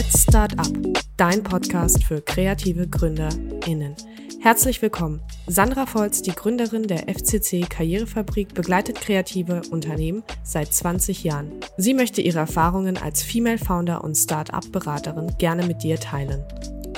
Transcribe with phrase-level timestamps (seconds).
[0.00, 0.72] Let's Start Up,
[1.18, 3.94] dein Podcast für kreative GründerInnen.
[4.40, 5.20] Herzlich willkommen.
[5.46, 11.52] Sandra Volz, die Gründerin der FCC Karrierefabrik, begleitet kreative Unternehmen seit 20 Jahren.
[11.76, 16.42] Sie möchte ihre Erfahrungen als Female Founder und Start-up-Beraterin gerne mit dir teilen.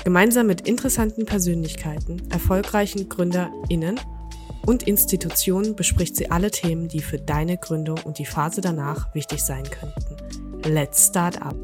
[0.05, 3.99] Gemeinsam mit interessanten Persönlichkeiten, erfolgreichen GründerInnen
[4.65, 9.43] und Institutionen bespricht sie alle Themen, die für deine Gründung und die Phase danach wichtig
[9.43, 10.73] sein könnten.
[10.73, 11.57] Let's Start Up.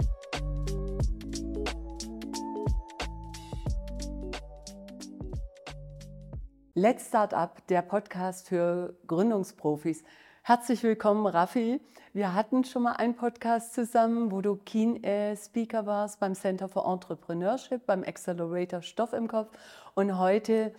[6.80, 10.04] Let's Start Up, der Podcast für Gründungsprofis.
[10.44, 11.80] Herzlich willkommen, Raffi.
[12.12, 16.68] Wir hatten schon mal einen Podcast zusammen, wo du Keen äh, Speaker warst beim Center
[16.68, 19.50] for Entrepreneurship, beim Accelerator Stoff im Kopf.
[19.96, 20.72] Und heute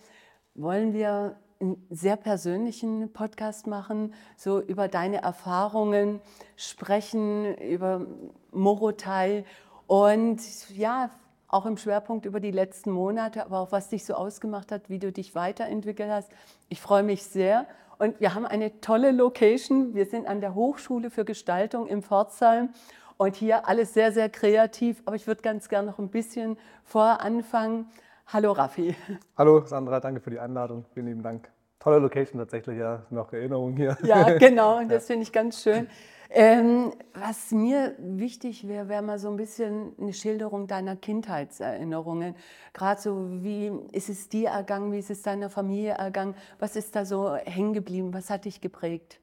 [0.54, 6.22] wollen wir einen sehr persönlichen Podcast machen, so über deine Erfahrungen
[6.56, 8.06] sprechen, über
[8.52, 9.44] Morotai
[9.86, 11.10] und ja,
[11.50, 14.98] auch im Schwerpunkt über die letzten Monate, aber auch was dich so ausgemacht hat, wie
[14.98, 16.30] du dich weiterentwickelt hast.
[16.68, 17.66] Ich freue mich sehr.
[17.98, 19.94] Und wir haben eine tolle Location.
[19.94, 22.70] Wir sind an der Hochschule für Gestaltung im Pforzheim.
[23.16, 25.02] Und hier alles sehr, sehr kreativ.
[25.04, 27.90] Aber ich würde ganz gerne noch ein bisschen vorher anfangen.
[28.28, 28.94] Hallo Raffi.
[29.36, 30.86] Hallo Sandra, danke für die Einladung.
[30.94, 31.50] Vielen lieben Dank.
[31.80, 33.98] Tolle Location tatsächlich, ja, noch Erinnerungen hier.
[34.02, 35.88] Ja, genau, und das finde ich ganz schön.
[36.32, 42.36] Ähm, was mir wichtig wäre, wäre mal so ein bisschen eine Schilderung deiner Kindheitserinnerungen.
[42.72, 46.36] Gerade so, wie ist es dir ergangen, wie ist es deiner Familie ergangen?
[46.60, 48.14] Was ist da so hängen geblieben?
[48.14, 49.20] Was hat dich geprägt?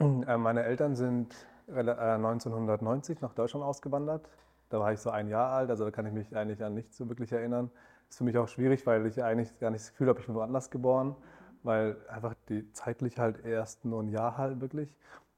[0.00, 1.34] Äh, meine Eltern sind
[1.68, 4.28] 1990 äh, nach Deutschland ausgewandert.
[4.68, 6.96] Da war ich so ein Jahr alt, also da kann ich mich eigentlich an nichts
[6.98, 7.70] so wirklich erinnern.
[8.10, 10.34] Ist für mich auch schwierig, weil ich eigentlich gar nicht das Gefühl habe, ich bin
[10.34, 11.16] woanders geboren,
[11.62, 14.94] weil einfach die zeitlich halt erst nur ein Jahr halt wirklich.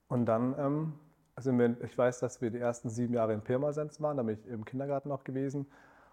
[0.08, 0.92] Und dann ähm,
[1.38, 4.38] sind wir, ich weiß, dass wir die ersten sieben Jahre in Pirmasens waren, da bin
[4.38, 5.66] ich im Kindergarten auch gewesen.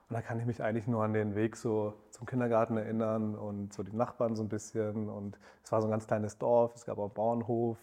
[0.09, 3.73] Und da kann ich mich eigentlich nur an den Weg so zum Kindergarten erinnern und
[3.73, 5.09] so die Nachbarn so ein bisschen.
[5.09, 7.77] Und es war so ein ganz kleines Dorf, es gab auch einen Bauernhof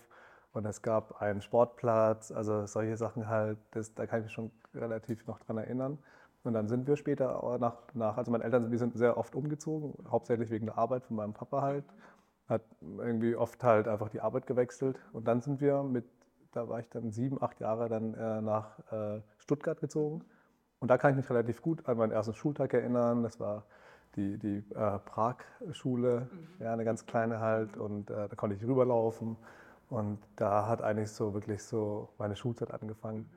[0.53, 4.51] und es gab einen Sportplatz, also solche Sachen halt, das, da kann ich mich schon
[4.75, 5.99] relativ noch dran erinnern.
[6.45, 9.95] Und dann sind wir später nach, nach also meine Eltern, wir sind sehr oft umgezogen,
[10.11, 11.85] hauptsächlich wegen der Arbeit von meinem Papa halt
[12.49, 14.99] hat irgendwie oft halt einfach die Arbeit gewechselt.
[15.13, 16.07] Und dann sind wir mit,
[16.53, 20.25] da war ich dann sieben, acht Jahre dann äh, nach äh, Stuttgart gezogen.
[20.81, 23.23] Und da kann ich mich relativ gut an meinen ersten Schultag erinnern.
[23.23, 23.65] Das war
[24.17, 26.65] die, die äh, Prag-Schule, mhm.
[26.65, 27.77] ja, eine ganz kleine halt.
[27.77, 29.37] Und äh, da konnte ich rüberlaufen.
[29.91, 33.29] Und da hat eigentlich so wirklich so meine Schulzeit angefangen.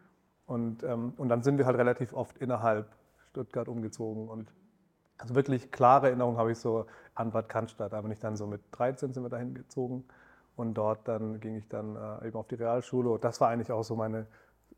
[0.45, 2.87] Und, ähm, und dann sind wir halt relativ oft innerhalb
[3.29, 4.29] Stuttgart umgezogen.
[4.29, 4.53] Und
[5.17, 7.93] also wirklich klare Erinnerungen habe ich so an Bad Cannstatt.
[7.93, 10.05] Da bin ich dann so mit 13 sind wir dahin gezogen
[10.55, 13.09] und dort dann ging ich dann äh, eben auf die Realschule.
[13.09, 14.27] Und das war eigentlich auch so meine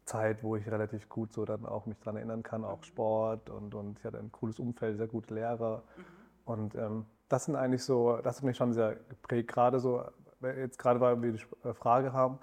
[0.05, 3.73] Zeit, wo ich relativ gut so dann auch mich daran erinnern kann, auch Sport und,
[3.73, 5.83] und ich hatte ein cooles Umfeld, sehr gute Lehrer.
[5.97, 6.03] Mhm.
[6.45, 10.03] Und ähm, das sind eigentlich so, das hat mich schon sehr geprägt, gerade so,
[10.41, 12.39] jetzt gerade weil wir die äh, Frage haben,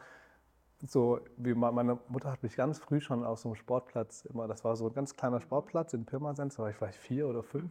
[0.87, 4.65] so wie meine Mutter hat mich ganz früh schon auf so einem Sportplatz immer, das
[4.65, 7.71] war so ein ganz kleiner Sportplatz in Pirmasens, da war ich vielleicht vier oder fünf.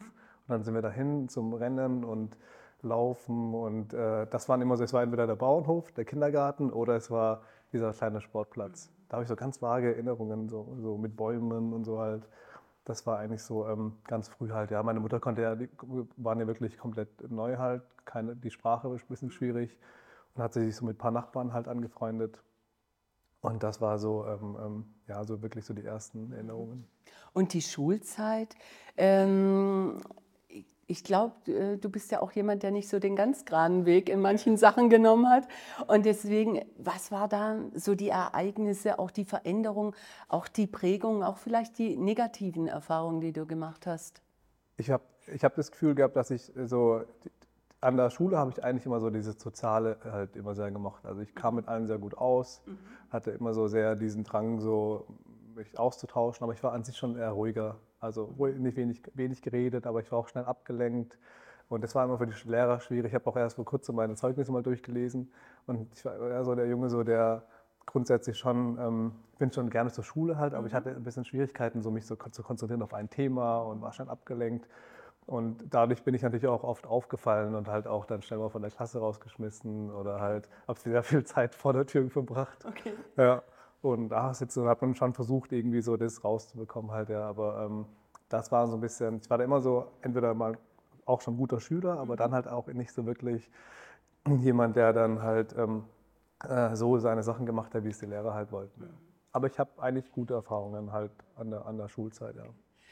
[0.49, 2.35] Und dann sind wir dahin zum Rennen und
[2.81, 6.95] Laufen und äh, das waren immer so, es war entweder der Bauernhof, der Kindergarten oder
[6.95, 8.89] es war dieser kleine Sportplatz.
[9.09, 12.27] Da habe ich so ganz vage Erinnerungen, so, so mit Bäumen und so halt.
[12.85, 14.81] Das war eigentlich so ähm, ganz früh halt, ja.
[14.81, 15.69] Meine Mutter konnte ja, die
[16.17, 19.77] waren ja wirklich komplett neu halt, keine, die Sprache war ein bisschen schwierig
[20.33, 22.41] und hat sich so mit ein paar Nachbarn halt angefreundet.
[23.41, 26.87] Und das war so, ähm, ähm, ja, so wirklich so die ersten Erinnerungen.
[27.33, 28.55] Und die Schulzeit,
[28.97, 30.01] ähm,
[30.89, 34.09] ich glaube, äh, du bist ja auch jemand, der nicht so den ganz geraden Weg
[34.09, 35.47] in manchen Sachen genommen hat.
[35.87, 39.95] Und deswegen, was war da so die Ereignisse, auch die Veränderung,
[40.27, 44.21] auch die Prägung, auch vielleicht die negativen Erfahrungen, die du gemacht hast?
[44.77, 47.03] Ich habe ich hab das Gefühl gehabt, dass ich so
[47.81, 51.05] an der Schule habe ich eigentlich immer so dieses Soziale halt immer sehr gemocht.
[51.05, 52.79] Also ich kam mit allen sehr gut aus, mhm.
[53.11, 55.05] hatte immer so sehr diesen Drang, so
[55.55, 57.77] mich auszutauschen, aber ich war an sich schon eher ruhiger.
[57.99, 61.17] Also nicht wenig, wenig geredet, aber ich war auch schnell abgelenkt.
[61.67, 63.09] Und das war immer für die Lehrer schwierig.
[63.09, 65.31] Ich habe auch erst vor kurzem meine Zeugnisse mal durchgelesen.
[65.67, 67.43] Und ich war eher so der Junge, so der
[67.85, 70.67] grundsätzlich schon, ähm, bin schon gerne zur Schule halt, aber mhm.
[70.67, 73.93] ich hatte ein bisschen Schwierigkeiten, so mich so zu konzentrieren auf ein Thema und war
[73.93, 74.67] schnell abgelenkt.
[75.25, 78.63] Und dadurch bin ich natürlich auch oft aufgefallen und halt auch dann schnell mal von
[78.63, 82.65] der Klasse rausgeschmissen oder halt habe sehr viel Zeit vor der Tür verbracht.
[82.65, 82.93] Okay.
[83.15, 83.43] Ja.
[83.81, 87.21] Und da hat man schon versucht, irgendwie so das rauszubekommen halt, ja.
[87.21, 87.85] Aber ähm,
[88.27, 90.57] das war so ein bisschen, ich war da immer so, entweder mal
[91.05, 93.49] auch schon guter Schüler, aber dann halt auch nicht so wirklich
[94.41, 95.85] jemand, der dann halt ähm,
[96.47, 98.89] äh, so seine Sachen gemacht hat, wie es die Lehrer halt wollten.
[99.31, 102.45] Aber ich habe eigentlich gute Erfahrungen halt an der, an der Schulzeit, ja.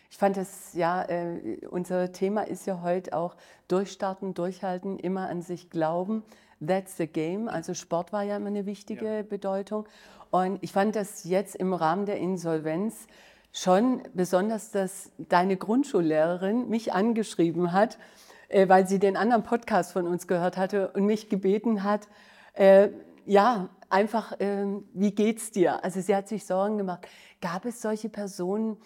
[0.09, 3.35] Ich fand das, ja, äh, unser Thema ist ja heute auch
[3.67, 6.23] durchstarten, durchhalten, immer an sich glauben.
[6.65, 7.49] That's the game.
[7.49, 9.23] Also Sport war ja immer eine wichtige ja.
[9.23, 9.85] Bedeutung.
[10.31, 13.07] Und ich fand das jetzt im Rahmen der Insolvenz
[13.53, 17.97] schon besonders, dass deine Grundschullehrerin mich angeschrieben hat,
[18.49, 22.07] äh, weil sie den anderen Podcast von uns gehört hatte und mich gebeten hat,
[22.53, 22.89] äh,
[23.25, 25.83] ja, einfach, äh, wie geht's dir?
[25.83, 27.07] Also sie hat sich Sorgen gemacht.
[27.41, 28.77] Gab es solche Personen,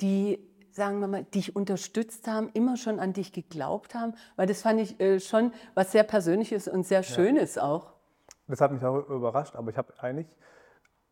[0.00, 0.38] die
[0.72, 4.14] sagen wir mal, dich unterstützt haben, immer schon an dich geglaubt haben?
[4.36, 7.62] Weil das fand ich äh, schon was sehr Persönliches und sehr Schönes ja.
[7.64, 7.92] auch.
[8.46, 10.26] Das hat mich auch überrascht, aber ich habe eigentlich,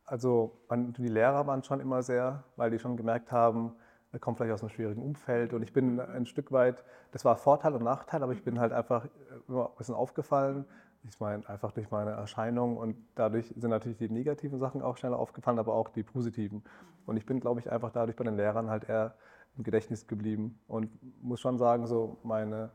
[0.08, 3.74] also die Lehrer waren schon immer sehr, weil die schon gemerkt haben,
[4.10, 6.82] er kommt vielleicht aus einem schwierigen Umfeld und ich bin ein Stück weit,
[7.12, 9.06] das war Vorteil und Nachteil, aber ich bin halt einfach
[9.46, 10.64] immer ein bisschen aufgefallen.
[11.04, 15.18] Ich meine, einfach durch meine Erscheinung und dadurch sind natürlich die negativen Sachen auch schneller
[15.18, 16.64] aufgefallen, aber auch die positiven.
[17.06, 19.14] Und ich bin, glaube ich, einfach dadurch bei den Lehrern halt eher
[19.56, 20.90] im Gedächtnis geblieben und
[21.22, 22.70] muss schon sagen, so meine,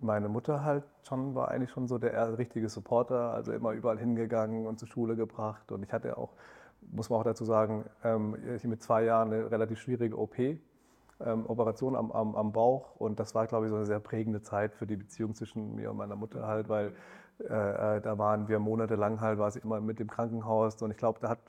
[0.00, 4.66] meine Mutter halt schon war eigentlich schon so der richtige Supporter, also immer überall hingegangen
[4.66, 5.70] und zur Schule gebracht.
[5.72, 6.32] Und ich hatte auch,
[6.80, 11.46] muss man auch dazu sagen, ähm, ich mit zwei Jahren eine relativ schwierige OP, ähm,
[11.46, 12.96] Operation am, am, am Bauch.
[12.96, 15.90] Und das war, glaube ich, so eine sehr prägende Zeit für die Beziehung zwischen mir
[15.90, 16.92] und meiner Mutter halt, weil
[17.40, 20.80] äh, äh da waren wir monatelang halt, war sie immer mit dem Krankenhaus.
[20.82, 21.40] Und ich glaube, da hat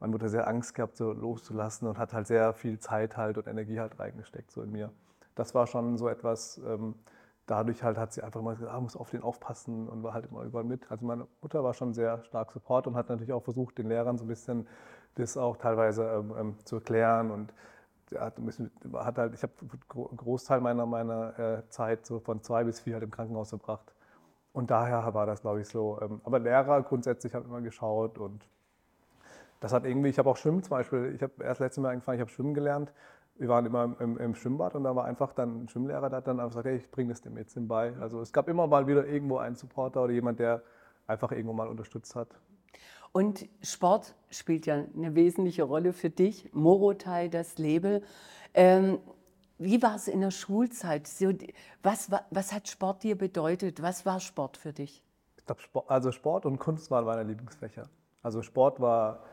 [0.00, 3.46] meine Mutter sehr Angst gehabt, so loszulassen und hat halt sehr viel Zeit halt und
[3.46, 4.90] Energie halt reingesteckt so in mir.
[5.36, 6.96] Das war schon so etwas, ähm,
[7.52, 10.26] dadurch halt hat sie einfach immer gesagt, ah, muss auf den aufpassen und war halt
[10.26, 10.90] immer überall mit.
[10.90, 14.16] Also meine Mutter war schon sehr stark Support und hat natürlich auch versucht, den Lehrern
[14.16, 14.66] so ein bisschen
[15.16, 17.52] das auch teilweise ähm, ähm zu erklären und
[18.18, 18.34] hat,
[18.94, 22.94] hat halt, ich habe einen Großteil meiner, meiner äh, Zeit so von zwei bis vier
[22.94, 23.92] halt im Krankenhaus verbracht.
[24.54, 25.98] Und daher war das, glaube ich, so.
[26.00, 28.46] Ähm, aber Lehrer grundsätzlich haben immer geschaut und
[29.60, 32.16] das hat irgendwie, ich habe auch Schwimmen zum Beispiel, ich habe erst letztes Mal angefangen,
[32.16, 32.92] ich habe Schwimmen gelernt.
[33.36, 36.26] Wir waren immer im, im, Schwimmbad und da war einfach dann ein Schwimmlehrer, der hat
[36.26, 37.94] dann einfach gesagt, hey, ich bringe das dem Mädchen bei.
[37.98, 40.62] Also es gab immer mal wieder irgendwo einen Supporter oder jemand, der
[41.06, 42.28] einfach irgendwo mal unterstützt hat.
[43.12, 48.02] Und Sport spielt ja eine wesentliche Rolle für dich, Morotai, das Label.
[48.54, 48.98] Ähm,
[49.58, 51.08] wie war es in der Schulzeit?
[51.82, 53.82] Was, was hat Sport dir bedeutet?
[53.82, 55.04] Was war Sport für dich?
[55.36, 57.88] Ich glaube, Sport, also Sport und Kunst waren meine Lieblingsfächer.
[58.22, 59.24] Also Sport war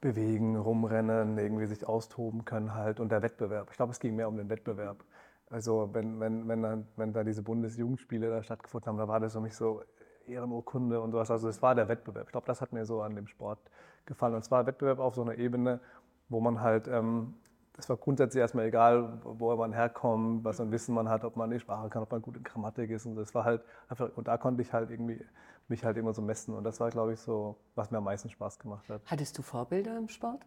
[0.00, 3.68] bewegen, rumrennen, irgendwie sich austoben können halt und der Wettbewerb.
[3.70, 5.04] Ich glaube, es ging mehr um den Wettbewerb.
[5.50, 9.32] Also wenn, wenn, wenn, dann, wenn da diese Bundesjugendspiele da stattgefunden haben, da war das
[9.32, 9.82] für mich so
[10.26, 11.30] Ehrenurkunde und sowas.
[11.30, 12.26] Also es war der Wettbewerb.
[12.26, 13.58] Ich glaube, das hat mir so an dem Sport
[14.06, 14.34] gefallen.
[14.34, 15.80] Und zwar Wettbewerb auf so einer Ebene,
[16.28, 17.34] wo man halt, ähm,
[17.80, 21.50] es war grundsätzlich erstmal egal, wo man herkommt, was ein Wissen man hat, ob man
[21.50, 23.06] die Sprache kann, ob man gut in Grammatik ist.
[23.06, 25.24] Und das war halt einfach, und da konnte ich halt irgendwie
[25.68, 26.54] mich halt immer so messen.
[26.54, 29.02] Und das war, glaube ich, so, was mir am meisten Spaß gemacht hat.
[29.06, 30.44] Hattest du Vorbilder im Sport?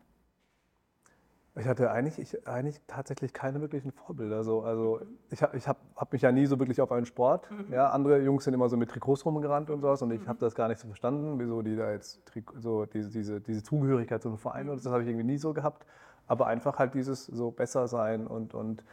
[1.56, 4.44] Ich hatte eigentlich, ich, eigentlich tatsächlich keine wirklichen Vorbilder.
[4.44, 4.64] So.
[4.64, 7.50] Also ich, ich habe hab mich ja nie so wirklich auf einen Sport.
[7.52, 7.72] Mhm.
[7.72, 10.28] Ja, andere Jungs sind immer so mit Trikots rumgerannt und sowas und ich mhm.
[10.30, 12.22] habe das gar nicht so verstanden, wieso die da jetzt
[12.56, 15.54] so diese, diese, diese Zugehörigkeit zu einem Verein und das habe ich irgendwie nie so
[15.54, 15.86] gehabt.
[16.28, 18.84] Aber einfach halt dieses so besser sein und, und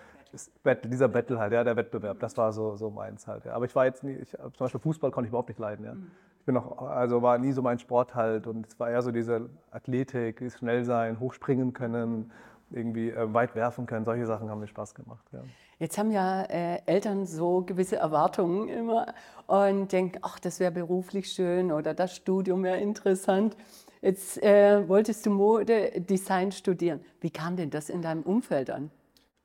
[0.62, 3.44] Battle, dieser Battle halt, ja, der Wettbewerb, das war so, so meins halt.
[3.44, 3.52] Ja.
[3.52, 5.84] Aber ich war jetzt nie, ich, zum Beispiel Fußball konnte ich überhaupt nicht leiden.
[5.84, 5.94] Ja.
[5.94, 6.10] Mhm.
[6.38, 9.10] Ich bin noch, also war nie so mein Sport halt und es war eher so
[9.10, 12.32] diese Athletik, dieses Schnellsein, hochspringen können,
[12.70, 14.04] irgendwie äh, weit werfen können.
[14.04, 15.24] Solche Sachen haben mir Spaß gemacht.
[15.32, 15.40] Ja.
[15.78, 19.06] Jetzt haben ja äh, Eltern so gewisse Erwartungen immer
[19.46, 23.56] und denken, ach, das wäre beruflich schön oder das Studium wäre interessant.
[24.02, 27.00] Jetzt äh, wolltest du Modedesign studieren.
[27.20, 28.90] Wie kam denn das in deinem Umfeld an?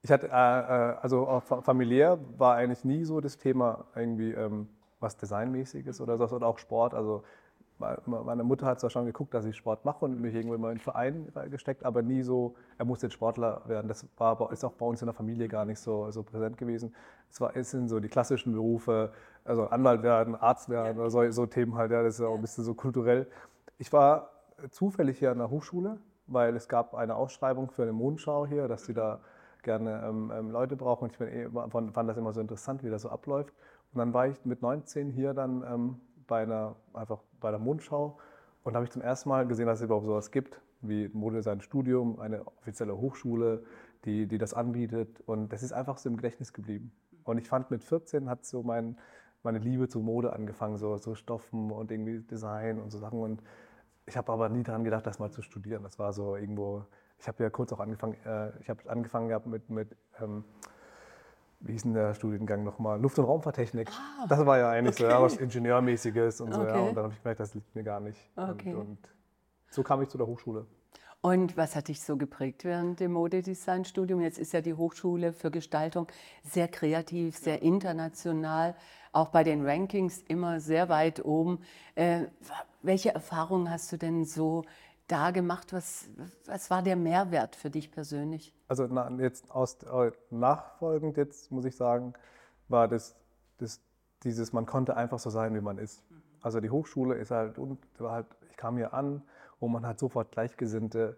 [0.01, 4.69] Ich hatte, äh, äh also familiär war eigentlich nie so das Thema irgendwie ähm,
[4.99, 6.93] was Designmäßiges oder so, oder auch Sport.
[6.93, 7.23] Also
[7.77, 10.77] meine Mutter hat zwar schon geguckt, dass ich Sport mache und mich irgendwann mal in
[10.77, 13.89] den Verein gesteckt, aber nie so, er muss jetzt Sportler werden.
[13.89, 16.95] Das war, ist auch bei uns in der Familie gar nicht so, so präsent gewesen.
[17.29, 19.11] Es, war, es sind so die klassischen Berufe,
[19.43, 22.35] also Anwalt werden, Arzt werden oder so, so Themen halt, ja, das ist ja auch
[22.35, 23.27] ein bisschen so kulturell.
[23.77, 24.34] Ich war
[24.69, 28.85] zufällig hier an der Hochschule, weil es gab eine Ausschreibung für eine Mondschau hier, dass
[28.85, 29.21] sie da
[29.63, 31.05] gerne ähm, ähm, Leute brauchen.
[31.05, 33.53] Und ich bin eh, fand, das immer so interessant, wie das so abläuft.
[33.93, 38.17] Und dann war ich mit 19 hier dann ähm, bei einer, einfach bei der Mondschau
[38.63, 42.19] und habe ich zum ersten Mal gesehen, dass es überhaupt sowas gibt, wie Modedesign Studium,
[42.19, 43.63] eine offizielle Hochschule,
[44.05, 45.21] die, die das anbietet.
[45.25, 46.91] Und das ist einfach so im Gedächtnis geblieben.
[47.23, 48.97] Und ich fand, mit 14 hat so mein,
[49.43, 53.19] meine Liebe zur Mode angefangen, so, so Stoffen und irgendwie Design und so Sachen.
[53.19, 53.41] Und
[54.05, 55.83] ich habe aber nie daran gedacht, das mal zu studieren.
[55.83, 56.85] Das war so irgendwo,
[57.19, 60.43] ich habe ja kurz auch angefangen, äh, ich habe angefangen gehabt mit, mit ähm,
[61.61, 62.99] wie hieß denn der Studiengang nochmal?
[63.01, 63.89] Luft- und Raumfahrttechnik.
[63.89, 65.03] Ah, das war ja eigentlich okay.
[65.03, 66.61] so ja, was Ingenieurmäßiges und so.
[66.61, 66.69] Okay.
[66.69, 68.19] Ja, und dann habe ich gemerkt, das liegt mir gar nicht.
[68.35, 68.73] Okay.
[68.73, 68.97] Und, und,
[69.71, 70.65] so kam ich zu der Hochschule.
[71.25, 74.21] Und was hat dich so geprägt während dem Modedesignstudium?
[74.21, 76.05] Jetzt ist ja die Hochschule für Gestaltung
[76.43, 78.75] sehr kreativ, sehr international,
[79.11, 81.61] auch bei den Rankings immer sehr weit oben.
[81.95, 82.25] Äh,
[82.83, 84.65] welche Erfahrungen hast du denn so
[85.07, 85.73] da gemacht?
[85.73, 86.09] Was,
[86.45, 88.53] was war der Mehrwert für dich persönlich?
[88.67, 88.85] Also
[89.17, 92.13] jetzt aus, äh, nachfolgend jetzt muss ich sagen,
[92.67, 93.15] war das,
[93.57, 93.81] das
[94.21, 96.03] dieses, man konnte einfach so sein, wie man ist.
[96.43, 99.23] Also die Hochschule ist halt, und war halt, ich kam hier an
[99.59, 101.17] und man hat sofort Gleichgesinnte.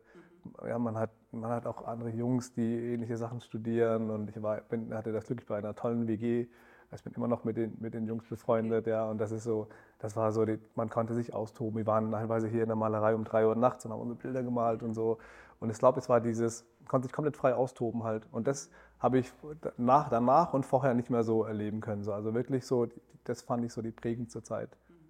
[0.65, 4.61] Ja, man hat, man hat auch andere Jungs, die ähnliche Sachen studieren und ich war,
[4.61, 6.47] bin, hatte das Glück, bei einer tollen WG.
[6.95, 9.67] Ich bin immer noch mit den, mit den Jungs befreundet, ja, und das ist so,
[9.99, 11.75] das war so, die, man konnte sich austoben.
[11.77, 14.41] Wir waren teilweise hier in der Malerei um drei Uhr nachts und haben unsere Bilder
[14.41, 15.17] gemalt und so.
[15.59, 18.25] Und ich glaube, es war dieses, man konnte sich komplett frei austoben halt.
[18.31, 19.31] Und das habe ich
[19.77, 22.03] nach, danach und vorher nicht mehr so erleben können.
[22.03, 22.13] So.
[22.13, 22.87] Also wirklich so,
[23.23, 24.69] das fand ich so die prägendste Zeit.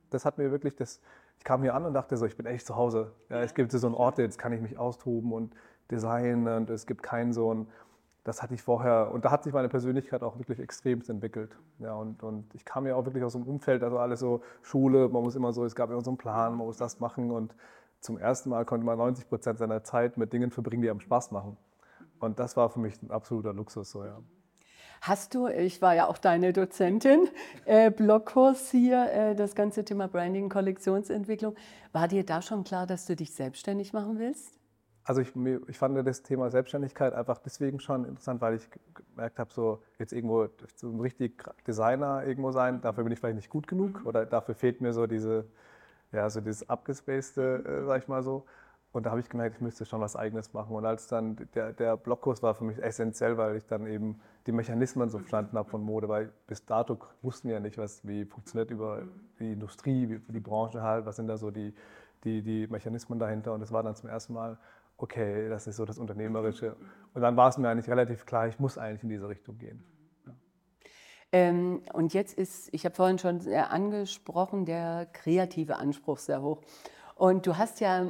[0.09, 1.01] Das hat mir wirklich, das,
[1.37, 3.11] ich kam hier an und dachte so, ich bin echt zu Hause.
[3.29, 5.53] Ja, es gibt so einen Ort, jetzt kann ich mich austoben und
[5.91, 7.67] designen und es gibt keinen so ein,
[8.23, 11.57] das hatte ich vorher, und da hat sich meine Persönlichkeit auch wirklich extremst entwickelt.
[11.79, 15.07] Ja, und, und ich kam ja auch wirklich aus einem Umfeld, also alles so Schule,
[15.07, 17.55] man muss immer so, es gab immer so einen Plan, man muss das machen und
[17.99, 21.31] zum ersten Mal konnte man 90 Prozent seiner Zeit mit Dingen verbringen, die einem Spaß
[21.31, 21.57] machen.
[22.19, 23.91] Und das war für mich ein absoluter Luxus.
[23.91, 24.19] So, ja.
[25.01, 27.27] Hast du, ich war ja auch deine Dozentin,
[27.65, 31.55] äh, Blogkurs hier, äh, das ganze Thema Branding, Kollektionsentwicklung.
[31.91, 34.57] War dir da schon klar, dass du dich selbstständig machen willst?
[35.07, 35.31] Also ich,
[35.67, 40.11] ich fand das Thema Selbstständigkeit einfach deswegen schon interessant, weil ich gemerkt habe, so jetzt
[40.11, 44.25] irgendwo so ein richtig Designer irgendwo sein, dafür bin ich vielleicht nicht gut genug oder
[44.25, 45.45] dafür fehlt mir so diese,
[46.11, 48.45] ja, so dieses abgespacede, äh, sag ich mal so.
[48.97, 50.75] Und da habe ich gemerkt, ich müsste schon was Eigenes machen.
[50.75, 54.51] Und als dann der, der Blogkurs war für mich essentiell, weil ich dann eben die
[54.51, 58.25] Mechanismen so verstanden habe von Mode, weil bis dato wussten wir ja nicht, was, wie
[58.25, 59.03] funktioniert über
[59.39, 61.75] die Industrie, wie die Branche halt, was sind da so die,
[62.23, 63.53] die, die Mechanismen dahinter.
[63.53, 64.57] Und das war dann zum ersten Mal,
[64.97, 66.75] okay, das ist so das Unternehmerische.
[67.13, 69.83] Und dann war es mir eigentlich relativ klar, ich muss eigentlich in diese Richtung gehen.
[71.31, 76.63] Ähm, und jetzt ist, ich habe vorhin schon angesprochen, der kreative Anspruch sehr hoch.
[77.13, 78.07] Und du hast ja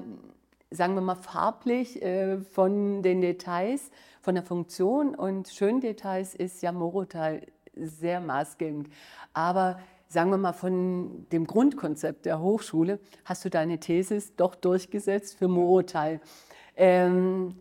[0.69, 6.61] sagen wir mal, farblich äh, von den Details, von der Funktion und schönen Details ist
[6.61, 7.41] ja Morotal
[7.75, 8.89] sehr maßgebend.
[9.33, 15.37] Aber sagen wir mal, von dem Grundkonzept der Hochschule hast du deine Thesis doch durchgesetzt
[15.37, 16.19] für Morotal.
[16.75, 17.55] Ähm,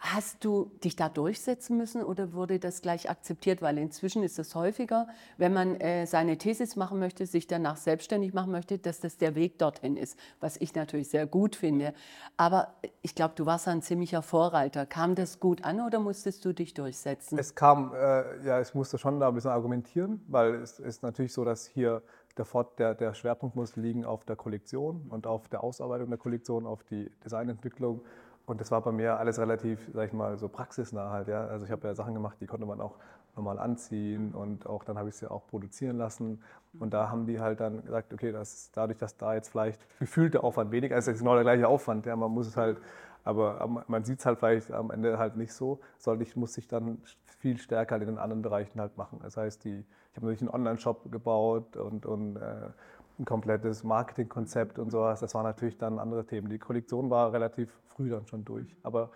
[0.00, 3.62] Hast du dich da durchsetzen müssen oder wurde das gleich akzeptiert?
[3.62, 8.32] Weil inzwischen ist es häufiger, wenn man äh, seine Thesis machen möchte, sich danach selbstständig
[8.32, 11.94] machen möchte, dass das der Weg dorthin ist, was ich natürlich sehr gut finde.
[12.36, 14.86] Aber ich glaube, du warst ein ziemlicher Vorreiter.
[14.86, 17.38] Kam das gut an oder musstest du dich durchsetzen?
[17.38, 21.32] Es kam, äh, ja, ich musste schon da ein bisschen argumentieren, weil es ist natürlich
[21.32, 22.02] so, dass hier
[22.38, 22.46] der,
[22.78, 26.84] der, der Schwerpunkt muss liegen auf der Kollektion und auf der Ausarbeitung der Kollektion, auf
[26.84, 28.02] die Designentwicklung
[28.48, 31.28] und das war bei mir alles relativ, sag ich mal, so praxisnah halt.
[31.28, 31.46] Ja?
[31.46, 32.96] Also ich habe ja Sachen gemacht, die konnte man auch
[33.36, 36.42] normal anziehen und auch dann habe ich sie auch produzieren lassen.
[36.78, 40.32] Und da haben die halt dann gesagt, okay, das dadurch, dass da jetzt vielleicht gefühlt
[40.32, 42.06] der Aufwand weniger ist, ist genau der gleiche Aufwand.
[42.06, 42.16] Ja?
[42.16, 42.78] Man muss es halt,
[43.22, 46.66] aber man sieht es halt vielleicht am Ende halt nicht so, sondern ich muss sich
[46.66, 47.02] dann
[47.40, 49.20] viel stärker in den anderen Bereichen halt machen.
[49.22, 52.70] Das heißt, die, ich habe natürlich einen Online-Shop gebaut und, und äh,
[53.18, 55.20] ein komplettes Marketingkonzept und sowas.
[55.20, 56.48] Das waren natürlich dann andere Themen.
[56.48, 58.76] Die Kollektion war relativ früh dann schon durch.
[58.82, 59.10] Aber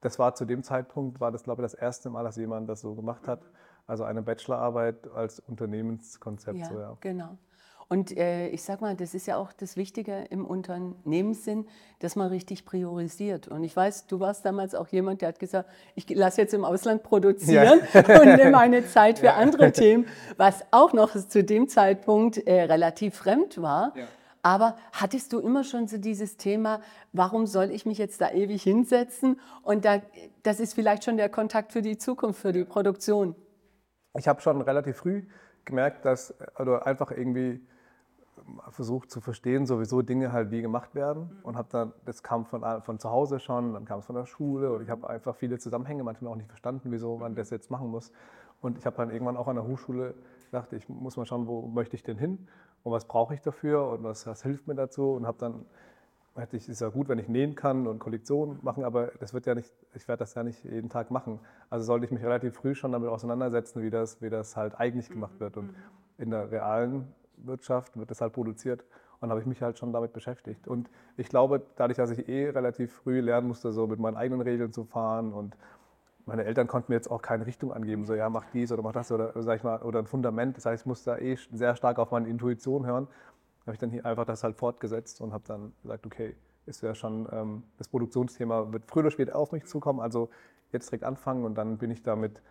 [0.00, 2.80] das war zu dem Zeitpunkt, war das, glaube ich, das erste Mal, dass jemand das
[2.80, 3.42] so gemacht hat.
[3.86, 6.58] Also eine Bachelorarbeit als Unternehmenskonzept.
[6.58, 6.96] Ja, so, ja.
[7.00, 7.38] genau.
[7.92, 11.66] Und äh, ich sage mal, das ist ja auch das Wichtige im Unternehmenssinn,
[11.98, 13.48] dass man richtig priorisiert.
[13.48, 16.64] Und ich weiß, du warst damals auch jemand, der hat gesagt, ich lasse jetzt im
[16.64, 18.00] Ausland produzieren ja.
[18.22, 19.34] und nehme meine Zeit für ja.
[19.34, 20.06] andere Themen,
[20.38, 23.92] was auch noch zu dem Zeitpunkt äh, relativ fremd war.
[23.94, 24.06] Ja.
[24.40, 26.80] Aber hattest du immer schon so dieses Thema,
[27.12, 29.38] warum soll ich mich jetzt da ewig hinsetzen?
[29.60, 30.00] Und da,
[30.44, 33.34] das ist vielleicht schon der Kontakt für die Zukunft, für die Produktion.
[34.16, 35.26] Ich habe schon relativ früh
[35.66, 37.60] gemerkt, dass also einfach irgendwie
[38.70, 41.44] versucht zu verstehen, sowieso Dinge halt wie gemacht werden mhm.
[41.44, 44.26] und habe dann, das kam von, von zu Hause schon, dann kam es von der
[44.26, 47.70] Schule und ich habe einfach viele Zusammenhänge manchmal auch nicht verstanden, wieso man das jetzt
[47.70, 48.12] machen muss.
[48.60, 50.14] Und ich habe dann irgendwann auch an der Hochschule
[50.46, 52.46] gedacht, ich muss mal schauen, wo möchte ich denn hin
[52.84, 55.66] und was brauche ich dafür und was, was hilft mir dazu und habe dann
[56.34, 59.46] hätte ich, ist ja gut, wenn ich nähen kann und Kollektionen machen, aber das wird
[59.46, 61.40] ja nicht, ich werde das ja nicht jeden Tag machen.
[61.68, 65.10] Also sollte ich mich relativ früh schon damit auseinandersetzen, wie das, wie das halt eigentlich
[65.10, 65.56] gemacht wird.
[65.56, 65.74] Und mhm.
[66.18, 67.12] in der realen
[67.46, 68.84] Wirtschaft wird das halt produziert.
[69.20, 70.66] Und habe ich mich halt schon damit beschäftigt.
[70.66, 74.40] Und ich glaube, dadurch, dass ich eh relativ früh lernen musste, so mit meinen eigenen
[74.40, 75.56] Regeln zu fahren und
[76.26, 78.92] meine Eltern konnten mir jetzt auch keine Richtung angeben, so ja, mach dies oder mach
[78.92, 80.56] das oder sag ich mal, oder ein Fundament.
[80.56, 83.08] Das heißt, ich musste da eh sehr stark auf meine Intuition hören.
[83.62, 86.34] Habe ich dann hier einfach das halt fortgesetzt und habe dann gesagt, okay,
[86.66, 90.00] ist ja schon, ähm, das Produktionsthema wird früher oder später auf mich zukommen.
[90.00, 90.30] Also
[90.72, 92.42] jetzt direkt anfangen und dann bin ich damit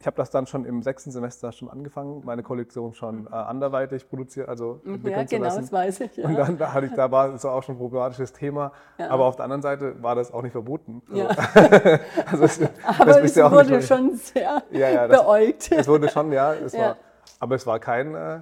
[0.00, 4.08] ich habe das dann schon im sechsten Semester schon angefangen, meine Kollektion schon äh, anderweitig
[4.08, 5.04] produziert, also mhm.
[5.04, 5.62] ja, genau, lassen.
[5.62, 6.16] das weiß ich.
[6.16, 6.26] Ja.
[6.26, 9.10] Und dann da hatte ich, da war es auch schon ein problematisches Thema, ja.
[9.10, 11.02] aber auf der anderen Seite war das auch nicht verboten.
[11.10, 11.98] Also, ja.
[12.30, 15.72] also es, aber es ja wurde schon sehr ja, ja, das, beäugt.
[15.72, 16.96] Es wurde schon, ja, es war,
[17.40, 18.40] aber es war kein, äh,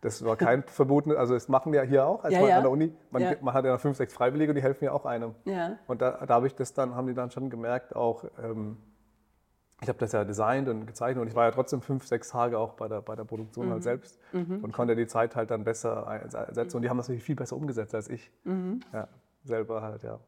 [0.00, 2.92] das war kein verboten, also das machen wir hier auch als ja, an der Uni.
[3.12, 5.36] Man, man, hat ja fünf, sechs Freiwillige und die helfen ja auch einem.
[5.44, 5.78] Ja.
[5.86, 8.78] Und da, da habe ich das dann, haben die dann schon gemerkt, auch ähm,
[9.82, 12.58] ich habe das ja designt und gezeichnet und ich war ja trotzdem fünf, sechs Tage
[12.58, 13.74] auch bei der, bei der Produktion halt mhm.
[13.74, 14.64] halt selbst mhm.
[14.64, 16.76] und konnte die Zeit halt dann besser einsetzen.
[16.76, 18.30] Und die haben das natürlich viel besser umgesetzt als ich.
[18.44, 18.80] Mhm.
[18.92, 19.08] Ja,
[19.44, 20.18] selber halt, ja.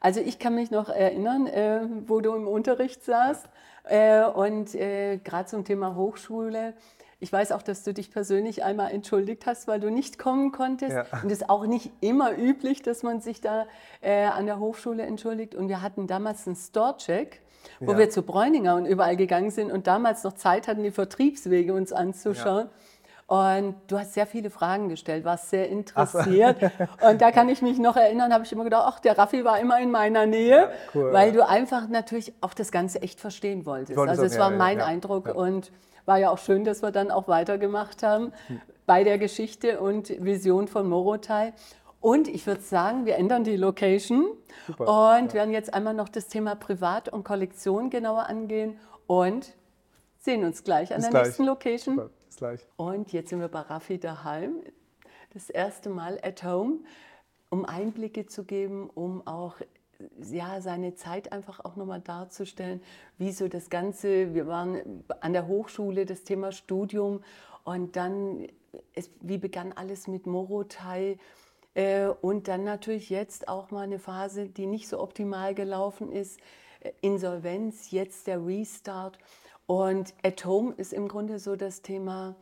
[0.00, 3.48] Also ich kann mich noch erinnern, äh, wo du im Unterricht saßt
[3.84, 6.74] äh, und äh, gerade zum Thema Hochschule.
[7.20, 10.96] Ich weiß auch, dass du dich persönlich einmal entschuldigt hast, weil du nicht kommen konntest.
[10.96, 11.04] Ja.
[11.22, 13.66] Und es ist auch nicht immer üblich, dass man sich da
[14.00, 15.54] äh, an der Hochschule entschuldigt.
[15.54, 17.42] Und wir hatten damals einen Store-Check
[17.80, 17.98] wo ja.
[17.98, 21.92] wir zu Bräuninger und überall gegangen sind und damals noch Zeit hatten, die Vertriebswege uns
[21.92, 22.66] anzuschauen.
[22.66, 22.70] Ja.
[23.30, 26.56] Und du hast sehr viele Fragen gestellt, warst sehr interessiert.
[26.60, 27.06] So.
[27.08, 29.60] Und da kann ich mich noch erinnern, habe ich immer gedacht, ach, der Raffi war
[29.60, 33.66] immer in meiner Nähe, ja, cool, weil du einfach natürlich auch das Ganze echt verstehen
[33.66, 33.96] wolltest.
[33.96, 35.70] Also es war mein Eindruck und
[36.06, 38.60] war ja auch schön, dass wir dann auch weitergemacht haben hm.
[38.84, 41.52] bei der Geschichte und Vision von Morotai.
[42.00, 44.26] Und ich würde sagen, wir ändern die Location
[44.66, 45.34] Super, und ja.
[45.34, 49.54] werden jetzt einmal noch das Thema Privat und Kollektion genauer angehen und
[50.18, 51.26] sehen uns gleich an Bis der gleich.
[51.26, 51.94] nächsten Location.
[51.96, 52.10] Super.
[52.26, 52.66] Bis gleich.
[52.76, 54.62] Und jetzt sind wir bei Raffi daheim,
[55.34, 56.78] das erste Mal at home,
[57.50, 59.56] um Einblicke zu geben, um auch
[60.22, 62.80] ja, seine Zeit einfach auch nochmal darzustellen,
[63.18, 67.22] wie so das Ganze, wir waren an der Hochschule, das Thema Studium
[67.64, 68.46] und dann,
[68.94, 71.18] es, wie begann alles mit Morotai,
[72.20, 76.40] und dann natürlich jetzt auch mal eine Phase, die nicht so optimal gelaufen ist.
[76.80, 79.18] Äh, Insolvenz, jetzt der Restart.
[79.66, 82.34] Und at home ist im Grunde so das Thema,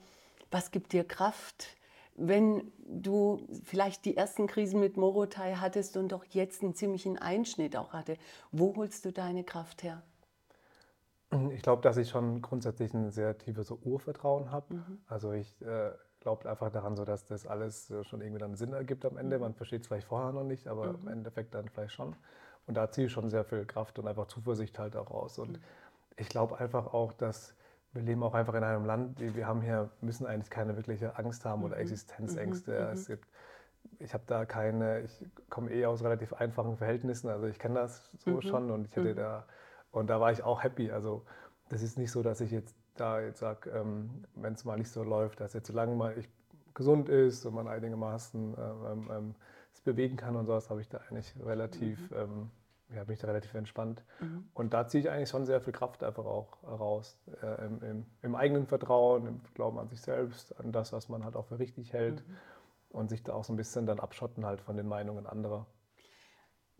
[0.51, 1.77] was gibt dir Kraft,
[2.17, 7.77] wenn du vielleicht die ersten Krisen mit Morotai hattest und doch jetzt einen ziemlichen Einschnitt
[7.77, 8.17] auch hatte.
[8.51, 10.03] Wo holst du deine Kraft her?
[11.51, 14.75] Ich glaube, dass ich schon grundsätzlich ein sehr tiefes Urvertrauen habe.
[14.75, 14.99] Mhm.
[15.07, 18.73] Also ich äh, glaubt einfach daran, so dass das alles äh, schon irgendwie dann Sinn
[18.73, 19.37] ergibt am Ende.
[19.37, 19.43] Mhm.
[19.43, 20.99] Man versteht es vielleicht vorher noch nicht, aber mhm.
[21.03, 22.17] im Endeffekt dann vielleicht schon.
[22.67, 25.39] Und da ziehe ich schon sehr viel Kraft und einfach Zuversicht halt auch raus.
[25.39, 25.63] Und mhm.
[26.17, 27.55] ich glaube einfach auch, dass
[27.93, 31.45] wir leben auch einfach in einem Land, wir haben hier, müssen eigentlich keine wirkliche Angst
[31.45, 31.83] haben oder mhm.
[31.83, 32.73] Existenzängste.
[32.73, 32.93] Mhm.
[32.93, 33.27] Es gibt,
[33.99, 38.11] ich habe da keine, ich komme eh aus relativ einfachen Verhältnissen, also ich kenne das
[38.19, 39.47] so schon und ich hatte da,
[39.91, 40.91] und da war ich auch happy.
[40.91, 41.25] Also
[41.71, 44.91] das ist nicht so, dass ich jetzt da jetzt sage, ähm, wenn es mal nicht
[44.91, 46.29] so läuft, dass jetzt solange mal ich
[46.75, 49.35] gesund ist und man einigermaßen ähm, ähm,
[49.73, 52.17] es bewegen kann und sowas, habe ich da eigentlich relativ, mhm.
[52.17, 52.51] ähm,
[52.95, 54.03] ja, bin ich da relativ entspannt.
[54.21, 54.49] Mhm.
[54.55, 57.19] Und da ziehe ich eigentlich schon sehr viel Kraft einfach auch raus.
[57.43, 61.25] Äh, im, im, im, eigenen Vertrauen, im Glauben an sich selbst, an das, was man
[61.25, 62.27] halt auch für richtig hält.
[62.27, 62.37] Mhm.
[62.91, 65.67] Und sich da auch so ein bisschen dann abschotten halt von den Meinungen anderer.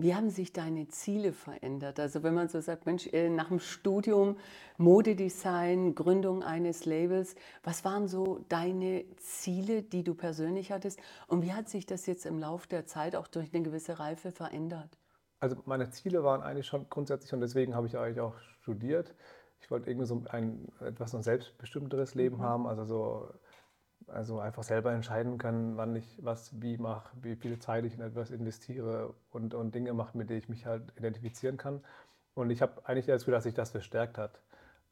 [0.01, 1.99] Wie haben sich deine Ziele verändert?
[1.99, 4.37] Also wenn man so sagt, Mensch, äh, nach dem Studium
[4.77, 7.35] Modedesign, Gründung eines Labels,
[7.65, 11.01] was waren so deine Ziele, die du persönlich hattest?
[11.27, 14.31] Und wie hat sich das jetzt im Laufe der Zeit auch durch eine gewisse Reife
[14.31, 14.97] verändert?
[15.41, 19.17] Also meine Ziele waren eigentlich schon grundsätzlich und deswegen habe ich eigentlich auch studiert.
[19.61, 22.43] Ich wollte irgendwie so ein etwas ein selbstbestimmteres Leben mhm.
[22.43, 23.29] haben, also so
[24.09, 28.01] also einfach selber entscheiden können, wann ich was wie mache, wie viel Zeit ich in
[28.01, 31.83] etwas investiere und, und Dinge mache, mit denen ich mich halt identifizieren kann.
[32.35, 34.41] Und ich habe eigentlich das Gefühl, dass sich das verstärkt hat.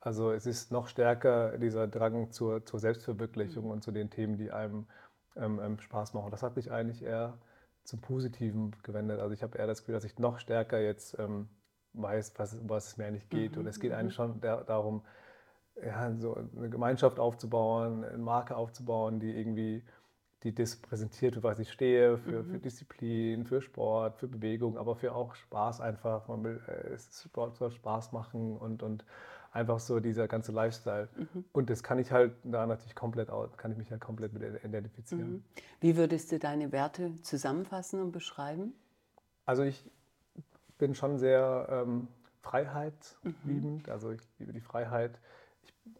[0.00, 3.70] Also es ist noch stärker dieser Drang zur, zur Selbstverwirklichung mhm.
[3.70, 4.86] und zu den Themen, die einem
[5.36, 6.30] ähm, ähm, Spaß machen.
[6.30, 7.38] Das hat sich eigentlich eher
[7.84, 9.20] zum Positiven gewendet.
[9.20, 11.48] Also ich habe eher das Gefühl, dass ich noch stärker jetzt ähm,
[11.94, 13.52] weiß, was, was es mir eigentlich geht.
[13.52, 13.60] Mhm.
[13.60, 13.98] Und es geht mhm.
[13.98, 15.02] eigentlich schon der, darum,
[15.84, 19.82] ja, so eine Gemeinschaft aufzubauen, eine Marke aufzubauen, die irgendwie
[20.42, 22.50] die das präsentiert, für was ich stehe, für, mhm.
[22.50, 26.28] für Disziplin, für Sport, für Bewegung, aber für auch Spaß einfach.
[26.28, 29.04] Man will, äh, Sport soll Spaß machen und, und
[29.52, 31.08] einfach so dieser ganze Lifestyle.
[31.16, 31.44] Mhm.
[31.52, 35.32] Und das kann ich halt da natürlich komplett, kann ich mich halt komplett mit identifizieren.
[35.32, 35.44] Mhm.
[35.80, 38.74] Wie würdest du deine Werte zusammenfassen und beschreiben?
[39.46, 39.90] Also ich
[40.78, 42.08] bin schon sehr ähm,
[42.42, 43.92] freiheitsliebend, mhm.
[43.92, 45.18] also ich liebe die Freiheit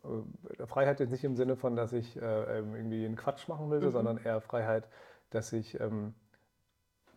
[0.05, 3.71] äh, Freiheit jetzt nicht im Sinne von, dass ich äh, ähm, irgendwie einen Quatsch machen
[3.71, 3.91] will, mhm.
[3.91, 4.89] sondern eher Freiheit,
[5.31, 6.15] dass ich, ähm,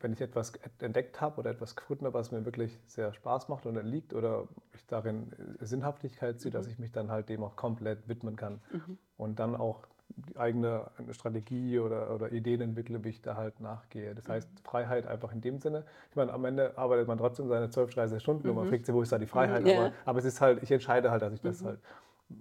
[0.01, 3.65] wenn ich etwas entdeckt habe oder etwas gefunden habe, was mir wirklich sehr Spaß macht
[3.65, 6.53] und liegt oder ich darin Sinnhaftigkeit sehe, mhm.
[6.53, 8.61] dass ich mich dann halt dem auch komplett widmen kann.
[8.71, 8.97] Mhm.
[9.17, 9.87] Und dann auch
[10.35, 14.15] eigene eine Strategie oder, oder Ideen entwickle, wie ich da halt nachgehe.
[14.15, 15.85] Das heißt, Freiheit einfach in dem Sinne.
[16.09, 18.95] Ich meine, am Ende arbeitet man trotzdem seine 12, 13 Stunden und man fragt sich,
[18.95, 19.67] wo ist da die Freiheit?
[19.67, 19.79] Ja.
[19.79, 21.79] Aber, aber es ist halt, ich entscheide halt, dass ich das halt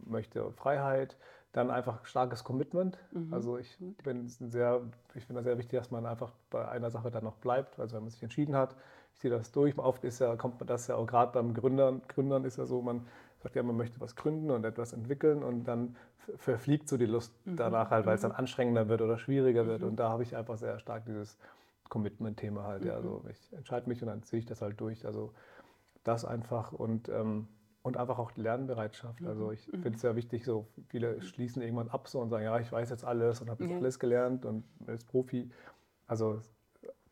[0.07, 0.51] möchte.
[0.53, 1.17] Freiheit,
[1.53, 2.99] dann einfach starkes Commitment.
[3.31, 4.83] Also ich bin sehr,
[5.15, 7.79] ich finde sehr wichtig, dass man einfach bei einer Sache dann noch bleibt.
[7.81, 8.77] Also wenn man sich entschieden hat,
[9.13, 9.77] ich ziehe das durch.
[9.79, 12.83] Oft ist ja, kommt man das ja auch gerade beim Gründern, Gründern ist ja so,
[12.83, 13.07] man
[13.39, 15.97] sagt ja, man möchte was gründen und etwas entwickeln und dann
[16.37, 19.83] verfliegt so die Lust danach halt, weil es dann anstrengender wird oder schwieriger wird.
[19.83, 21.39] Und da habe ich einfach sehr stark dieses
[21.89, 22.85] Commitment-Thema halt.
[22.85, 22.95] Ja.
[22.95, 25.07] Also ich entscheide mich und dann ziehe ich das halt durch.
[25.07, 25.33] Also
[26.05, 27.49] das einfach und, ähm,
[27.83, 29.25] und einfach auch die Lernbereitschaft.
[29.25, 32.59] Also ich finde es sehr wichtig, so viele schließen irgendwann ab so und sagen, ja,
[32.59, 33.79] ich weiß jetzt alles und habe jetzt Ja.
[33.79, 35.51] alles gelernt und als Profi.
[36.07, 36.41] Also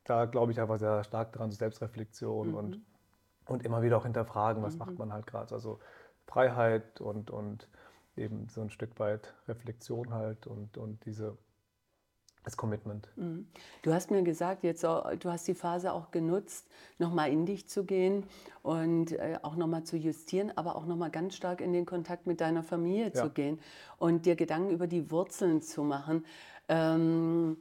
[0.05, 2.81] da glaube ich einfach sehr stark dran, Selbstreflexion und,
[3.47, 5.55] und immer wieder auch hinterfragen, was macht man halt gerade.
[5.55, 5.79] Also
[6.27, 7.69] Freiheit und, und
[8.17, 11.37] eben so ein Stück weit Reflexion halt und, und diese,
[12.47, 13.09] das Commitment.
[13.83, 17.85] Du hast mir gesagt, jetzt, du hast die Phase auch genutzt, nochmal in dich zu
[17.85, 18.25] gehen
[18.63, 22.41] und äh, auch nochmal zu justieren, aber auch nochmal ganz stark in den Kontakt mit
[22.41, 23.25] deiner Familie Ja.
[23.25, 23.59] zu gehen
[23.99, 26.25] und dir Gedanken über die Wurzeln zu machen.
[26.69, 27.57] Ähm,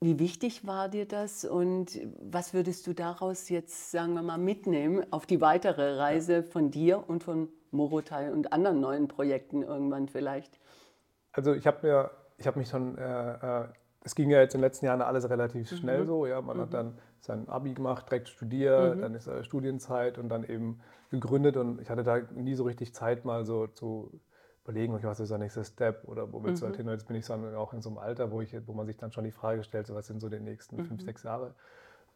[0.00, 5.06] wie wichtig war dir das und was würdest du daraus jetzt, sagen wir mal, mitnehmen
[5.12, 10.58] auf die weitere Reise von dir und von Morotai und anderen neuen Projekten irgendwann vielleicht?
[11.30, 13.68] Also ich habe mir, ich habe mich schon, äh, äh,
[14.04, 15.76] es ging ja jetzt in den letzten Jahren alles relativ Mhm.
[15.76, 19.02] schnell so, ja, man hat dann sein Abi gemacht, direkt studiert, Mhm.
[19.02, 22.94] dann ist äh, Studienzeit und dann eben gegründet und ich hatte da nie so richtig
[22.94, 24.20] Zeit mal so zu
[24.64, 26.68] überlegen, okay, was ist der nächste Step oder wo willst du Mhm.
[26.68, 26.86] halt hin?
[26.88, 28.96] Und jetzt bin ich dann auch in so einem Alter, wo, ich, wo man sich
[28.96, 30.84] dann schon die Frage stellt, so, was sind so die nächsten Mhm.
[30.84, 31.54] fünf, sechs Jahre?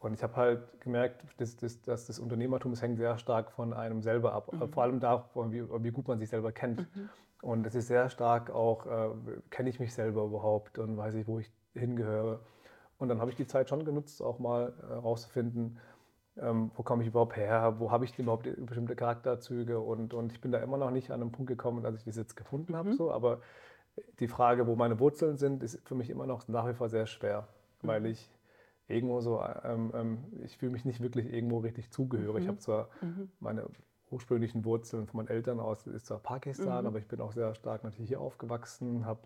[0.00, 3.72] Und ich habe halt gemerkt, dass, dass, dass das Unternehmertum das hängt sehr stark von
[3.72, 4.52] einem selber ab.
[4.52, 4.68] Mhm.
[4.68, 6.86] Vor allem davon, wie, wie gut man sich selber kennt.
[7.42, 9.10] Und es ist sehr stark auch, äh,
[9.50, 12.40] kenne ich mich selber überhaupt und weiß ich, wo ich hingehöre.
[12.98, 15.78] Und dann habe ich die Zeit schon genutzt, auch mal herauszufinden,
[16.36, 19.80] ähm, wo komme ich überhaupt her, wo habe ich überhaupt bestimmte Charakterzüge.
[19.80, 22.16] Und, und ich bin da immer noch nicht an einem Punkt gekommen, dass ich das
[22.16, 22.94] jetzt gefunden habe.
[22.94, 23.10] So.
[23.10, 23.40] Aber
[24.18, 27.06] die Frage, wo meine Wurzeln sind, ist für mich immer noch nach wie vor sehr
[27.06, 27.48] schwer,
[27.82, 28.30] weil ich
[28.86, 32.42] irgendwo so, ähm, ähm, ich fühle mich nicht wirklich irgendwo richtig zugehörig.
[32.42, 32.88] Ich habe zwar
[33.38, 33.66] meine
[34.10, 37.84] ursprünglichen Wurzeln von meinen Eltern aus, ist zwar Pakistan, aber ich bin auch sehr stark
[37.84, 39.20] natürlich hier aufgewachsen, habe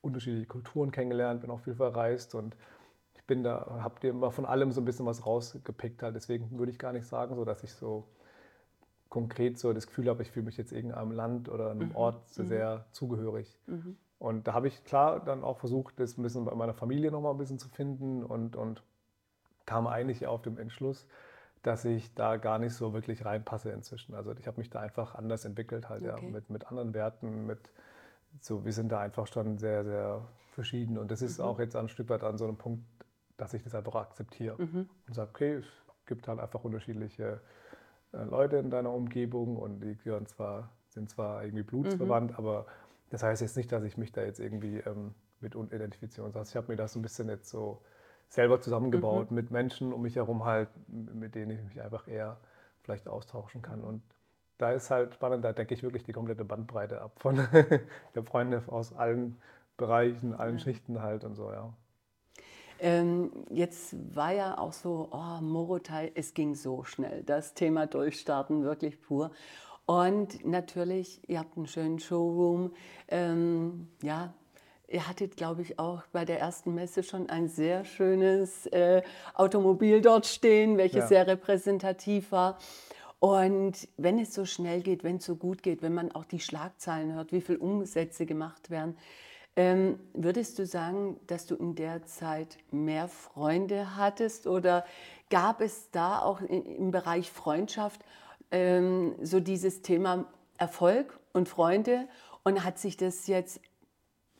[0.00, 2.56] unterschiedliche Kulturen kennengelernt, bin auch viel verreist und
[3.14, 6.14] ich bin da, habe dir immer von allem so ein bisschen was rausgepickt halt.
[6.14, 8.06] Deswegen würde ich gar nicht sagen, so dass ich so
[9.08, 12.42] konkret so das Gefühl habe, ich fühle mich jetzt irgendeinem Land oder einem Ort so
[12.48, 13.58] sehr zugehörig.
[14.18, 17.32] Und da habe ich klar dann auch versucht, das ein bisschen bei meiner Familie nochmal
[17.32, 18.82] ein bisschen zu finden und, und
[19.66, 21.06] kam eigentlich auf den Entschluss,
[21.64, 24.14] dass ich da gar nicht so wirklich reinpasse inzwischen.
[24.14, 26.24] Also ich habe mich da einfach anders entwickelt, halt Okay.
[26.24, 27.58] ja, mit, mit anderen Werten, mit
[28.40, 30.98] so, wir sind da einfach schon sehr, sehr verschieden.
[30.98, 32.84] Und das ist auch jetzt ein Stück weit an so einem Punkt,
[33.36, 34.56] dass ich das einfach akzeptiere
[35.06, 35.66] und sage, okay, es
[36.06, 37.40] gibt halt einfach unterschiedliche
[38.12, 42.66] äh, Leute in deiner Umgebung und die gehören zwar, sind zwar irgendwie blutsverwandt, aber
[43.10, 46.26] das heißt jetzt nicht, dass ich mich da jetzt irgendwie ähm, mit identifiziere.
[46.26, 47.82] Das heißt, ich habe mir das ein bisschen jetzt so
[48.28, 52.38] selber zusammengebaut mit Menschen um mich herum halt, mit denen ich mich einfach eher
[52.82, 53.82] vielleicht austauschen kann.
[53.82, 54.02] Und
[54.58, 57.36] da ist halt spannend, da decke ich wirklich die komplette Bandbreite ab von
[58.14, 59.36] der Freunde aus allen
[59.76, 61.72] Bereichen, allen Schichten halt und so, ja.
[62.80, 67.22] Ähm, jetzt war ja auch so, oh, Morotai, es ging so schnell.
[67.22, 69.30] Das Thema Durchstarten wirklich pur.
[69.86, 72.72] Und natürlich, ihr habt einen schönen Showroom.
[73.08, 74.34] Ähm, ja,
[74.88, 79.02] ihr hattet, glaube ich, auch bei der ersten Messe schon ein sehr schönes äh,
[79.34, 81.06] Automobil dort stehen, welches Ja.
[81.08, 82.58] sehr repräsentativ war.
[83.18, 86.40] Und wenn es so schnell geht, wenn es so gut geht, wenn man auch die
[86.40, 88.98] Schlagzeilen hört, wie viele Umsätze gemacht werden,
[89.56, 94.84] ähm, würdest du sagen, dass du in der Zeit mehr Freunde hattest oder
[95.30, 98.00] gab es da auch i- im Bereich Freundschaft
[98.50, 100.26] ähm, so dieses Thema
[100.58, 102.08] Erfolg und Freunde
[102.42, 103.60] und hat sich das jetzt,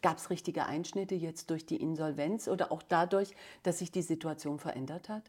[0.05, 4.59] gab es richtige Einschnitte jetzt durch die Insolvenz oder auch dadurch, dass sich die Situation
[4.59, 5.23] verändert hat?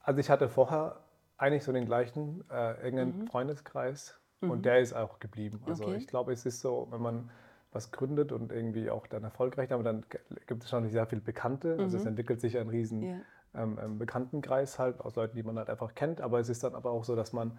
[0.00, 1.00] Also ich hatte vorher
[1.36, 5.60] eigentlich so den gleichen äh, engen Freundeskreis und der ist auch geblieben.
[5.66, 5.96] Also Okay.
[5.96, 7.30] ich glaube, es ist so, wenn man
[7.72, 10.06] was gründet und irgendwie auch dann erfolgreich, aber dann
[10.46, 11.76] gibt es schon sehr viele Bekannte.
[11.80, 13.16] Also es entwickelt sich ein riesen Ja.
[13.54, 16.20] ähm, ähm, Bekanntenkreis halt aus Leuten, die man halt einfach kennt.
[16.20, 17.58] Aber es ist dann aber auch so, dass man,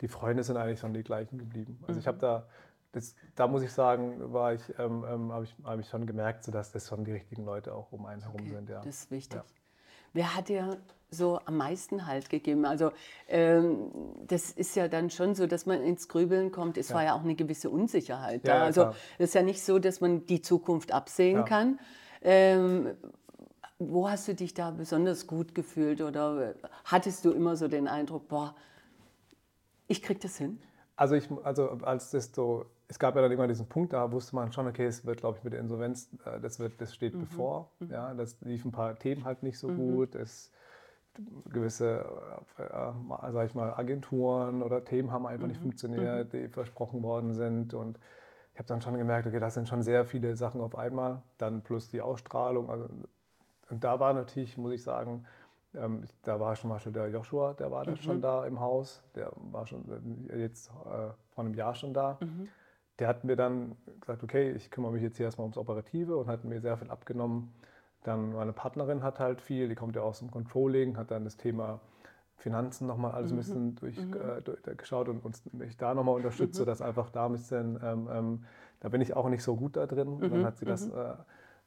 [0.00, 1.82] die Freunde sind eigentlich schon die gleichen geblieben.
[1.86, 2.46] Also ich habe da,
[2.92, 6.44] das, da muss ich sagen, war ich, ähm, ähm, habe ich, hab ich schon gemerkt,
[6.44, 8.68] so dass das schon die richtigen Leute auch um einen herum sind.
[8.68, 8.80] Ja.
[8.80, 9.38] Das ist wichtig.
[9.38, 9.44] Ja.
[10.12, 10.78] Wer hat dir
[11.10, 12.64] so am meisten Halt gegeben?
[12.64, 12.90] Also
[13.28, 13.90] ähm,
[14.26, 16.76] das ist ja dann schon so, dass man ins Grübeln kommt.
[16.76, 16.96] Es Ja.
[16.96, 18.56] war ja auch eine gewisse Unsicherheit da.
[18.56, 21.78] ja, Also es ist ja nicht so, dass man die Zukunft absehen kann.
[22.22, 22.96] Ähm,
[23.78, 28.28] wo hast du dich da besonders gut gefühlt oder hattest du immer so den Eindruck,
[28.28, 28.54] boah,
[29.88, 30.60] ich krieg das hin?
[30.96, 34.34] Also, ich, also als das so, es gab ja dann irgendwann diesen Punkt, da wusste
[34.34, 37.14] man schon, okay, es wird, glaube ich, mit der Insolvenz, äh, das, wird, das steht
[37.18, 37.70] bevor.
[37.88, 40.16] Ja, das lief ein paar Themen halt nicht so gut.
[40.16, 40.50] Es,
[41.52, 42.04] gewisse,
[42.58, 47.32] äh, äh, sag ich mal, Agenturen oder Themen haben einfach nicht funktioniert, die versprochen worden
[47.32, 47.74] sind.
[47.74, 47.98] Und
[48.54, 51.22] ich habe dann schon gemerkt, okay, das sind schon sehr viele Sachen auf einmal.
[51.38, 52.70] Dann plus die Ausstrahlung.
[52.70, 52.88] Also,
[53.70, 55.26] und da war natürlich, muss ich sagen,
[55.76, 59.00] ähm, da war zum Beispiel der Joshua, der war da schon da im Haus.
[59.14, 59.84] Der war schon
[60.28, 62.18] äh, jetzt äh, vor einem Jahr schon da.
[63.00, 66.28] Der hat mir dann gesagt, okay, ich kümmere mich jetzt hier erstmal ums Operative und
[66.28, 67.52] hat mir sehr viel abgenommen.
[68.04, 71.36] Dann meine Partnerin hat halt viel, die kommt ja aus dem Controlling, hat dann das
[71.36, 71.80] Thema
[72.36, 76.56] Finanzen nochmal alles ein bisschen durchgeschaut durch, äh, geschaut und uns, mich da nochmal unterstützt,
[76.56, 78.44] sodass einfach da ein bisschen, ähm, ähm,
[78.80, 80.08] da bin ich auch nicht so gut da drin.
[80.08, 81.14] Und dann hat sie das äh,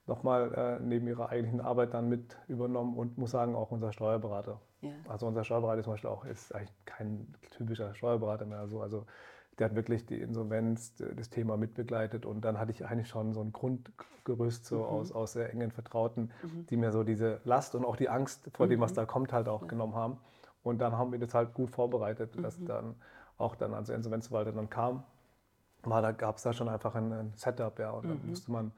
[0.07, 4.59] nochmal äh, neben ihrer eigentlichen Arbeit dann mit übernommen und muss sagen, auch unser Steuerberater.
[4.81, 4.89] Ja.
[5.07, 8.67] Also unser Steuerberater zum Beispiel auch ist eigentlich kein typischer Steuerberater mehr.
[8.67, 8.81] So.
[8.81, 9.05] Also
[9.59, 12.25] der hat wirklich die Insolvenz, d- das Thema mitbegleitet.
[12.25, 16.31] Und dann hatte ich eigentlich schon so ein Grundgerüst so aus, aus sehr engen Vertrauten,
[16.69, 19.47] die mir so diese Last und auch die Angst vor dem, was da kommt, halt
[19.47, 20.17] auch genommen haben.
[20.63, 22.95] Und dann haben wir das halt gut vorbereitet, dass dann
[23.37, 25.03] auch dann, als Insolvenzverwalter dann kam,
[25.83, 28.71] war, da gab es da schon einfach ein, ein Setup, ja, und dann musste man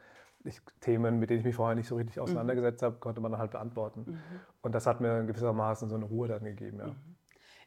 [0.43, 3.39] ich, Themen, mit denen ich mich vorher nicht so richtig auseinandergesetzt habe, konnte man dann
[3.41, 4.05] halt beantworten.
[4.61, 6.95] Und das hat mir gewissermaßen so eine Ruhe dann gegeben, ja.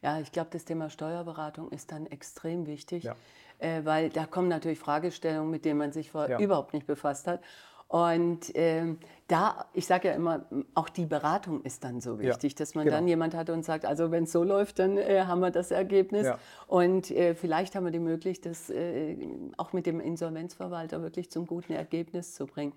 [0.01, 3.15] Ja, ich glaube, das Thema Steuerberatung ist dann extrem wichtig, Ja.
[3.59, 6.39] äh, weil da kommen natürlich Fragestellungen, mit denen man sich vorher Ja.
[6.39, 7.41] überhaupt nicht befasst hat.
[7.89, 12.53] Und ähm, da, ich sage ja immer, auch die Beratung ist dann so Ja, wichtig,
[12.53, 12.97] dass man genau.
[12.97, 15.71] dann jemand hat und sagt, also wenn es so läuft, dann äh, haben wir das
[15.71, 16.27] Ergebnis.
[16.27, 16.37] Ja.
[16.67, 19.17] Und äh, vielleicht haben wir die Möglichkeit, das äh,
[19.57, 22.73] auch mit dem Insolvenzverwalter wirklich zum guten Ergebnis zu bringen.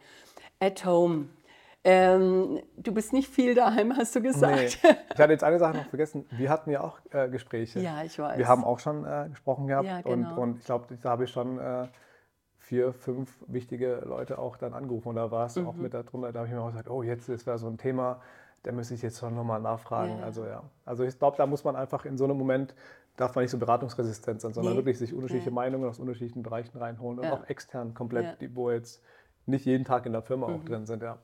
[0.60, 1.26] At home.
[1.84, 4.28] Ähm, du bist nicht viel daheim, hast du Nee.
[4.28, 4.78] gesagt.
[5.14, 6.26] Ich hatte jetzt eine Sache noch vergessen.
[6.30, 7.80] Wir hatten ja auch äh, Gespräche.
[7.80, 8.38] Ja, ich weiß.
[8.38, 9.86] Wir haben auch schon äh, gesprochen gehabt.
[9.88, 10.30] Ja, genau.
[10.34, 11.88] und, und ich glaube, da habe ich schon äh,
[12.58, 15.08] vier, fünf wichtige Leute auch dann angerufen.
[15.08, 15.82] Und da war es auch Mhm.
[15.82, 16.30] mit da drunter.
[16.32, 18.20] Da habe ich mir auch gesagt, oh, jetzt wäre so ein Thema,
[18.62, 20.18] da müsste ich jetzt schon nochmal nachfragen.
[20.20, 20.24] Ja.
[20.24, 20.62] Also ja.
[20.84, 22.76] Also ich glaube, da muss man einfach in so einem Moment,
[23.16, 24.78] darf man nicht so beratungsresistent sein, sondern Nee.
[24.78, 25.54] wirklich sich unterschiedliche Nee.
[25.56, 27.32] Meinungen aus unterschiedlichen Bereichen reinholen und Ja.
[27.34, 29.02] auch extern komplett, die, wo jetzt
[29.46, 30.54] nicht jeden Tag in der Firma Mhm.
[30.54, 31.02] auch drin sind.
[31.02, 31.18] Ja.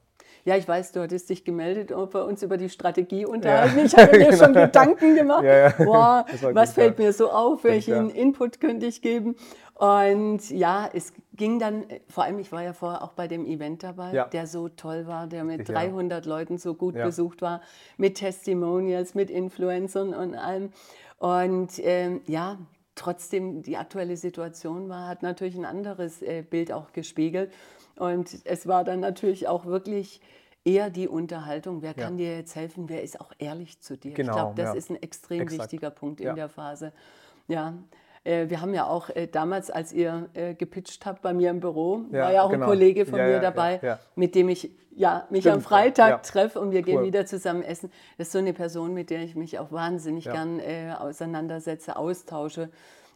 [0.44, 3.78] Ja, ich weiß, du hattest dich gemeldet und bei uns über die Strategie unterhalten.
[3.84, 5.44] Ich habe mir schon Gedanken gemacht.
[5.44, 5.78] Ja, ja.
[5.80, 7.04] War was gut, fällt ja.
[7.04, 7.64] mir so auf?
[7.64, 8.14] Welchen ja.
[8.14, 9.36] Input könnte ich geben?
[9.74, 13.82] Und ja, es ging dann, vor allem, ich war ja vorher auch bei dem Event
[13.82, 14.24] dabei, Ja.
[14.24, 15.82] der so toll war, der mit Richtig, ja.
[15.82, 17.04] 300 Leuten so gut Ja.
[17.04, 17.60] besucht war,
[17.96, 20.70] mit Testimonials, mit Influencern und allem.
[21.18, 22.58] Und ähm, ja,
[22.94, 27.52] trotzdem die aktuelle Situation war, hat natürlich ein anderes äh, Bild auch gespiegelt.
[27.98, 30.20] Und es war dann natürlich auch wirklich
[30.64, 34.10] eher die Unterhaltung, wer kann dir jetzt helfen, wer ist auch ehrlich zu dir.
[34.10, 34.74] ich Genau, glaube, das ja.
[34.74, 35.62] ist ein extrem Exakt.
[35.72, 36.34] wichtiger Punkt in Ja.
[36.34, 36.92] der Phase.
[37.46, 37.74] Ja.
[38.24, 41.60] Äh, Wir haben ja auch äh, damals, als ihr äh, gepitcht habt bei mir im
[41.60, 42.64] Büro, Ja, war ja auch genau.
[42.66, 43.98] ein Kollege von Ja, mir ja, dabei, ja, ja.
[44.16, 46.18] mit dem ich ja, mich Stimmt, am Freitag ja.
[46.18, 47.04] treffe und wir gehen Cool.
[47.06, 47.90] wieder zusammen essen.
[48.18, 50.32] Das ist so eine Person, mit der ich mich auch wahnsinnig Ja.
[50.32, 52.68] gern äh, auseinandersetze, austausche.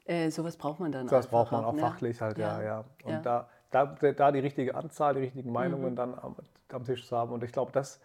[0.04, 1.80] Äh, sowas braucht man dann Das braucht man auch ne?
[1.80, 2.84] fachlich halt, ja, ja.
[3.04, 3.20] Und Ja.
[3.20, 5.96] Da, da, da die richtige Anzahl, die richtigen Meinungen Mhm.
[5.96, 6.36] dann am,
[6.70, 7.32] am Tisch zu haben.
[7.32, 8.00] Und ich glaube, das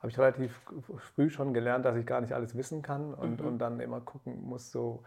[0.00, 0.60] habe ich relativ
[1.14, 3.46] früh schon gelernt, dass ich gar nicht alles wissen kann und, Mhm.
[3.46, 5.02] und dann immer gucken muss, so,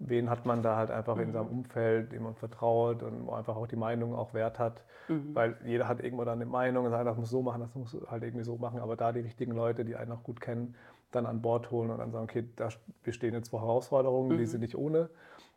[0.00, 1.22] wen hat man da halt einfach Mhm.
[1.22, 4.84] in seinem Umfeld, dem man vertraut und wo einfach auch die Meinung auch Wert hat.
[5.08, 5.34] Mhm.
[5.34, 7.96] Weil jeder hat irgendwo dann eine Meinung und sagt, das muss so machen, das muss
[8.10, 8.80] halt irgendwie so machen.
[8.80, 10.74] Aber da die richtigen Leute, die einen auch gut kennen,
[11.12, 12.68] dann an Bord holen und dann sagen, okay, da
[13.04, 14.38] bestehen jetzt zwei Herausforderungen, Mhm.
[14.38, 15.10] die sind nicht ohne.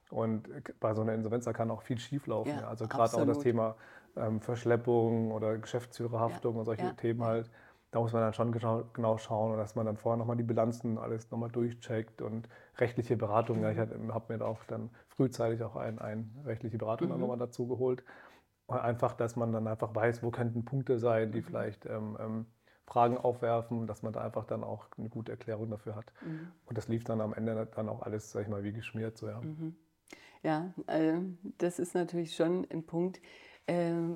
[0.10, 0.48] Und
[0.80, 2.60] bei so einer Insolvenz da kann auch viel schieflaufen.
[2.60, 3.40] Ja, also gerade auch das.
[3.40, 3.76] Thema
[4.16, 7.50] ähm, Verschleppung oder Geschäftsführerhaftung Ja, und solche ja, Themen halt.
[7.92, 10.44] Da muss man dann schon genau, genau schauen und dass man dann vorher nochmal die
[10.44, 13.62] Bilanzen alles nochmal durchcheckt und rechtliche Beratung.
[13.62, 14.12] Ja, ich Mhm.
[14.12, 17.20] habe mir da auch dann frühzeitig auch eine ein rechtliche Beratung Mhm.
[17.20, 18.04] nochmal dazu geholt.
[18.68, 21.34] Einfach, dass man dann einfach weiß, wo könnten Punkte sein, Mhm.
[21.34, 22.46] die vielleicht ähm, ähm,
[22.88, 26.12] Fragen aufwerfen, dass man da einfach dann auch eine gute Erklärung dafür hat.
[26.22, 26.52] Mhm.
[26.66, 29.18] Und das lief dann am Ende dann auch alles, sag ich mal, wie geschmiert.
[29.18, 29.44] So, ja.
[29.44, 29.76] Mhm.
[30.44, 31.20] Ja, äh,
[31.60, 33.22] das ist natürlich schon ein Punkt,
[33.68, 34.16] ähm,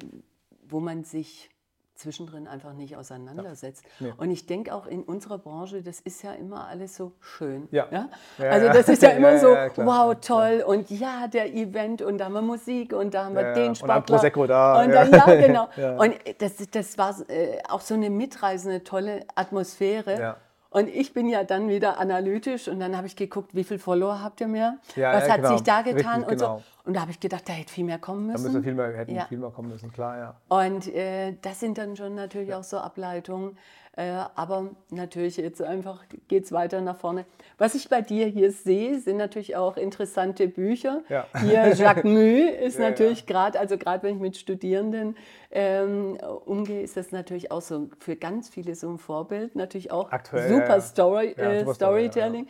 [0.69, 1.49] wo man sich
[1.97, 3.83] zwischendrin einfach nicht auseinandersetzt.
[3.99, 4.13] Nee.
[4.17, 7.67] Und ich denke auch in unserer Branche, das ist ja immer alles so schön.
[7.71, 7.87] Ja.
[7.89, 8.09] Ja?
[8.37, 8.73] Ja, Also ja.
[8.73, 12.19] das ist ja immer Ja, so, ja, wow, Ja, toll und ja, der Event und
[12.19, 13.53] da haben wir Musik und da haben wir Ja, ja.
[13.55, 13.95] den Und Sportler.
[13.95, 15.05] dann Prosecco da, Und ja.
[15.05, 15.67] dann, ja, genau.
[15.75, 15.97] Ja.
[15.97, 20.19] Und das, das war äh, auch so eine mitreißende, tolle Atmosphäre.
[20.19, 20.37] Ja.
[20.69, 24.21] Und ich bin ja dann wieder analytisch und dann habe ich geguckt, wie viele Follower
[24.21, 24.77] habt ihr mehr?
[24.95, 25.53] Ja, Was ja, hat genau.
[25.53, 26.23] sich da getan?
[26.23, 26.45] Richtig, und, so.
[26.45, 26.63] genau.
[26.87, 28.43] Und da habe ich gedacht, da hätte viel mehr kommen Da müssen.
[28.45, 29.25] müssen wir viel mehr, hätten Ja.
[29.25, 30.35] viel mehr kommen müssen, klar, ja.
[30.47, 33.57] Und äh, das sind dann schon natürlich auch so Ableitungen.
[33.97, 37.25] Äh, aber natürlich jetzt einfach geht es weiter nach vorne.
[37.57, 41.01] Was ich bei dir hier sehe, sind natürlich auch interessante Bücher.
[41.09, 41.25] Ja.
[41.41, 45.17] Hier Jacques Mue ist Ja, natürlich gerade, also gerade wenn ich mit Studierenden
[45.49, 49.55] ähm, umgehe, ist das natürlich auch so für ganz viele so ein Vorbild.
[49.55, 50.81] Natürlich auch Aktuell, super ja, ja.
[50.81, 52.47] Story, Ja, äh, super Story, ja, Storytelling.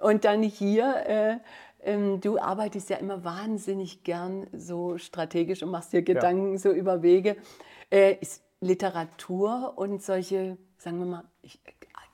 [0.00, 1.36] Und dann hier, äh,
[2.20, 7.36] du arbeitest ja immer wahnsinnig gern so strategisch und machst dir Gedanken so über Wege.
[7.90, 11.60] Äh, ist Literatur und solche, sagen wir mal, ich,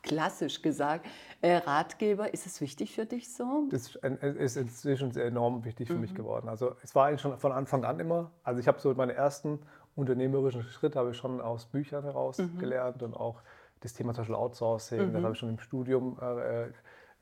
[0.04, 1.06] klassisch gesagt,
[1.40, 3.66] äh, Ratgeber, ist es wichtig für dich so?
[3.70, 3.98] Das
[4.36, 6.00] ist inzwischen sehr enorm wichtig für Mhm.
[6.00, 6.48] mich geworden.
[6.48, 8.30] Also es war eigentlich schon von Anfang an immer.
[8.42, 9.60] Also ich habe so meine ersten
[9.96, 12.58] unternehmerischen Schritte habe ich schon aus Büchern heraus Mhm.
[12.58, 13.40] gelernt und auch
[13.80, 15.12] das Thema zum Beispiel Outsourcing.
[15.12, 16.66] Das habe ich schon im Studium äh,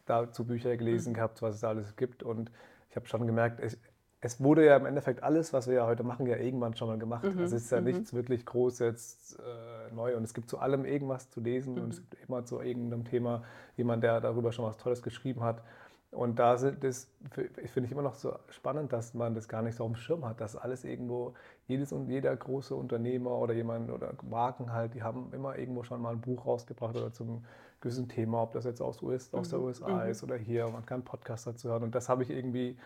[0.07, 1.15] dazu Bücher gelesen Mhm.
[1.15, 2.23] gehabt, was es da alles gibt.
[2.23, 2.51] Und
[2.91, 3.79] ich habe schon gemerkt, es,
[4.21, 6.99] es wurde ja im Endeffekt alles, was wir ja heute machen, ja irgendwann schon mal
[6.99, 7.25] gemacht.
[7.25, 7.39] Mhm.
[7.39, 10.85] Also es ist ja nichts wirklich groß jetzt äh, neu und es gibt zu allem
[10.85, 12.07] irgendwas zu lesen und es Mhm.
[12.09, 13.43] gibt immer zu irgendeinem Thema
[13.77, 15.63] jemand, der darüber schon was Tolles geschrieben hat.
[16.11, 19.77] Und da sind das finde ich immer noch so spannend, dass man das gar nicht
[19.77, 21.33] so auf dem Schirm hat, dass alles irgendwo,
[21.67, 26.03] jedes und jeder große Unternehmer oder jemand oder Marken halt, die haben immer irgendwo schon
[26.03, 27.45] mal ein Buch rausgebracht oder zum
[27.83, 30.97] gewissen Thema, ob das jetzt aus, US, aus der USA ist oder hier, man kann
[30.97, 31.83] einen Podcast dazu hören.
[31.83, 32.79] Und das habe ich irgendwie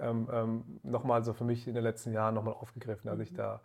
[0.00, 3.60] ähm, ähm, nochmal so für mich in den letzten Jahren nochmal aufgegriffen, dass ich da,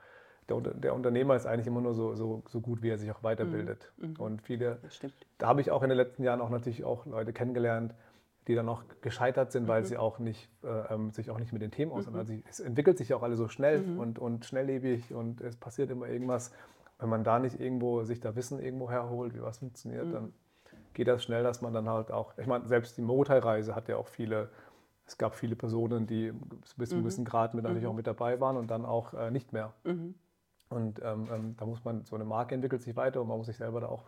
[0.50, 3.24] der, der Unternehmer ist eigentlich immer nur so, so, so gut, wie er sich auch
[3.24, 3.94] weiterbildet.
[4.18, 5.14] Und viele, Das stimmt.
[5.38, 7.94] da habe ich auch in den letzten Jahren auch natürlich auch Leute kennengelernt,
[8.48, 9.68] die dann auch gescheitert sind, Mhm.
[9.70, 12.44] weil sie auch nicht, äh, ähm, sich auch nicht mit den Themen auseinandersetzen.
[12.46, 14.00] Also es entwickelt sich auch alle so schnell Mhm.
[14.00, 16.52] und, und schnelllebig und es passiert immer irgendwas.
[17.00, 20.12] Wenn man da nicht irgendwo sich da Wissen irgendwo herholt, wie was funktioniert, Mhm.
[20.12, 20.34] dann
[20.94, 23.98] geht das schnell, dass man dann halt auch, ich meine, selbst die Motorreise hat ja
[23.98, 24.50] auch viele,
[25.06, 26.32] es gab viele Personen, die
[26.78, 29.32] bis zu einem gewissen Grad mit natürlich auch mit dabei waren und dann auch äh,
[29.32, 29.74] nicht mehr.
[30.70, 33.48] Und ähm, ähm, da muss man, so eine Marke entwickelt sich weiter und man muss
[33.48, 34.04] sich selber da auch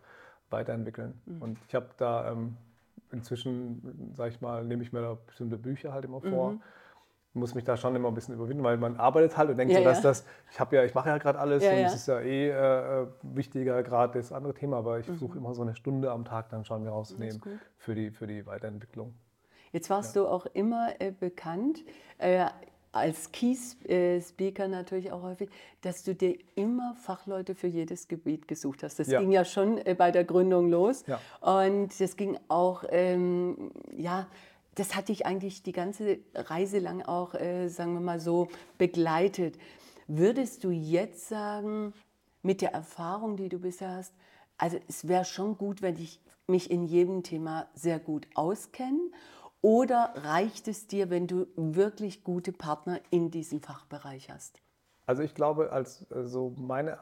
[0.49, 1.19] weiterentwickeln.
[1.39, 2.57] Und ich habe da ähm,
[3.11, 6.55] inzwischen, sage ich mal, nehme ich mir da bestimmte Bücher halt immer vor.
[7.35, 9.79] Muss mich da schon immer ein bisschen überwinden, weil man arbeitet halt und denkt Ja,
[9.79, 10.03] so, dass ja.
[10.03, 12.49] das, ich habe ja, ich mache ja gerade alles Ja, und es ist ja eh
[12.49, 16.23] äh, äh, wichtiger gerade das andere Thema, aber ich versuche immer so eine Stunde am
[16.23, 17.41] Tag dann schon mir rauszunehmen
[17.77, 19.13] für die, für die Weiterentwicklung.
[19.73, 21.83] Jetzt warst du auch immer äh, bekannt,
[22.17, 22.45] äh,
[22.95, 25.49] als Key-Speaker natürlich auch häufig,
[25.81, 28.99] dass du dir immer Fachleute für jedes Gebiet gesucht hast.
[28.99, 31.03] Das ging ja schon äh, bei der Gründung los.
[31.41, 34.27] Und das ging auch, ähm, ja,
[34.75, 39.57] das hat dich eigentlich die ganze Reise lang auch, äh, sagen wir mal so, begleitet.
[40.07, 41.93] Würdest du jetzt sagen,
[42.43, 44.13] mit der Erfahrung, die du bisher hast,
[44.57, 48.99] also es wäre schon gut, wenn ich mich in jedem Thema sehr gut auskenne?
[49.61, 54.61] Oder reicht es dir, wenn du wirklich gute Partner in diesem Fachbereich hast?
[55.07, 56.99] Also ich glaube, als äh, so meine,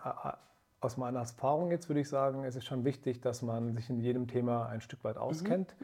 [0.80, 4.00] aus meiner Erfahrung jetzt würde ich sagen, es ist schon wichtig, dass man sich in
[4.00, 5.76] jedem Thema ein Stück weit auskennt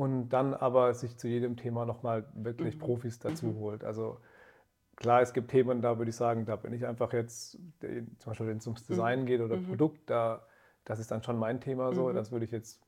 [0.00, 3.84] und dann aber sich zu jedem Thema nochmal wirklich Profis dazu holt.
[3.84, 4.16] Also
[4.96, 8.46] klar, es gibt Themen, da würde ich sagen, da bin ich einfach jetzt, zum Beispiel
[8.46, 10.40] wenn es ums Design geht oder Produkt, da,
[10.86, 12.80] das ist dann schon mein Thema so, das würde ich jetzt,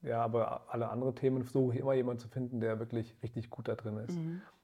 [0.00, 3.68] ja, aber alle anderen Themen versuche ich immer jemanden zu finden, der wirklich richtig gut
[3.68, 4.16] da drin ist.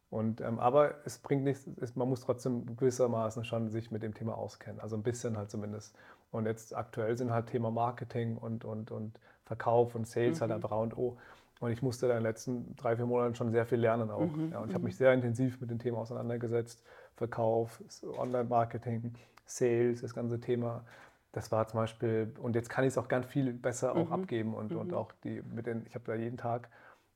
[0.08, 4.14] Und, ähm, aber es bringt nichts, es, man muss trotzdem gewissermaßen schon sich mit dem
[4.14, 5.94] Thema auskennen, also ein bisschen halt zumindest.
[6.30, 10.72] Und jetzt aktuell sind halt Thema Marketing und, und, und Verkauf und Sales halt einfach
[10.72, 11.18] A und O.
[11.60, 14.28] Und ich musste da in den letzten drei, vier Monaten schon sehr viel lernen auch.
[14.50, 16.84] Ja, und ich habe mich sehr intensiv mit dem Thema auseinandergesetzt.
[17.16, 17.82] Verkauf,
[18.18, 19.14] Online-Marketing,
[19.46, 20.84] Sales, das ganze Thema.
[21.32, 24.54] Das war zum Beispiel, und jetzt kann ich es auch ganz viel besser auch abgeben
[24.54, 26.68] und, und auch die mit den, ich habe da jeden Tag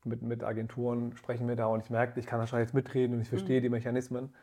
[0.05, 3.17] mit, mit Agenturen sprechen wir da und ich merke, ich kann da schon jetzt mitreden
[3.17, 4.35] und ich verstehe die Mechanismen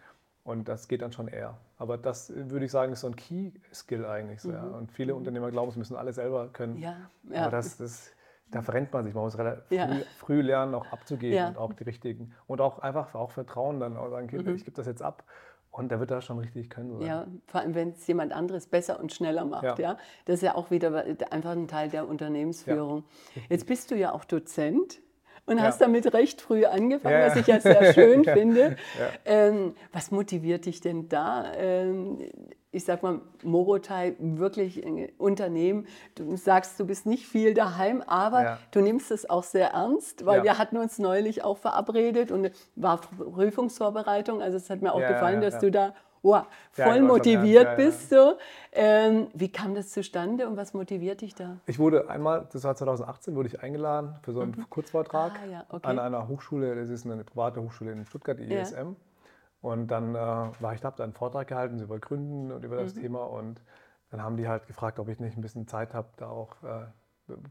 [0.44, 1.58] und das geht dann schon eher.
[1.78, 4.42] Aber das äh, würde ich sagen, ist so ein Key-Skill eigentlich.
[4.42, 4.64] So, ja.
[4.64, 6.78] Und viele Unternehmer glauben, sie müssen alles selber können.
[6.78, 7.42] Ja, ja.
[7.42, 8.12] Aber das, das,
[8.52, 9.14] da verrennt man sich.
[9.14, 9.88] Man muss relativ Ja.
[9.88, 11.48] früh, früh lernen, auch abzugeben Ja.
[11.50, 12.34] und auch die richtigen.
[12.48, 15.24] Und auch einfach auch Vertrauen dann auch sagen, okay, ich gebe das jetzt ab
[15.72, 16.96] und der wird das schon richtig können.
[16.98, 17.02] Mhm.
[17.06, 19.64] Ja, vor allem, wenn es jemand anderes besser und schneller macht.
[19.64, 19.76] Ja.
[19.78, 19.98] Ja.
[20.26, 23.04] Das ist ja auch wieder einfach ein Teil der Unternehmensführung.
[23.50, 25.00] Jetzt bist du ja auch Dozent
[25.46, 28.76] und hast damit recht früh angefangen, was ich ja sehr schön finde.
[29.26, 31.54] Ähm, was motiviert dich denn da?
[31.56, 32.20] Ähm,
[32.72, 35.88] ich sag mal, Morotai, wirklich ein Unternehmen.
[36.16, 38.58] Du sagst, du bist nicht viel daheim, aber Ja.
[38.72, 40.44] du nimmst es auch sehr ernst, weil Ja.
[40.44, 44.42] wir hatten uns neulich auch verabredet und war Prüfungsvorbereitung.
[44.42, 45.94] Also es hat mir auch Ja, gefallen, dass du da
[46.24, 48.38] wow, voll motiviert bist du.
[48.74, 51.58] Ähm, wie kam das zustande und was motiviert dich da?
[51.68, 55.88] Ich wurde einmal, das war 2018, wurde ich eingeladen für so einen Kurzvortrag Ah, okay.
[55.88, 58.66] an einer Hochschule, das ist eine private Hochschule in Stuttgart, die Ja.
[59.68, 62.78] Und dann äh, war ich da, habe da einen Vortrag gehalten über Gründen und über
[62.78, 63.02] das Mhm.
[63.02, 63.26] Thema.
[63.26, 63.62] Und
[64.12, 66.86] dann haben die halt gefragt, ob ich nicht ein bisschen Zeit habe, da auch äh,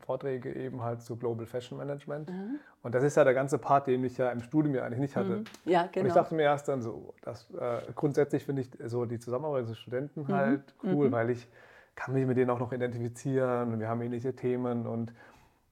[0.07, 2.31] Vorträge eben halt zu Global Fashion Management.
[2.31, 2.59] Mhm.
[2.83, 5.17] Und das ist ja der ganze Part, den ich ja im Studium ja eigentlich nicht
[5.17, 5.45] hatte.
[5.67, 6.15] Ja, Und ich genau.
[6.15, 10.23] dachte mir erst dann so, dass, äh, grundsätzlich finde ich so die Zusammenarbeit mit Studenten
[10.23, 10.33] Mhm.
[10.33, 11.47] halt cool, weil ich
[11.95, 15.13] kann mich mit denen auch noch identifizieren und wir haben ähnliche Themen und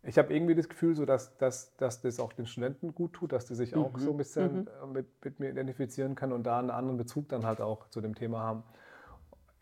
[0.07, 3.33] ich habe irgendwie das Gefühl, so dass, dass, dass das auch den Studenten gut tut,
[3.33, 6.59] dass die sich auch so ein bisschen äh, mit, mit mir identifizieren können und da
[6.59, 8.63] einen anderen Bezug dann halt auch zu dem Thema haben.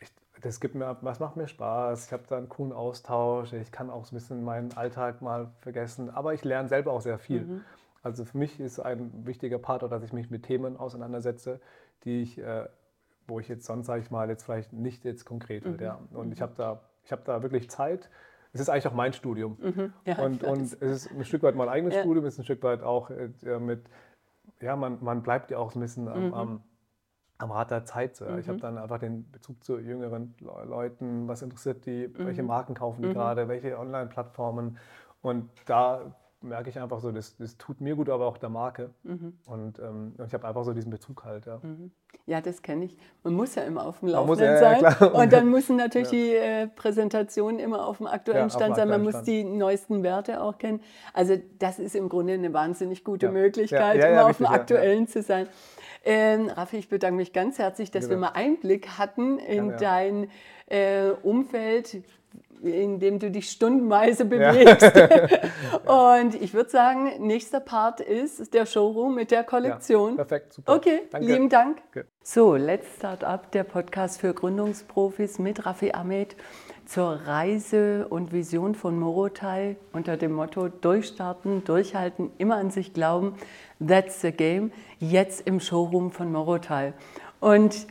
[0.01, 3.71] Ich, das gibt mir, was macht mir Spaß, ich habe da einen coolen Austausch, ich
[3.71, 7.19] kann auch so ein bisschen meinen Alltag mal vergessen, aber ich lerne selber auch sehr
[7.19, 7.63] viel.
[8.03, 11.61] Also für mich ist ein wichtiger Part, auch, dass ich mich mit Themen auseinandersetze,
[12.05, 12.69] die ich, äh,
[13.29, 16.01] wo ich jetzt sonst, sage ich mal, jetzt vielleicht nicht jetzt konkret halt, ja.
[16.13, 18.11] Und ich habe da, ich habe da wirklich Zeit.
[18.53, 19.57] Es ist eigentlich auch mein Studium.
[20.05, 22.03] Ja, ich und, und es ist ein Stück weit mein eigenes Ja.
[22.03, 23.89] Studium, es ist ein Stück weit auch äh, mit,
[24.61, 26.11] ja, man, man bleibt ja auch ein bisschen Mhm.
[26.11, 26.63] am, am,
[27.39, 28.15] am Rad der Zeit.
[28.17, 28.27] So.
[28.27, 28.39] ja.
[28.39, 32.27] Ich habe dann einfach den Bezug zu jüngeren Le- Leuten, was interessiert die, Mhm.
[32.27, 34.79] welche Marken kaufen die gerade, welche Online-Plattformen.
[35.23, 38.91] Und da merke ich einfach so, das, das tut mir gut, aber auch der Marke.
[39.03, 39.35] Mhm.
[39.47, 41.47] Und, ähm, ich habe einfach so diesen Bezug halt.
[41.47, 41.61] Ja.
[42.27, 42.97] Ja, das kenne ich.
[43.25, 44.97] Man muss ja immer auf dem Man muss- Laufenden ja, ja, sein.
[44.97, 45.15] klar.
[45.23, 48.89] Und dann müssen natürlich die äh, Präsentationen immer auf dem aktuellen Ja, Stand sein.
[48.89, 49.27] Man muss Stand.
[49.27, 50.81] die neuesten Werte auch kennen.
[51.15, 53.33] Also das ist im Grunde eine wahnsinnig gute Ja.
[53.33, 54.59] Möglichkeit, Ja, ja, ja, immer auf dem ja, ja.
[54.59, 55.49] aktuellen zu sein.
[56.05, 59.77] Ähm, Raffi, ich bedanke mich ganz herzlich, dass wir mal Einblick hatten in ja.
[59.77, 60.31] dein
[60.67, 62.03] äh, Umfeld,
[62.63, 64.93] in dem du dich stundenweise bewegst.
[65.87, 70.11] Und ich würde sagen, nächster Part ist der Showroom mit der Kollektion.
[70.11, 70.75] Ja, perfekt, super.
[70.75, 71.27] Okay, Danke.
[71.27, 71.83] lieben Dank.
[71.93, 72.09] Danke.
[72.23, 76.37] So, Let's Start Up, der Podcast für Gründungsprofis mit Raffi Ahmed
[76.87, 83.35] zur Reise und Vision von Morotai unter dem Motto Durchstarten, Durchhalten, immer an sich glauben.
[83.85, 84.73] That's the game.
[84.99, 86.93] Jetzt im Showroom von Morotai.
[87.41, 87.87] Und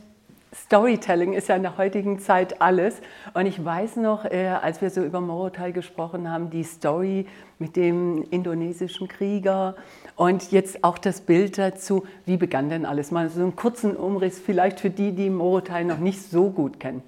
[0.54, 3.00] Storytelling ist ja in der heutigen Zeit alles.
[3.32, 7.26] Und ich weiß noch, äh, als wir so über Morotai gesprochen haben, die Story
[7.58, 9.76] mit dem indonesischen Krieger
[10.16, 12.04] und jetzt auch das Bild dazu.
[12.26, 13.10] Wie begann denn alles?
[13.10, 17.02] Mal so einen kurzen Umriss, vielleicht für die, die Morotai noch nicht so gut kennen.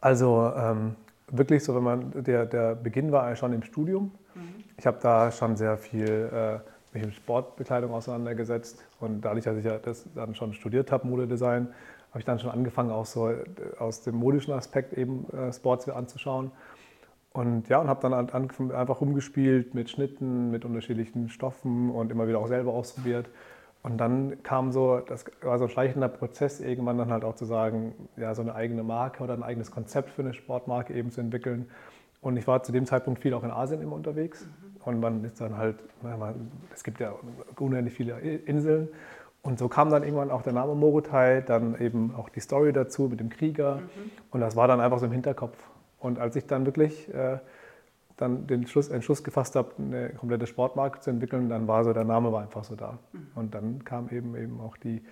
[0.00, 0.96] Also ähm,
[1.28, 4.10] wirklich so, wenn man, der, der Beginn war schon im Studium.
[4.76, 6.58] Ich habe da schon sehr viel äh,
[6.94, 11.68] mich mit Sportbekleidung auseinandergesetzt und dadurch, dass ich ja das dann schon studiert habe, Modedesign,
[12.12, 13.42] habe ich dann schon angefangen, auch so äh,
[13.78, 16.50] aus dem modischen Aspekt eben äh, Sports anzuschauen.
[17.32, 22.38] Und ja, und habe dann einfach rumgespielt mit Schnitten, mit unterschiedlichen Stoffen und immer wieder
[22.38, 23.30] auch selber ausprobiert.
[23.82, 27.46] Und dann kam so, das war so ein schleichender Prozess, irgendwann dann halt auch zu
[27.46, 31.22] sagen, ja, so eine eigene Marke oder ein eigenes Konzept für eine Sportmarke eben zu
[31.22, 31.70] entwickeln.
[32.20, 34.46] Und ich war zu dem Zeitpunkt viel auch in Asien immer unterwegs.
[34.84, 35.76] Und man ist dann halt,
[36.74, 37.14] es gibt ja
[37.58, 38.88] unendlich viele Inseln.
[39.42, 43.08] Und so kam dann irgendwann auch der Name Morotai, dann eben auch die Story dazu
[43.08, 43.82] mit dem Krieger.
[44.30, 45.56] Und das war dann einfach so im Hinterkopf.
[45.98, 47.38] Und als ich dann wirklich äh,
[48.16, 52.04] dann den Schluss, Entschluss gefasst habe, eine komplette Sportmarke zu entwickeln, dann war so, der
[52.04, 52.98] Name war einfach so da.
[53.34, 55.02] Und dann kam eben eben auch die,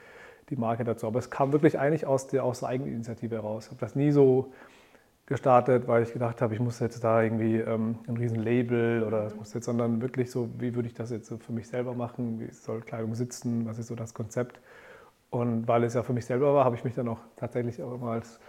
[0.49, 1.09] die Marke dazu.
[1.09, 3.67] Aber es kam wirklich eigentlich aus der, aus der Eigeninitiative heraus.
[3.67, 4.53] Ich habe das nie so
[5.31, 9.23] gestartet, weil ich gedacht habe, ich muss jetzt da irgendwie ähm, ein riesen Label oder
[9.23, 11.95] das muss jetzt, sondern wirklich so, wie würde ich das jetzt so für mich selber
[11.95, 14.61] machen, wie soll Kleidung sitzen, was ist so das Konzept.
[15.31, 17.95] Und weil es ja für mich selber war, habe ich mich dann auch tatsächlich auch
[17.95, 18.41] immer als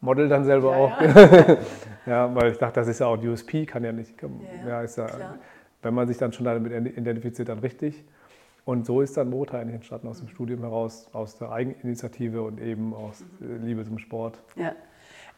[0.00, 1.56] Model dann selber Ja, auch, ja.
[2.06, 2.34] ja.
[2.34, 4.96] weil ich dachte, das ist ja auch ein USP, kann ja nicht, Ja, ja, ist
[4.96, 5.34] ja, klar.
[5.82, 8.02] wenn man sich dann schon damit identifiziert, dann richtig.
[8.64, 12.60] Und so ist dann Mota eigentlich entstanden aus dem Studium heraus, aus der Eigeninitiative und
[12.60, 14.42] eben aus äh, Liebe zum Sport.
[14.56, 14.72] Ja.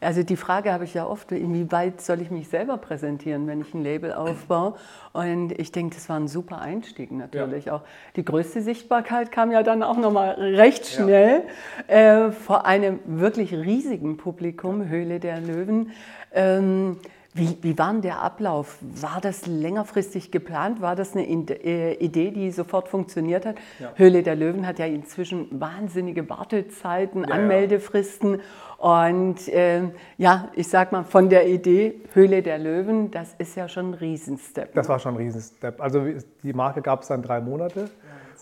[0.03, 3.73] Also die Frage habe ich ja oft, inwieweit soll ich mich selber präsentieren, wenn ich
[3.73, 4.75] ein Label aufbaue?
[5.13, 7.81] Und ich denke, das war ein super Einstieg natürlich auch.
[8.15, 11.03] Die größte Sichtbarkeit kam ja dann auch nochmal recht Ja.
[11.03, 11.43] schnell
[11.87, 15.91] äh, vor einem wirklich riesigen Publikum, Höhle der Löwen.
[16.33, 16.97] Ähm,
[17.33, 18.77] wie, wie war denn der Ablauf?
[18.81, 20.81] War das längerfristig geplant?
[20.81, 23.55] War das eine In- äh, Idee, die sofort funktioniert hat?
[23.79, 23.91] Ja.
[23.95, 27.35] Höhle der Löwen hat ja inzwischen wahnsinnige Wartezeiten, Ja, ja.
[27.35, 28.41] Anmeldefristen.
[28.77, 33.67] Und ähm, ja, ich sag mal, von der Idee Höhle der Löwen, das ist ja
[33.67, 34.73] schon ein Riesenstep.
[34.73, 35.81] Das war schon ein Riesenstep.
[35.81, 36.05] Also
[36.43, 37.89] die Marke gab es dann drei Monate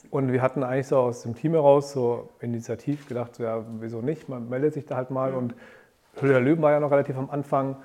[0.09, 4.01] und wir hatten eigentlich so aus dem Team heraus so initiativ gedacht, so, ja, wieso
[4.01, 5.53] nicht, man meldet sich da halt mal und
[6.19, 7.77] Höhle der Löwen war ja noch relativ am Anfang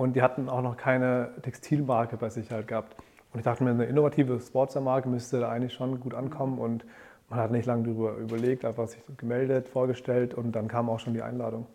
[0.00, 2.96] und die hatten auch noch keine Textilmarke bei sich halt gehabt.
[3.32, 6.86] Und ich dachte mir, eine innovative Sportsmarke müsste da eigentlich schon gut ankommen und
[7.28, 11.12] man hat nicht lange darüber überlegt, einfach sich gemeldet, vorgestellt und dann kam auch schon
[11.12, 11.66] die Einladung.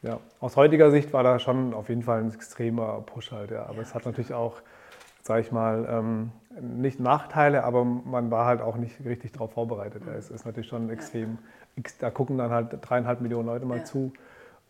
[0.00, 3.64] Ja, aus heutiger Sicht war da schon auf jeden Fall ein extremer Push halt, ja.
[3.64, 3.82] Aber ja.
[3.82, 4.62] es hat natürlich auch,
[5.22, 10.04] sage ich mal, ähm, nicht Nachteile, aber man war halt auch nicht richtig darauf vorbereitet.
[10.06, 10.14] Ja.
[10.14, 11.36] Es ist natürlich schon extrem,
[12.00, 14.14] da gucken dann halt dreieinhalb Millionen Leute mal zu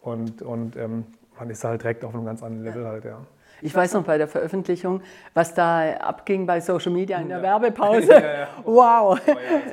[0.01, 1.05] und, und ähm,
[1.39, 3.19] man ist halt direkt auf einem ganz anderen Level halt, ja.
[3.61, 5.01] Ich weiß noch bei der Veröffentlichung,
[5.33, 7.43] was da abging bei Social Media in der ja.
[7.43, 8.05] Werbepause.
[8.15, 8.49] Ja, ja.
[8.65, 9.19] Wow,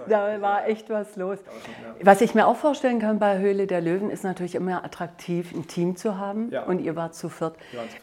[0.08, 1.40] da war echt was los.
[2.02, 5.68] Was ich mir auch vorstellen kann bei Höhle der Löwen ist natürlich immer attraktiv, ein
[5.68, 6.52] Team zu haben.
[6.68, 7.56] Und ihr wart zu viert.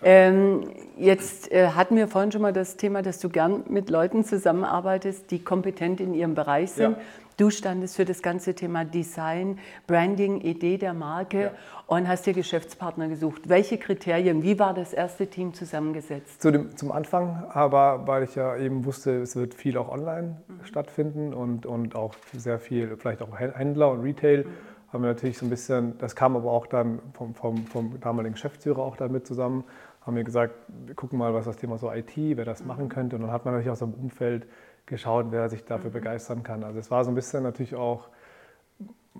[0.02, 4.24] Ähm, jetzt äh, hatten wir vorhin schon mal das Thema, dass du gern mit Leuten
[4.24, 6.96] zusammenarbeitest, die kompetent in ihrem Bereich sind.
[7.38, 11.50] Du standest für das ganze Thema Design, Branding, Idee der Marke ja.
[11.86, 13.48] und hast dir Geschäftspartner gesucht.
[13.48, 16.42] Welche Kriterien, wie war das erste Team zusammengesetzt?
[16.42, 20.38] Zu dem, zum Anfang aber, weil ich ja eben wusste, es wird viel auch online
[20.48, 20.64] mhm.
[20.64, 24.92] stattfinden und, und auch sehr viel, vielleicht auch Händler und Retail, mhm.
[24.92, 28.34] haben wir natürlich so ein bisschen, das kam aber auch dann vom, vom, vom damaligen
[28.34, 29.62] Geschäftsführer auch damit zusammen,
[30.04, 32.66] haben wir gesagt, wir gucken mal, was das Thema so IT, wer das mhm.
[32.66, 33.14] machen könnte.
[33.14, 34.48] Und dann hat man natürlich aus dem Umfeld
[34.88, 35.94] geschaut, wer sich dafür mhm.
[35.94, 36.64] begeistern kann.
[36.64, 38.08] Also es war so ein bisschen natürlich auch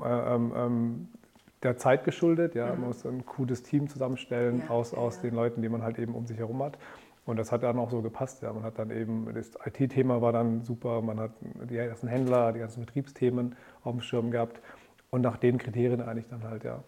[0.02, 1.08] äh, ähm, ähm,
[1.62, 2.54] der Zeit geschuldet.
[2.54, 2.66] Ja.
[2.66, 2.86] Man mhm.
[2.86, 5.22] muss ein cooles Team zusammenstellen ja, aus, aus ja.
[5.22, 6.78] den Leuten, die man halt eben um sich herum hat.
[7.26, 8.42] Und das hat dann auch so gepasst.
[8.42, 8.52] Ja.
[8.52, 12.60] Man hat dann eben, das IT-Thema war dann super, man hat die ganzen Händler, die
[12.60, 13.54] ganzen Betriebsthemen
[13.84, 14.62] auf dem Schirm gehabt.
[15.10, 16.82] Und nach den Kriterien eigentlich dann halt, ja.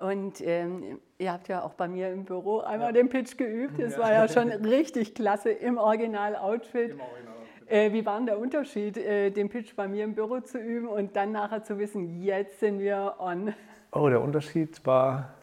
[0.00, 2.92] Und ähm, ihr habt ja auch bei mir im Büro einmal ja.
[2.92, 3.78] den Pitch geübt.
[3.78, 3.98] Das ja.
[3.98, 6.92] war ja schon richtig klasse im Original-Outfit.
[6.92, 7.29] Im Original
[7.70, 10.88] äh, wie war denn der Unterschied, äh, den Pitch bei mir im Büro zu üben
[10.88, 13.54] und dann nachher zu wissen, jetzt sind wir on?
[13.92, 15.34] Oh, der Unterschied war,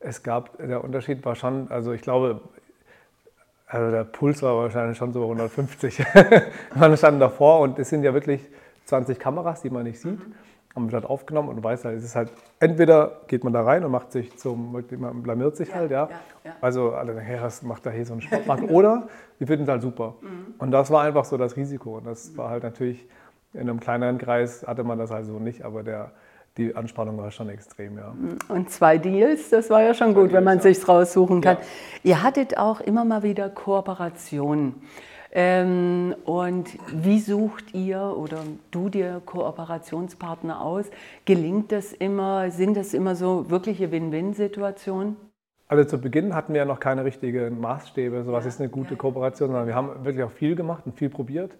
[0.00, 2.40] es gab, der Unterschied war schon, also ich glaube,
[3.66, 6.04] also der Puls war wahrscheinlich schon so 150.
[6.74, 8.40] Man stand davor und es sind ja wirklich
[8.84, 10.18] 20 Kameras, die man nicht sieht.
[10.18, 10.34] Mhm
[10.74, 13.84] haben wir halt aufgenommen und weiß halt, es ist halt, entweder geht man da rein
[13.84, 16.08] und macht sich zum, man blamiert sich ja, halt, ja.
[16.10, 16.52] ja, ja.
[16.60, 18.64] Also alle hey, was macht da hier so einen Sportmarkt?
[18.70, 19.06] oder
[19.38, 20.14] wir finden es halt super.
[20.20, 20.54] Mhm.
[20.58, 21.98] Und das war einfach so das Risiko.
[21.98, 22.38] Und das mhm.
[22.38, 23.06] war halt natürlich,
[23.52, 26.10] in einem kleineren Kreis hatte man das halt so nicht, aber der,
[26.56, 28.12] die Anspannung war schon extrem, ja.
[28.12, 28.38] Mhm.
[28.48, 30.62] Und zwei Deals, das war ja schon zwei gut, Deals, wenn man ja.
[30.62, 31.58] sich raussuchen kann.
[32.02, 34.82] Ihr hattet auch immer mal wieder Kooperationen.
[35.36, 38.38] Ähm, und wie sucht ihr oder
[38.70, 40.86] du dir Kooperationspartner aus?
[41.24, 42.52] Gelingt das immer?
[42.52, 45.16] Sind das immer so wirkliche Win-Win-Situationen?
[45.66, 48.68] Also zu Beginn hatten wir ja noch keine richtigen Maßstäbe, so was ja, ist eine
[48.68, 48.96] gute ja.
[48.96, 51.52] Kooperation, sondern wir haben wirklich auch viel gemacht und viel probiert,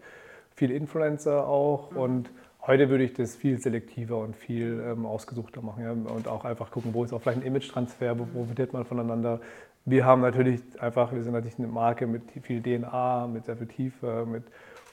[0.54, 1.96] viel Influencer auch mhm.
[1.96, 2.30] und
[2.66, 5.90] heute würde ich das viel selektiver und viel ähm, ausgesuchter machen ja?
[5.90, 9.40] und auch einfach gucken, wo ist auch vielleicht ein Image-Transfer, wo profitiert man voneinander,
[9.84, 13.66] wir haben natürlich einfach, wir sind natürlich eine Marke mit viel DNA, mit sehr viel
[13.66, 14.44] Tiefe, mit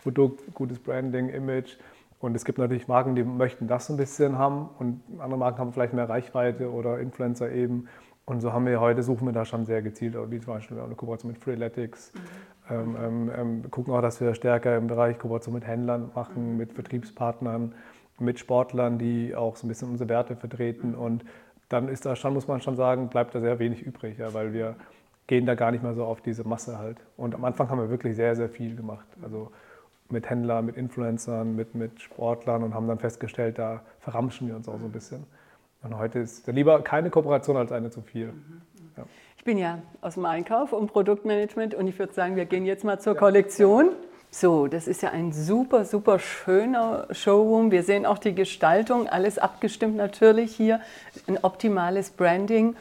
[0.03, 1.77] Produkt, gutes Branding, Image.
[2.19, 5.59] Und es gibt natürlich Marken, die möchten das so ein bisschen haben und andere Marken
[5.59, 7.87] haben vielleicht mehr Reichweite oder Influencer eben.
[8.25, 10.93] Und so haben wir heute, suchen wir da schon sehr gezielt, wie zum Beispiel eine
[10.93, 12.13] Kooperation mit Freeletics.
[12.13, 12.19] Mhm.
[12.69, 16.57] Ähm, ähm, ähm, gucken auch, dass wir stärker im Bereich Kooperation mit Händlern machen, mhm.
[16.57, 17.73] mit Vertriebspartnern,
[18.19, 20.89] mit Sportlern, die auch so ein bisschen unsere Werte vertreten.
[20.89, 20.99] Mhm.
[20.99, 21.25] Und
[21.71, 24.53] dann ist da schon, muss man schon sagen, bleibt da sehr wenig übrig, ja, weil
[24.53, 24.75] wir
[25.27, 26.97] gehen da gar nicht mehr so auf diese Masse halt.
[27.15, 29.05] Und am Anfang haben wir wirklich sehr, sehr viel gemacht.
[29.23, 29.51] Also
[30.09, 34.67] mit Händlern, mit Influencern, mit, mit Sportlern und haben dann festgestellt, da verramschen wir uns
[34.67, 35.23] auch so ein bisschen.
[35.83, 38.33] Und heute ist lieber keine Kooperation als eine zu viel.
[38.97, 39.03] Ja.
[39.37, 42.83] Ich bin ja aus dem Einkauf und Produktmanagement und ich würde sagen, wir gehen jetzt
[42.83, 43.19] mal zur ja.
[43.19, 43.91] Kollektion.
[44.33, 47.69] So, das ist ja ein super, super schöner Showroom.
[47.69, 50.79] Wir sehen auch die Gestaltung, alles abgestimmt natürlich hier,
[51.27, 52.77] ein optimales Branding.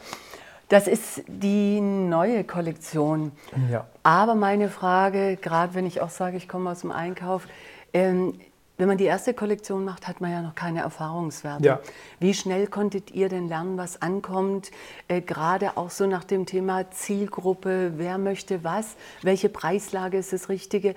[0.69, 3.33] Das ist die neue Kollektion.
[3.69, 3.85] Ja.
[4.01, 7.45] Aber meine Frage, gerade wenn ich auch sage, ich komme aus dem Einkauf,
[7.93, 8.39] ähm,
[8.77, 11.65] wenn man die erste Kollektion macht, hat man ja noch keine Erfahrungswerte.
[11.65, 11.79] Ja.
[12.19, 14.71] Wie schnell konntet ihr denn lernen, was ankommt?
[15.09, 20.47] Äh, gerade auch so nach dem Thema Zielgruppe, wer möchte was, welche Preislage ist das
[20.47, 20.95] Richtige?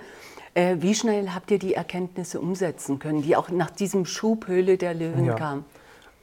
[0.55, 4.95] Äh, wie schnell habt ihr die Erkenntnisse umsetzen können, die auch nach diesem Schubhöhle der
[4.95, 5.35] Löwen ja.
[5.35, 5.65] kam?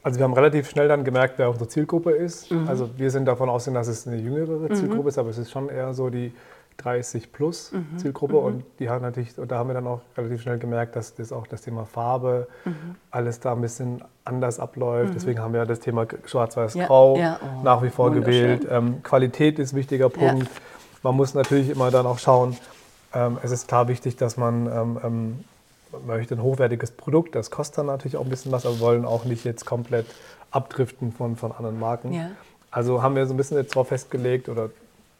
[0.02, 2.50] Also wir haben relativ schnell dann gemerkt, wer unsere Zielgruppe ist.
[2.50, 2.66] Mhm.
[2.66, 4.74] Also wir sind davon ausgegangen, dass es eine jüngere mhm.
[4.74, 5.08] Zielgruppe mhm.
[5.08, 6.32] ist, aber es ist schon eher so die
[6.78, 7.98] 30 plus mhm.
[7.98, 8.44] Zielgruppe mhm.
[8.44, 11.30] und die haben natürlich, und da haben wir dann auch relativ schnell gemerkt, dass das
[11.30, 12.96] auch das Thema Farbe mhm.
[13.10, 15.14] alles da ein bisschen anders abläuft.
[15.14, 17.40] Deswegen haben wir das Thema Schwarz-Weiß-Grau ja, ja.
[17.42, 18.66] oh, nach wie vor gewählt.
[18.70, 20.44] Ähm, Qualität ist ein wichtiger Punkt.
[20.44, 20.50] Ja.
[21.02, 22.56] Man muss natürlich immer dann auch schauen,
[23.14, 25.44] ähm, es ist klar wichtig, dass man ähm, ähm,
[26.06, 29.04] möchte ein hochwertiges Produkt, das kostet dann natürlich auch ein bisschen was, aber wir wollen
[29.04, 30.06] auch nicht jetzt komplett
[30.50, 32.12] abdriften von, von anderen Marken.
[32.12, 32.30] Ja.
[32.70, 34.70] Also haben wir so ein bisschen jetzt darauf festgelegt oder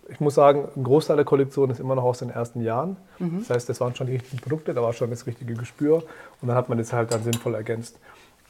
[0.08, 2.96] ich muss sagen, ein Großteil der Kollektion ist immer noch aus den ersten Jahren.
[3.18, 3.40] Mhm.
[3.40, 6.02] Das heißt, das waren schon die richtigen Produkte, da war schon das richtige Gespür
[6.40, 7.98] und dann hat man das halt dann sinnvoll ergänzt.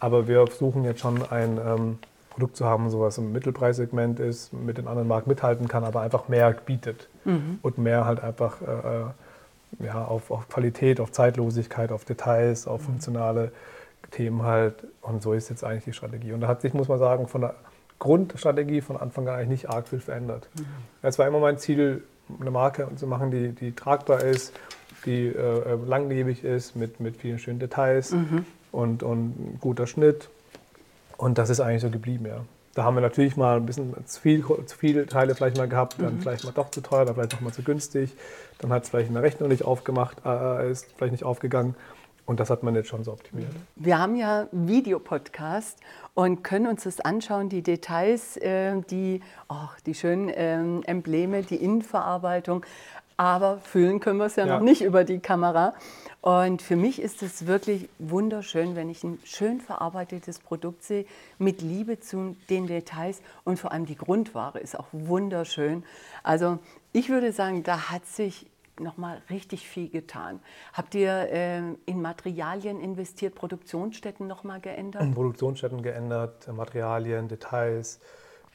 [0.01, 1.99] Aber wir versuchen jetzt schon ein ähm,
[2.31, 6.01] Produkt zu haben, so was im Mittelpreissegment ist, mit den anderen Marken mithalten kann, aber
[6.01, 7.59] einfach mehr bietet mhm.
[7.63, 9.05] und mehr halt einfach äh, äh,
[9.79, 12.87] ja, auf, auf, Qualität, auf Zeitlosigkeit, auf Details, auf mhm.
[12.87, 13.53] funktionale
[14.11, 14.75] Themen halt.
[15.01, 16.33] Und so ist jetzt eigentlich die Strategie.
[16.33, 17.55] Und da hat sich, muss man sagen, von der
[17.99, 20.49] Grundstrategie von Anfang an eigentlich nicht arg viel verändert.
[20.57, 20.67] Mhm.
[21.03, 22.03] Es war immer mein Ziel,
[22.41, 24.53] eine Marke zu machen, die, die tragbar ist,
[25.05, 28.45] die äh langlebig ist, mit, mit vielen schönen Details mhm.
[28.71, 30.29] und, und guter Schnitt.
[31.17, 32.45] Und das ist eigentlich so geblieben, ja.
[32.75, 35.97] Da haben wir natürlich mal ein bisschen zu viel, zu viele Teile vielleicht mal gehabt,
[35.99, 36.21] dann mhm.
[36.21, 38.15] vielleicht mal doch zu teuer, dann vielleicht noch mal zu günstig.
[38.59, 41.75] Dann hat es vielleicht in der Rechnung nicht aufgemacht, äh, ist vielleicht nicht aufgegangen.
[42.25, 43.51] Und das hat man jetzt schon so optimiert.
[43.75, 45.81] Wir haben ja Videopodcast
[46.15, 51.57] und können uns das anschauen, die Details, äh, die, oh, die schönen ähm, Embleme, die
[51.57, 52.65] Innenverarbeitung.
[53.17, 55.75] Aber fühlen können wir es ja, ja, noch nicht über die Kamera.
[56.23, 61.05] Und für mich ist es wirklich wunderschön, wenn ich ein schön verarbeitetes Produkt sehe,
[61.39, 65.83] mit Liebe zu den Details und vor allem die Grundware ist auch wunderschön.
[66.23, 66.61] Also
[66.93, 68.47] ich würde sagen, da hat sich
[68.79, 70.41] nochmal richtig viel getan.
[70.73, 75.13] Habt ihr äh, in Materialien investiert, Produktionsstätten nochmal geändert?
[75.15, 78.01] Produktionsstätten geändert, Materialien, Details.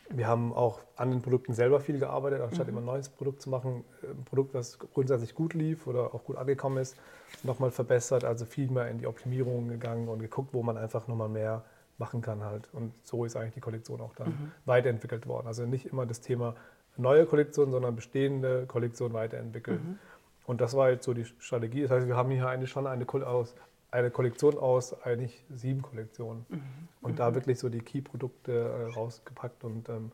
[0.09, 2.73] Wir haben auch an den Produkten selber viel gearbeitet, anstatt mhm.
[2.73, 3.83] immer ein neues Produkt zu machen.
[4.03, 6.95] Ein Produkt, das grundsätzlich gut lief oder auch gut angekommen ist,
[7.43, 11.29] nochmal verbessert, also viel mehr in die Optimierung gegangen und geguckt, wo man einfach nochmal
[11.29, 11.63] mehr
[11.97, 12.69] machen kann halt.
[12.73, 14.51] Und so ist eigentlich die Kollektion auch dann mhm.
[14.65, 15.47] weiterentwickelt worden.
[15.47, 16.55] Also nicht immer das Thema
[16.95, 19.81] neue Kollektion, sondern bestehende Kollektion weiterentwickeln.
[19.83, 19.99] Mhm.
[20.45, 21.81] Und das war jetzt so die Strategie.
[21.81, 23.53] Das heißt, wir haben hier eigentlich schon eine, aus,
[23.91, 26.45] eine Kollektion aus eigentlich sieben Kollektionen.
[26.49, 26.61] Mhm.
[27.01, 27.15] Und mhm.
[27.15, 30.11] da wirklich so die Key-Produkte äh, rausgepackt und, ähm,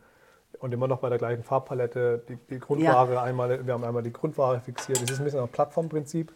[0.60, 2.24] und immer noch bei der gleichen Farbpalette.
[2.30, 3.24] Die, die Grundware ja.
[3.24, 5.02] einmal, wir haben einmal die Grundware fixiert.
[5.02, 6.32] Das ist ein bisschen ein Plattformprinzip.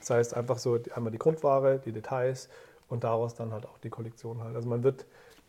[0.00, 2.50] Das heißt einfach so einmal die Grundware, die Details
[2.88, 4.54] und daraus dann halt auch die Kollektion halt.
[4.54, 5.06] Also man wird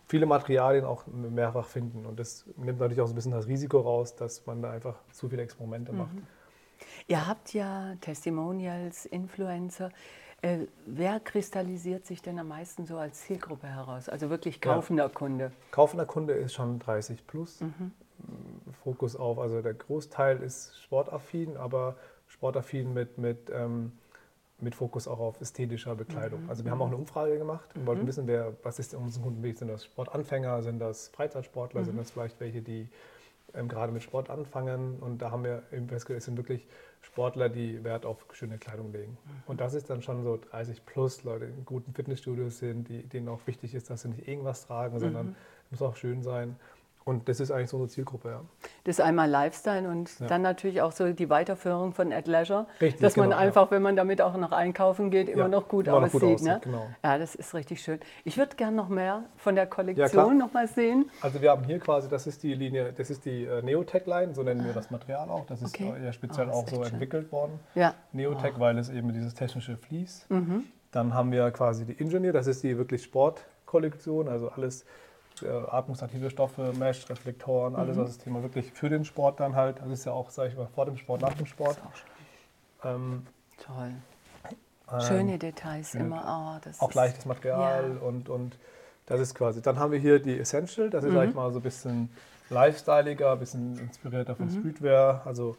[0.07, 3.79] viele Materialien auch mehrfach finden und das nimmt natürlich auch so ein bisschen das Risiko
[3.79, 5.97] raus, dass man da einfach zu viele Experimente mhm.
[5.97, 6.15] macht.
[7.07, 9.89] Ihr habt ja Testimonials, Influencer.
[10.41, 14.09] Äh, wer kristallisiert sich denn am meisten so als Zielgruppe heraus?
[14.09, 15.09] Also wirklich kaufender ja.
[15.09, 15.51] Kunde?
[15.71, 17.61] Kaufender Kunde ist schon 30 plus.
[17.61, 17.91] Mhm.
[18.83, 21.95] Fokus auf, also der Großteil ist sportaffin, aber
[22.27, 23.91] sportaffin mit, mit, ähm,
[24.59, 26.43] mit Fokus auch auf ästhetischer Bekleidung.
[26.43, 26.49] Mhm.
[26.49, 27.87] Also wir haben auch eine Umfrage gemacht und mhm.
[27.87, 31.99] wollten wissen, wer, was ist unseren Kunden Sind das Sportanfänger, sind das Freizeitsportler, sind mhm.
[31.99, 32.89] das vielleicht welche, die
[33.53, 34.99] ähm, gerade mit Sport anfangen.
[34.99, 36.67] Und da haben wir festgestellt, es sind wirklich
[37.05, 39.17] Sportler, die Wert auf schöne Kleidung legen.
[39.25, 39.43] Mhm.
[39.47, 43.29] Und das ist dann schon so 30 plus Leute in guten Fitnessstudios sind, die, denen
[43.29, 45.35] auch wichtig ist, dass sie nicht irgendwas tragen, sondern mhm.
[45.69, 46.55] muss auch schön sein.
[47.07, 48.41] Und das ist eigentlich so eine Zielgruppe, ja.
[48.83, 50.25] Das ist einmal Lifestyle und ja.
[50.25, 53.71] dann natürlich auch so die Weiterführung von Ad Leisure, richtig, dass man genau, einfach, ja.
[53.71, 56.19] wenn man damit auch noch einkaufen geht, immer ja, noch gut immer aussieht.
[56.39, 56.59] Gut ne?
[56.63, 56.87] genau.
[57.03, 57.99] Ja, das ist richtig schön.
[58.23, 61.11] Ich würde gerne noch mehr von der Kollektion noch mal sehen.
[61.21, 64.41] Also wir haben hier quasi, das ist die Linie, das ist die äh, Neotech-Line, so
[64.41, 65.45] nennen wir das Material auch.
[65.45, 65.93] Das ist okay.
[66.03, 66.93] ja speziell oh, auch so schön.
[66.93, 67.59] entwickelt worden.
[67.75, 67.93] Ja.
[68.13, 68.59] Neotech, oh.
[68.59, 70.25] weil es eben dieses technische Fließ.
[70.29, 70.63] Mhm.
[70.89, 74.85] Dann haben wir quasi die Engineer, das ist die wirklich Sportkollektion, also alles
[75.41, 77.79] äh, atmungsaktive Stoffe, Mesh, Reflektoren, mhm.
[77.79, 80.49] alles, was das Thema wirklich für den Sport dann halt, das ist ja auch, sage
[80.49, 81.77] ich mal, vor dem Sport, nach dem Sport.
[82.83, 83.25] Ähm,
[83.57, 83.91] Toll.
[84.91, 86.59] Ähm, Schöne Details schöne, immer.
[86.61, 88.07] Oh, auch leichtes Material ja.
[88.07, 88.57] und, und
[89.05, 89.61] das ist quasi.
[89.61, 91.15] Dann haben wir hier die Essential, das ist, mhm.
[91.15, 92.09] sag ich mal, so ein bisschen
[92.49, 94.59] lifestyleiger, ein bisschen inspirierter von mhm.
[94.59, 95.55] Streetwear, also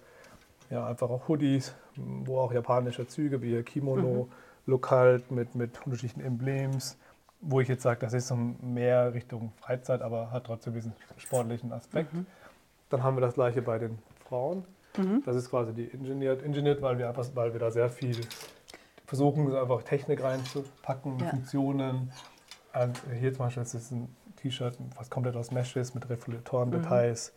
[0.71, 4.71] ja, einfach auch Hoodies, wo auch japanische Züge wie Kimono, mhm.
[4.71, 6.99] lokal mit, mit unterschiedlichen Emblems
[7.41, 11.73] wo ich jetzt sage, das ist so mehr Richtung Freizeit, aber hat trotzdem diesen sportlichen
[11.73, 12.13] Aspekt.
[12.13, 12.27] Mhm.
[12.89, 14.65] Dann haben wir das gleiche bei den Frauen.
[14.97, 15.23] Mhm.
[15.25, 18.21] Das ist quasi die Ingeniert, Ingeniert, weil wir einfach, weil wir da sehr viel
[19.07, 21.29] versuchen, einfach Technik reinzupacken, ja.
[21.29, 22.13] Funktionen.
[22.75, 26.69] Und hier zum Beispiel das ist ein T-Shirt, was komplett aus Mesh ist, mit Reflektoren,
[26.69, 26.83] mhm.
[26.83, 27.33] Details,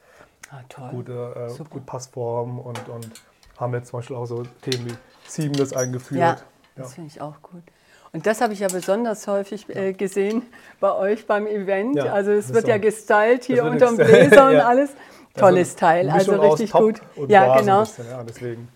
[0.52, 3.10] ah, gute, äh, gut Passform und, und
[3.58, 4.95] haben jetzt zum Beispiel auch so Themen wie
[5.28, 6.20] Seamless eingeführt.
[6.20, 6.38] Ja,
[6.76, 6.95] das ja.
[6.95, 7.64] finde ich auch gut.
[8.12, 10.41] Und das habe ich ja besonders häufig äh, gesehen
[10.80, 11.95] bei euch beim Event.
[11.95, 14.91] Ja, also es wird ja gestylt hier unterm Bläser und alles.
[15.36, 17.01] Tolles Teil, also richtig gut.
[17.28, 17.82] ja, genau.
[17.82, 18.68] Bisschen, ja, deswegen.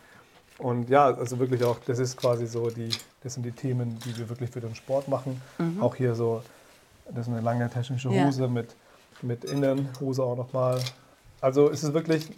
[0.60, 2.90] Und ja, also wirklich auch, das ist quasi so die,
[3.22, 5.42] das sind die Themen, die wir wirklich für den Sport machen.
[5.58, 5.82] Mhm.
[5.82, 6.42] Auch hier so,
[7.10, 8.48] das ist eine lange technische Hose ja.
[8.48, 8.76] mit,
[9.22, 10.80] mit Innenhose auch nochmal.
[11.42, 12.30] Also es ist wirklich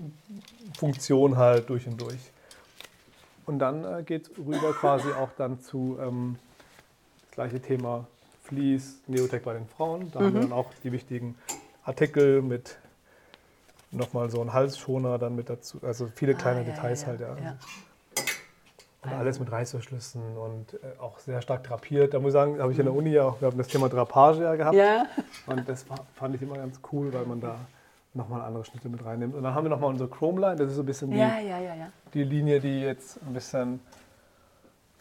[0.77, 2.31] Funktion halt durch und durch.
[3.45, 6.37] Und dann äh, geht es rüber quasi auch dann zu ähm,
[7.35, 8.07] Gleiche Thema
[8.43, 10.11] Fleece, Neotech bei den Frauen.
[10.11, 10.25] Da mhm.
[10.25, 10.49] haben wir mhm.
[10.49, 11.35] dann auch die wichtigen
[11.83, 12.77] Artikel mit
[13.91, 15.79] nochmal so ein Halsschoner dann mit dazu.
[15.81, 17.37] Also viele kleine Ah, ja, Details ja, halt, ja.
[17.37, 17.57] ja.
[19.03, 22.13] Und alles mit Reißverschlüssen und äh, auch sehr stark drapiert.
[22.13, 23.87] Da muss ich sagen, habe ich in der Uni ja auch, wir haben das Thema
[23.87, 24.75] Drapage ja gehabt.
[24.75, 25.05] Ja,
[25.45, 27.59] Und das fand ich immer ganz cool, weil man da
[28.15, 29.35] nochmal andere Schnitte mit reinnimmt.
[29.35, 31.39] Und dann haben wir nochmal unsere Chrome Line, das ist so ein bisschen die, ja,
[31.39, 31.87] ja, ja, ja.
[32.13, 33.79] die Linie, die jetzt ein bisschen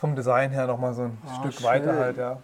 [0.05, 1.65] vom Design her nochmal so ein Oh, Stück schön.
[1.65, 2.37] weiter halt, ja.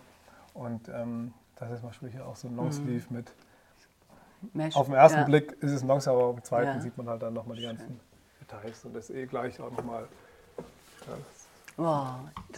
[0.54, 3.30] Und ähm, das ist hier auch so ein Longsleeve mit.
[4.54, 4.74] Mesh.
[4.74, 5.24] Auf den ersten ja.
[5.26, 6.80] Blick ist es ein Longsleeve, aber auf dem zweiten Ja.
[6.80, 8.00] sieht man halt dann nochmal die ganzen
[8.40, 8.82] Details.
[8.86, 10.04] Und das ist eh gleich auch nochmal
[11.06, 11.12] ja,
[11.76, 12.06] Wow,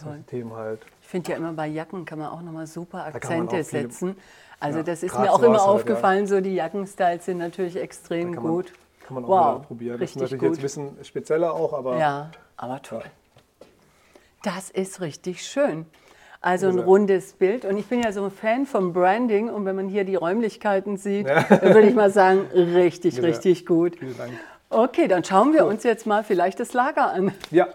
[0.01, 0.23] toll.
[0.27, 0.79] Themen halt.
[1.01, 4.15] Ich finde ja immer bei Jacken kann man auch nochmal super Akzente setzen.
[4.61, 5.73] Also Ja, das ist mir auch immer halt, ja.
[5.73, 8.71] aufgefallen, so die Jackenstyles sind natürlich extrem kann man- gut.
[9.05, 9.27] Kann man auch
[9.57, 9.99] Wow, probieren.
[9.99, 10.49] Das ist natürlich gut.
[10.51, 10.61] jetzt ein
[10.93, 13.03] bisschen spezieller auch, aber Ja, aber toll.
[14.43, 15.87] Das ist richtig schön.
[16.41, 16.83] Also ein Ja.
[16.83, 17.63] rundes Bild.
[17.65, 19.49] Und ich bin ja so ein Fan vom Branding.
[19.49, 23.23] Und wenn man hier die Räumlichkeiten sieht, dann würde ich mal sagen, richtig, Ja.
[23.23, 23.95] richtig gut.
[23.97, 24.33] vielen Dank.
[24.69, 27.31] Okay, dann schauen wir uns jetzt mal vielleicht das Lager an.
[27.49, 27.67] Ja,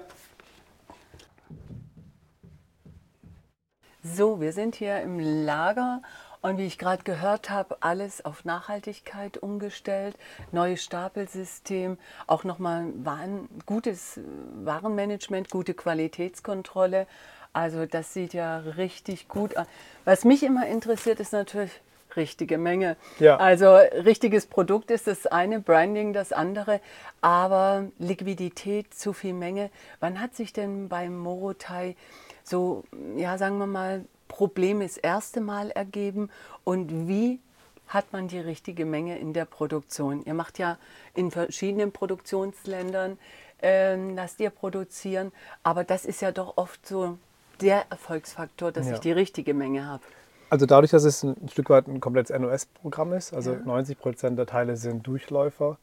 [4.02, 6.02] So, wir sind hier im Lager
[6.42, 10.16] und wie ich gerade gehört habe, alles auf Nachhaltigkeit umgestellt,
[10.52, 14.20] neues Stapelsystem, auch nochmal Waren, gutes
[14.64, 17.06] Warenmanagement, gute Qualitätskontrolle.
[17.52, 19.66] Also das sieht ja richtig gut aus.
[20.04, 21.72] Was mich immer interessiert, ist natürlich
[22.16, 22.96] richtige Menge.
[23.18, 23.36] Ja.
[23.36, 26.80] Also richtiges Produkt ist das eine, Branding das andere,
[27.20, 29.70] aber Liquidität, zu viel Menge.
[30.00, 31.96] Wann hat sich denn beim Morotai
[32.44, 32.84] so,
[33.16, 36.30] ja, sagen wir mal, Problem das erste Mal ergeben
[36.64, 37.40] und wie
[37.88, 40.22] hat man die richtige Menge in der Produktion?
[40.24, 40.76] Ihr macht ja
[41.14, 43.18] in verschiedenen Produktionsländern,
[43.62, 47.18] ähm, lasst ihr produzieren, aber das ist ja doch oft so
[47.60, 48.94] der Erfolgsfaktor, dass Ja.
[48.94, 50.02] ich die richtige Menge habe.
[50.50, 54.46] Also dadurch, dass es ein Stück weit ein komplettes NOS-Programm ist, also 90 Prozent der
[54.46, 55.78] Teile sind Durchläufer,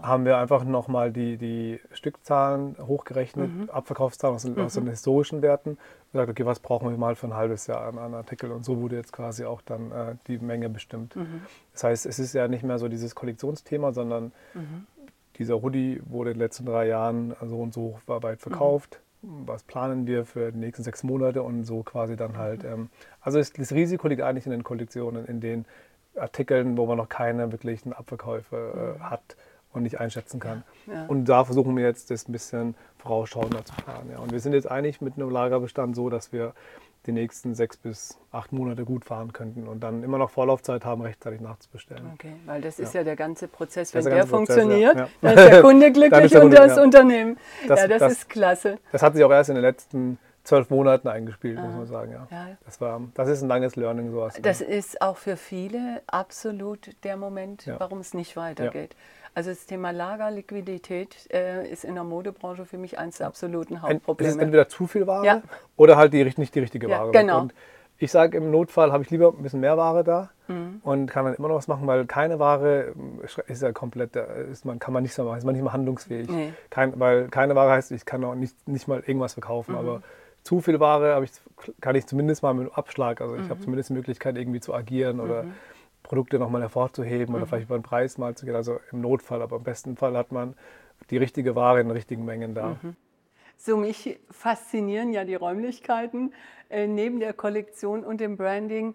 [0.00, 5.70] haben wir einfach nochmal die, die Stückzahlen hochgerechnet, Abverkaufszahlen aus, den- aus den historischen Werten.
[5.70, 5.78] Und
[6.12, 8.50] gesagt, okay, was brauchen wir mal für ein halbes Jahr an, an Artikel?
[8.52, 11.14] Und so wurde jetzt quasi auch dann äh, die Menge bestimmt.
[11.72, 14.32] Das heißt, es ist ja nicht mehr so dieses Kollektionsthema, sondern
[15.38, 19.00] dieser Hoodie wurde in den letzten drei Jahren so und so weit verkauft.
[19.22, 22.64] Was planen wir für die nächsten sechs Monate und so quasi dann halt.
[22.64, 22.88] Ähm,
[23.20, 25.64] also es, das Risiko liegt eigentlich in den Kollektionen, in den
[26.16, 29.36] Artikeln, wo man noch keine wirklichen Abverkäufe äh, hat
[29.72, 30.62] und nicht einschätzen kann.
[30.86, 31.06] ja.
[31.06, 34.10] Und da versuchen wir jetzt das ein bisschen vorausschauender zu planen.
[34.12, 34.18] Ja.
[34.18, 36.52] Und wir sind jetzt eigentlich mit einem Lagerbestand so, dass wir
[37.06, 41.02] die nächsten sechs bis acht Monate gut fahren könnten und dann immer noch Vorlaufzeit haben,
[41.02, 42.04] rechtzeitig nachzubestellen.
[42.14, 43.90] Okay, weil das ist ja, der ganze Prozess.
[43.90, 45.02] Das Wenn der der Prozess, funktioniert, ja.
[45.02, 45.08] Ja.
[45.20, 46.82] dann ist der Kunde glücklich der und Kunde, das ja.
[46.82, 47.38] Unternehmen.
[47.66, 48.78] Das- ja, das, das- ist klasse.
[48.92, 52.12] Das hat sich auch erst in den letzten zwölf Monaten eingespielt, muss man sagen.
[52.12, 52.26] Ja.
[52.30, 52.46] Ja.
[52.64, 54.38] Das, war, das ist ein langes Learning, sowas.
[54.42, 57.78] Das ist auch für viele absolut der Moment, Ja.
[57.78, 58.96] warum es nicht weitergeht.
[59.34, 63.82] Also das Thema Lagerliquidität äh, ist in der Modebranche für mich eines der absoluten Ein-
[63.82, 64.30] es Hauptprobleme.
[64.32, 65.42] ist entweder zu viel Ware Ja.
[65.76, 67.12] oder halt die, nicht die richtige Ja, Ware.
[67.12, 67.40] genau.
[67.42, 67.54] Und
[67.98, 70.80] ich sage, im Notfall habe ich lieber ein bisschen mehr Ware da Mhm.
[70.82, 74.50] und kann dann immer noch was machen, weil keine Ware ähm, ist ja komplett, äh,
[74.50, 76.28] ist man, kann man nicht so machen, ist man nicht mal handlungsfähig.
[76.28, 76.52] Nee.
[76.68, 79.40] Kein, weil keine Ware heißt, ich kann auch nicht, nicht mal irgendwas Mhm.
[79.42, 80.02] verkaufen, aber
[80.42, 81.32] zu viel Ware habe ich,
[81.80, 83.50] kann ich zumindest mal mit einem Abschlag, also ich Mhm.
[83.50, 85.46] habe zumindest die Möglichkeit irgendwie zu agieren oder
[86.02, 87.34] Produkte nochmal hervorzuheben Mhm.
[87.36, 90.16] oder vielleicht über den Preis mal zu gehen, also im Notfall, aber im besten Fall
[90.16, 90.54] hat man
[91.10, 92.78] die richtige Ware in richtigen Mengen da.
[92.82, 92.96] Mhm.
[93.56, 96.32] So, mich faszinieren ja die Räumlichkeiten
[96.68, 98.94] äh, neben der Kollektion und dem Branding.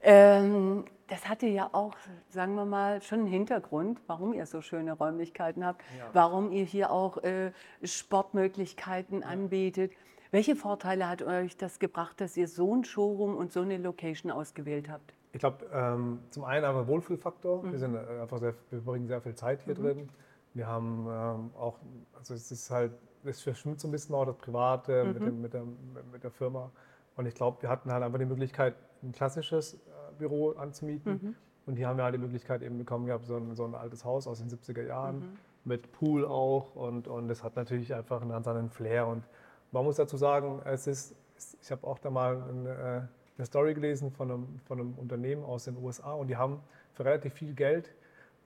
[0.00, 1.94] Ähm, das hatte ja auch,
[2.30, 5.82] sagen wir mal, schon einen Hintergrund, warum ihr so schöne Räumlichkeiten habt,
[6.12, 7.50] warum ihr hier auch äh,
[7.82, 9.92] Sportmöglichkeiten anbietet.
[10.34, 14.32] Welche Vorteile hat euch das gebracht, dass ihr so ein Showroom und so eine Location
[14.32, 15.14] ausgewählt habt?
[15.30, 17.62] Ich glaube, ähm, zum einen einfach Wohlfühlfaktor.
[17.62, 17.70] Mhm.
[17.70, 20.08] Wir, sind äh, einfach sehr, wir verbringen sehr viel Zeit hier drin.
[20.52, 21.78] Wir haben ähm, auch,
[22.18, 22.90] also es ist halt,
[23.22, 25.24] es verschwimmt so ein bisschen auch das Private mit, Mhm.
[25.24, 25.62] dem, mit, der,
[26.12, 26.72] mit der Firma.
[27.14, 28.74] Und ich glaube, wir hatten halt einfach die Möglichkeit,
[29.04, 29.78] ein klassisches äh,
[30.18, 31.12] Büro anzumieten.
[31.22, 31.34] Mhm.
[31.66, 34.04] Und hier haben wir halt die Möglichkeit eben bekommen gehabt, so ein, so ein altes
[34.04, 35.36] Haus aus den 70er Jahren Mhm.
[35.62, 36.74] mit Pool auch.
[36.74, 39.06] Und, und das hat natürlich einfach einen ganz anderen Flair.
[39.06, 39.22] Und
[39.74, 41.14] man muss dazu sagen, es ist,
[41.60, 43.00] ich habe auch da mal eine, äh,
[43.36, 46.60] eine Story gelesen von einem, von einem Unternehmen aus den USA und die haben
[46.94, 47.92] für relativ viel Geld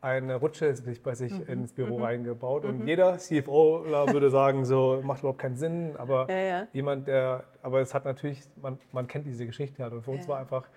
[0.00, 2.64] eine Rutsche sich bei sich ins Büro reingebaut.
[2.64, 6.66] Und jeder CFO würde sagen, so macht überhaupt keinen Sinn, aber Ja, ja.
[6.72, 9.92] jemand, der, aber es hat natürlich, man, man kennt diese Geschichte halt.
[9.92, 10.34] Und für uns Ja.
[10.34, 10.68] war einfach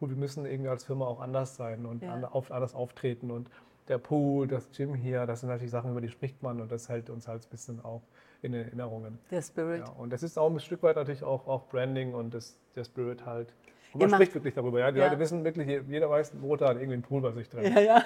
[0.00, 3.32] cool, wir müssen irgendwie als Firma auch anders sein und anders auftreten.
[3.32, 3.50] Und
[3.88, 6.88] der Pool, das Gym hier, das sind natürlich Sachen, über die spricht man und das
[6.88, 8.02] hält uns halt ein bisschen auch
[8.42, 9.18] in Erinnerungen.
[9.30, 9.80] Der Spirit.
[9.86, 12.84] Ja, und das ist auch ein Stück weit natürlich auch, auch Branding und das, der
[12.84, 13.52] Spirit halt.
[13.92, 14.80] Und man spricht wirklich darüber.
[14.80, 14.92] Ja?
[14.92, 15.06] Die ja.
[15.06, 17.72] Leute wissen wirklich, jeder weiß, ein Roter hat irgendwie einen Pool bei sich drin.
[17.72, 18.04] Ja, ja.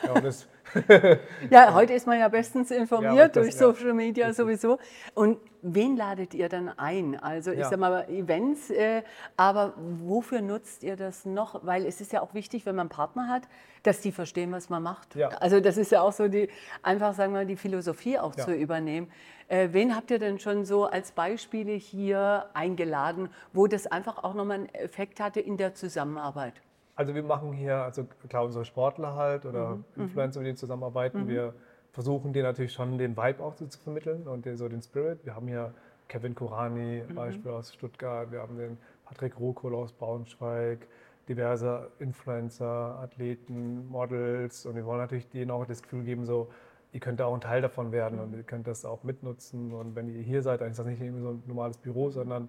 [0.88, 1.16] Ja,
[1.50, 4.78] ja heute ist man ja bestens informiert das, durch Social Media sowieso.
[5.14, 7.18] Und wen ladet ihr dann ein?
[7.18, 9.02] Also ich sag mal Events, äh,
[9.36, 11.64] aber wofür nutzt ihr das noch?
[11.66, 13.42] Weil es ist ja auch wichtig, wenn man einen Partner hat,
[13.82, 15.16] dass die verstehen, was man macht.
[15.40, 16.48] Also das ist ja auch so die,
[16.82, 19.10] einfach sagen wir, die Philosophie auch zu übernehmen.
[19.53, 24.32] Äh, wen habt ihr denn schon so als Beispiele hier eingeladen, wo das einfach auch
[24.32, 26.55] nochmal einen Effekt hatte in der Zusammenarbeit?
[26.96, 29.84] Also wir machen hier, also klar, unsere Sportler halt oder mhm.
[29.94, 30.03] mhm.
[30.05, 31.28] Influencer, mit denen zusammenarbeiten, mhm.
[31.28, 31.55] wir
[31.92, 35.22] versuchen dir natürlich schon den Vibe auch zu, zu vermitteln und den, so den Spirit.
[35.22, 35.74] Wir haben hier
[36.09, 37.14] Kevin Kurani, mhm.
[37.14, 40.86] Beispiel aus Stuttgart, wir haben den Patrick Rokohl aus Braunschweig,
[41.28, 46.48] diverse Influencer, Athleten, Models und wir wollen natürlich denen auch das Gefühl geben, so
[46.93, 49.72] ihr könnt da auch ein Teil davon werden und ihr könnt das auch mitnutzen.
[49.72, 52.49] Und wenn ihr hier seid, dann ist das nicht irgendwie so ein normales Büro, sondern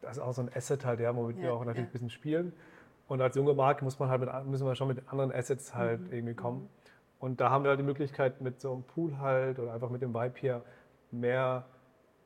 [0.00, 1.84] das ist auch so ein Asset halt, ja, womit ja, wir auch natürlich ja.
[1.88, 2.52] ein bisschen spielen.
[3.06, 6.00] Und als junge Marke muss man halt mit, müssen wir schon mit anderen Assets halt
[6.00, 6.12] mhm.
[6.12, 6.68] irgendwie kommen.
[7.20, 10.02] Und da haben wir halt die Möglichkeit, mit so einem Pool halt oder einfach mit
[10.02, 10.62] dem Vibe hier
[11.10, 11.64] mehr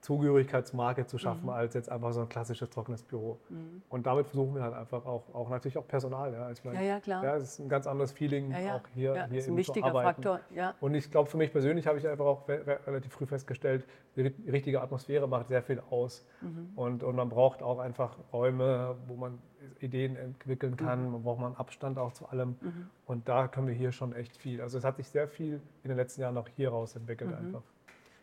[0.03, 1.51] Zugehörigkeitsmarke zu schaffen, mhm.
[1.51, 3.39] als jetzt einfach so ein klassisches trockenes Büro.
[3.49, 3.83] Mhm.
[3.89, 6.33] Und damit versuchen wir halt einfach auch, auch natürlich auch Personal.
[6.33, 7.23] Ja, ich meine, ja, ja, klar.
[7.23, 9.93] Ja, es ist ein ganz anderes Feeling ja, auch hier, ja, hier ist ein wichtiger
[9.93, 10.41] Faktor.
[10.55, 10.75] Ja.
[10.81, 13.87] Und ich glaube, für mich persönlich habe ich einfach auch relativ früh festgestellt,
[14.17, 16.27] die richtige Atmosphäre macht sehr viel aus.
[16.41, 16.73] Mhm.
[16.75, 19.39] Und, und man braucht auch einfach Räume, wo man
[19.81, 21.13] Ideen entwickeln kann, mhm.
[21.13, 22.57] man braucht man Abstand auch zu allem.
[22.61, 22.91] Mhm.
[23.07, 24.61] Und da können wir hier schon echt viel.
[24.61, 27.37] Also es hat sich sehr viel in den letzten Jahren auch hier raus entwickelt mhm.
[27.37, 27.63] einfach.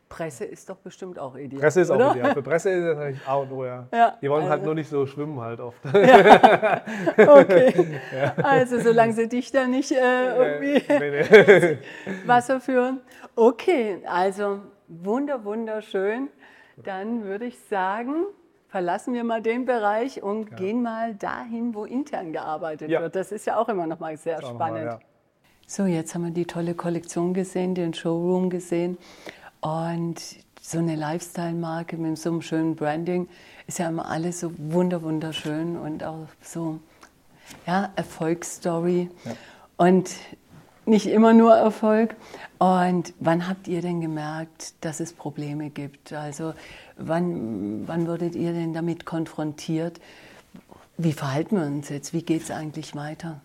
[0.09, 1.61] Presse ist doch bestimmt auch ideal.
[1.61, 2.09] Presse ist oder?
[2.09, 2.33] auch ideal.
[2.33, 3.87] Für Presse ist es natürlich A und O, ja.
[3.93, 4.51] ja die wollen halt also.
[4.51, 5.79] halt nur nicht so schwimmen halt oft.
[5.85, 6.81] Ja.
[7.17, 7.99] Okay.
[8.13, 8.33] Ja.
[8.43, 11.77] Also solange sie dich da nicht äh, irgendwie nee, nee.
[12.25, 13.01] Wasser führen.
[13.35, 16.29] Okay, also wunder, wunderschön.
[16.77, 18.25] Dann würde ich sagen,
[18.67, 23.15] verlassen wir mal den Bereich und gehen mal dahin, wo intern gearbeitet wird.
[23.15, 24.85] Das ist ja auch immer noch mal sehr spannend.
[24.85, 24.99] Mal,
[25.71, 28.97] so, jetzt haben wir die tolle Kollektion gesehen, den Showroom gesehen.
[29.61, 30.21] Und
[30.61, 33.27] so eine Lifestyle-Marke mit so einem schönen Branding
[33.67, 36.79] ist ja immer alles so wunder wunderschön und auch so
[37.65, 39.31] ja, Erfolgsstory ja.
[39.77, 40.11] und
[40.85, 42.15] nicht immer nur Erfolg.
[42.57, 46.13] Und wann habt ihr denn gemerkt, dass es Probleme gibt?
[46.13, 46.53] Also
[46.97, 49.99] wann, wann wurdet ihr denn damit konfrontiert?
[50.97, 52.13] Wie verhalten wir uns jetzt?
[52.13, 53.39] Wie geht es eigentlich weiter?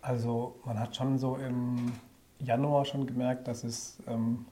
[0.00, 1.92] Also man hat schon so im
[2.38, 4.46] Januar schon gemerkt, dass es ähm,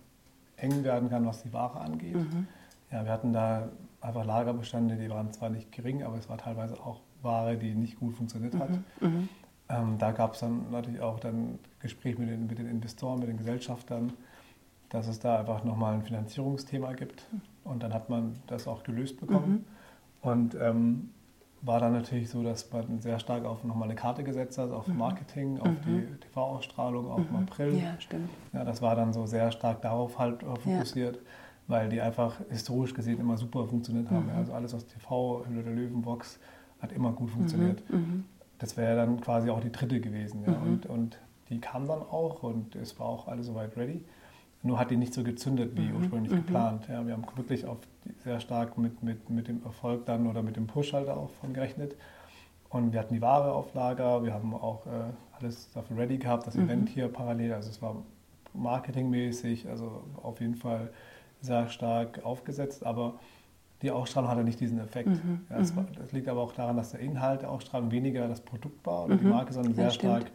[0.60, 2.16] eng werden kann, was die Ware angeht.
[2.16, 2.46] Mhm.
[2.90, 3.68] Ja, wir hatten da
[4.00, 7.98] einfach Lagerbestände, die waren zwar nicht gering, aber es war teilweise auch Ware, die nicht
[7.98, 8.70] gut funktioniert hat.
[8.70, 8.80] Mhm.
[9.00, 9.28] mhm.
[9.68, 13.28] Ähm, da gab es dann natürlich auch dann Gespräch mit den, mit den Investoren, mit
[13.28, 14.12] den Gesellschaftern,
[14.88, 17.24] dass es da einfach nochmal ein Finanzierungsthema gibt.
[17.62, 19.64] Und dann hat man das auch gelöst bekommen.
[20.22, 20.28] Mhm.
[20.28, 21.10] Und ähm,
[21.62, 24.86] war dann natürlich so, dass man sehr stark auf nochmal eine Karte gesetzt hat, auf
[24.86, 24.96] mhm.
[24.96, 26.06] Marketing, auf mhm.
[26.14, 27.36] die TV-Ausstrahlung, auf mhm.
[27.36, 27.74] April.
[27.76, 28.30] Ja, stimmt.
[28.52, 31.22] Ja, das war dann so sehr stark darauf halt äh, fokussiert, ja.
[31.66, 34.24] weil die einfach historisch gesehen immer super funktioniert haben.
[34.24, 34.30] Mhm.
[34.30, 36.38] Ja, also alles aus TV, Hülle der Löwenbox
[36.80, 37.82] hat immer gut funktioniert.
[37.90, 37.98] Mhm.
[37.98, 38.24] Mhm.
[38.58, 40.44] Das wäre dann quasi auch die dritte gewesen.
[40.46, 40.52] Ja.
[40.52, 41.18] Und, und
[41.50, 44.04] die kam dann auch und es war auch alles soweit ready.
[44.62, 46.86] Nur hat die nicht so gezündet wie ursprünglich geplant.
[46.88, 47.78] Ja, wir haben wirklich auf
[48.24, 51.54] sehr stark mit, mit, mit dem Erfolg dann oder mit dem Push halt auch von
[51.54, 51.96] gerechnet.
[52.68, 54.90] Und wir hatten die Ware auf Lager, wir haben auch äh,
[55.38, 56.64] alles dafür ready gehabt, das mhm.
[56.64, 57.96] Event hier parallel, also es war
[58.54, 60.90] marketingmäßig, also auf jeden Fall
[61.40, 63.14] sehr stark aufgesetzt, aber
[63.82, 65.08] die Ausstrahlung hatte nicht diesen Effekt.
[65.08, 65.40] Mhm.
[65.48, 65.76] Ja, das, mhm.
[65.76, 69.06] war, das, liegt aber auch daran, dass der Inhalt der Ausstrahlung weniger das Produkt war
[69.06, 69.30] oder die mhm.
[69.30, 70.26] Marke, sondern sehr stark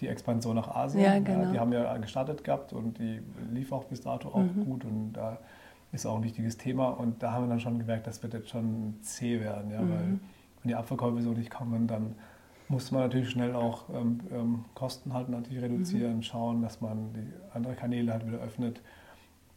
[0.00, 1.04] die Expansion nach Asien.
[1.04, 1.52] Ja, genau.
[1.52, 3.20] die haben ja gestartet gehabt und die
[3.52, 4.64] lief auch bis dato auch mhm.
[4.64, 5.38] gut und da
[5.92, 6.88] ist auch ein wichtiges Thema.
[6.88, 9.90] Und da haben wir dann schon gemerkt, das wird jetzt schon zäh werden, ja, mhm.
[9.90, 10.06] weil
[10.62, 12.14] wenn die Abverkäufe so nicht kommen, dann
[12.68, 16.22] muss man natürlich schnell auch ähm, ähm, Kosten halt natürlich reduzieren, mhm.
[16.22, 18.82] schauen, dass man die anderen Kanäle halt wieder öffnet.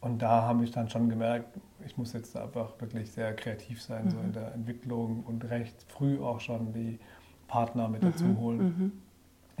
[0.00, 1.46] Und da habe ich dann schon gemerkt,
[1.86, 4.10] ich muss jetzt einfach wirklich sehr kreativ sein, mhm.
[4.10, 4.32] so in mhm.
[4.32, 6.98] der Entwicklung und recht früh auch schon die
[7.46, 8.38] Partner mit dazu mhm.
[8.38, 9.01] holen.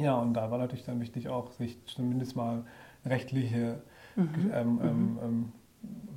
[0.02, 0.06] Mhm.
[0.06, 2.64] Ja, und da war natürlich dann wichtig auch, sich zumindest mal
[3.04, 3.82] rechtliche
[4.16, 4.50] ähm,
[4.82, 5.52] ähm, ähm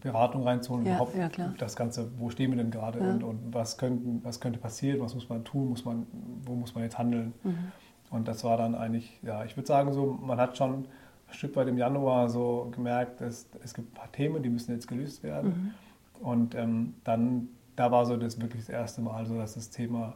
[0.02, 3.10] Beratung reinzuholen, ja, überhaupt ja, das Ganze, wo stehen wir denn gerade ja.
[3.10, 6.06] und, und was, könnten, was könnte passieren, was muss man tun, muss man,
[6.46, 7.34] wo muss man jetzt handeln.
[7.44, 7.72] Mhm.
[8.12, 10.86] Und das war dann eigentlich, ja, ich würde sagen, so, man hat schon
[11.28, 14.74] ein Stück weit im Januar so gemerkt, es, es gibt ein paar Themen, die müssen
[14.74, 15.74] jetzt gelöst werden.
[16.20, 16.24] Mhm.
[16.24, 20.14] Und ähm, dann, da war so das wirklich das erste Mal so, dass das Thema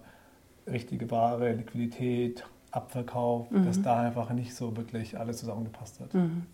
[0.68, 3.66] richtige Ware, Liquidität, Abverkauf, mhm.
[3.66, 6.14] dass da einfach nicht so wirklich alles zusammengepasst hat.
[6.14, 6.46] Mhm.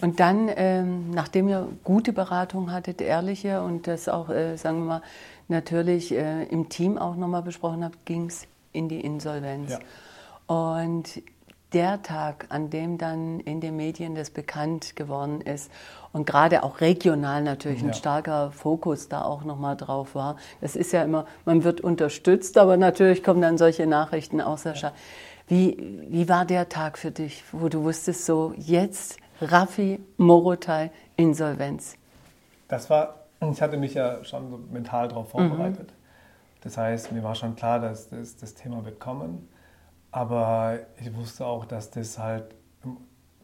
[0.00, 4.84] Und dann, ähm, nachdem ihr gute Beratung hattet, ehrliche und das auch, äh, sagen wir
[4.86, 5.02] mal,
[5.48, 9.72] natürlich äh, im Team auch nochmal besprochen habt, ging es in die Insolvenz.
[9.72, 9.78] Ja.
[10.46, 11.22] Und
[11.72, 15.70] der Tag, an dem dann in den Medien das bekannt geworden ist
[16.12, 17.94] und gerade auch regional natürlich ein Ja.
[17.94, 20.36] starker Fokus da auch nochmal drauf war.
[20.60, 24.74] Das ist ja immer, man wird unterstützt, aber natürlich kommen dann solche Nachrichten auch sehr
[24.74, 24.94] stark.
[25.50, 25.76] Wie,
[26.08, 31.96] wie war der Tag für dich, wo du wusstest, so jetzt Raffi Morotai Insolvenz?
[32.68, 35.92] Das war, ich hatte mich ja schon so mental darauf vorbereitet.
[36.60, 39.48] Das heißt, mir war schon klar, dass das, das Thema wird kommen.
[40.12, 42.44] Aber ich wusste auch, dass das halt,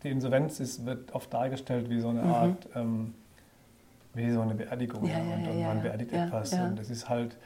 [0.04, 3.14] die Insolvenz ist, wird oft dargestellt wie so eine Art, ähm,
[4.14, 5.04] wie so eine Beerdigung.
[5.06, 6.52] Ja, ja, ja, und, ja, und man beerdigt etwas.
[6.52, 7.36] Und das ist halt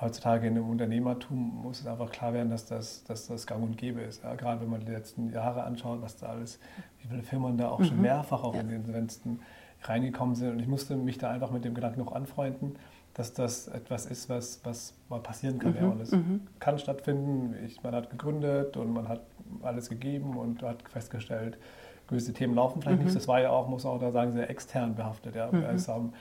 [0.00, 3.78] heutzutage in dem Unternehmertum muss es einfach klar werden, dass das, dass das gang und
[3.78, 4.22] gäbe ist.
[4.22, 6.58] Ja, gerade wenn man die letzten Jahre anschaut, was da alles,
[7.00, 8.56] wie viele Firmen da auch schon mehrfach auch Mhm.
[8.56, 8.60] Ja.
[8.62, 9.40] in die Insolvenzen
[9.82, 10.50] reingekommen sind.
[10.50, 12.76] Und ich musste mich da einfach mit dem Gedanken noch anfreunden,
[13.14, 15.72] dass das etwas ist, was, was mal passieren kann.
[15.72, 15.78] Mhm.
[15.80, 15.88] Ja.
[15.88, 16.12] Und es
[16.58, 17.54] kann stattfinden.
[17.64, 19.22] Ich, man hat gegründet und man hat
[19.62, 21.56] alles gegeben und hat festgestellt,
[22.08, 23.04] gewisse Themen laufen vielleicht Mhm.
[23.04, 23.16] nicht.
[23.16, 25.34] Das war ja auch, muss man auch da sagen, sehr extern behaftet.
[25.34, 25.48] Ja.
[25.74, 26.12] Es haben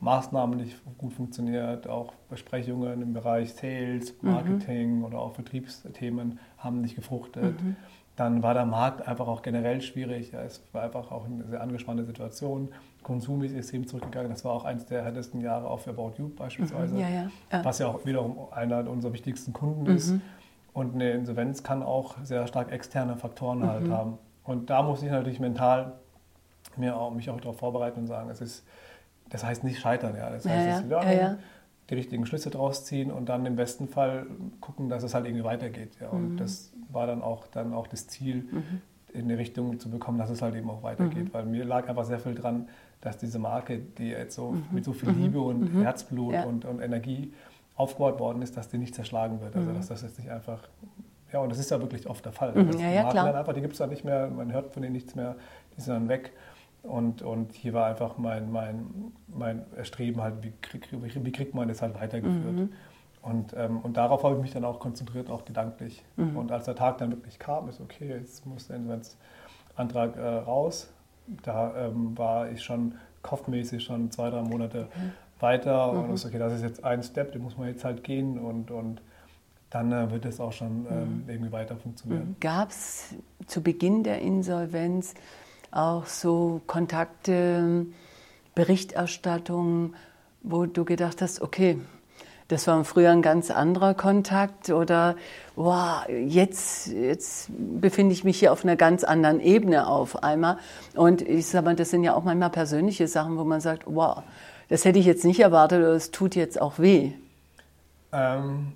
[0.00, 4.30] Maßnahmen nicht gut funktioniert, auch Besprechungen im Bereich Sales, Mhm.
[4.30, 7.60] Marketing oder auch Vertriebsthemen haben nicht gefruchtet.
[7.62, 7.76] Mhm.
[8.16, 10.32] Dann war der Markt einfach auch generell schwierig.
[10.34, 12.68] Es war einfach auch eine sehr angespannte Situation.
[13.04, 14.28] Konsum ist extrem zurückgegangen.
[14.30, 17.00] Das war auch eines der härtesten Jahre auch für About You beispielsweise, Mhm.
[17.00, 17.30] Ja, ja.
[17.52, 17.64] ja.
[17.64, 19.96] was ja auch wiederum einer unserer wichtigsten Kunden Mhm.
[19.96, 20.14] ist.
[20.72, 23.92] Und eine Insolvenz kann auch sehr stark externe Faktoren halt Mhm.
[23.92, 24.18] haben.
[24.44, 25.92] Und da muss ich natürlich mental
[26.76, 28.66] mir auch, mich auch darauf vorbereiten und sagen, es ist,
[29.30, 30.14] das heißt nicht scheitern.
[30.16, 30.30] Ja.
[30.30, 31.38] Das heißt, ja, es ist ja, Learning, ja.
[31.90, 34.26] die richtigen Schlüsse draus ziehen und dann im besten Fall
[34.60, 35.92] gucken, dass es halt irgendwie weitergeht.
[36.00, 36.08] Ja.
[36.10, 36.36] Und Mhm.
[36.36, 38.48] das war dann auch, dann auch das Ziel,
[39.12, 41.24] in die Richtung zu bekommen, dass es halt eben auch weitergeht.
[41.26, 41.32] Mhm.
[41.34, 42.68] Weil mir lag einfach sehr viel dran,
[43.00, 46.34] dass diese Marke, die jetzt so mit so viel Liebe und Herzblut Mhm.
[46.34, 46.44] Ja.
[46.44, 47.32] und, und Energie
[47.76, 49.54] aufgebaut worden ist, dass die nicht zerschlagen wird.
[49.56, 50.60] Also dass das jetzt nicht einfach,
[51.32, 52.52] ja und das ist ja wirklich oft der Fall.
[52.54, 53.26] Mhm, dass ja, die ja, Marken klar.
[53.26, 55.36] dann einfach, die gibt es dann nicht mehr, man hört von denen nichts mehr,
[55.76, 56.32] die sind dann weg.
[56.82, 61.68] Und, und hier war einfach mein, mein, mein Erstreben halt, wie, krieg, wie, kriegt man
[61.68, 62.56] das halt weitergeführt.
[62.56, 62.68] Mhm.
[63.20, 66.04] Und, ähm, und darauf habe ich mich dann auch konzentriert, auch gedanklich.
[66.16, 66.36] Mhm.
[66.36, 70.90] Und als der Tag dann wirklich kam, ist okay, jetzt muss der Insolvenzantrag äh, raus.
[71.42, 75.12] Da ähm, war ich schon kopfmäßig schon zwei, drei Monate Mhm.
[75.40, 78.38] weiter und ist okay, das ist jetzt ein Step, den muss man jetzt halt gehen
[78.38, 79.02] und, und
[79.70, 81.24] dann äh, wird es auch schon ähm, Mhm.
[81.28, 82.36] irgendwie weiter funktionieren.
[82.40, 83.14] Gab es
[83.46, 85.14] zu Beginn der Insolvenz
[85.70, 87.86] auch so Kontakte,
[88.54, 89.94] Berichterstattung,
[90.42, 91.78] wo du gedacht hast, okay,
[92.48, 95.16] das war früher ein ganz anderer Kontakt oder
[95.54, 100.56] wow, jetzt, jetzt befinde ich mich hier auf einer ganz anderen Ebene auf einmal.
[100.94, 104.22] Und ich sage mal, das sind ja auch manchmal persönliche Sachen, wo man sagt, wow,
[104.68, 107.12] das hätte ich jetzt nicht erwartet oder es tut jetzt auch weh.
[108.12, 108.72] Ähm,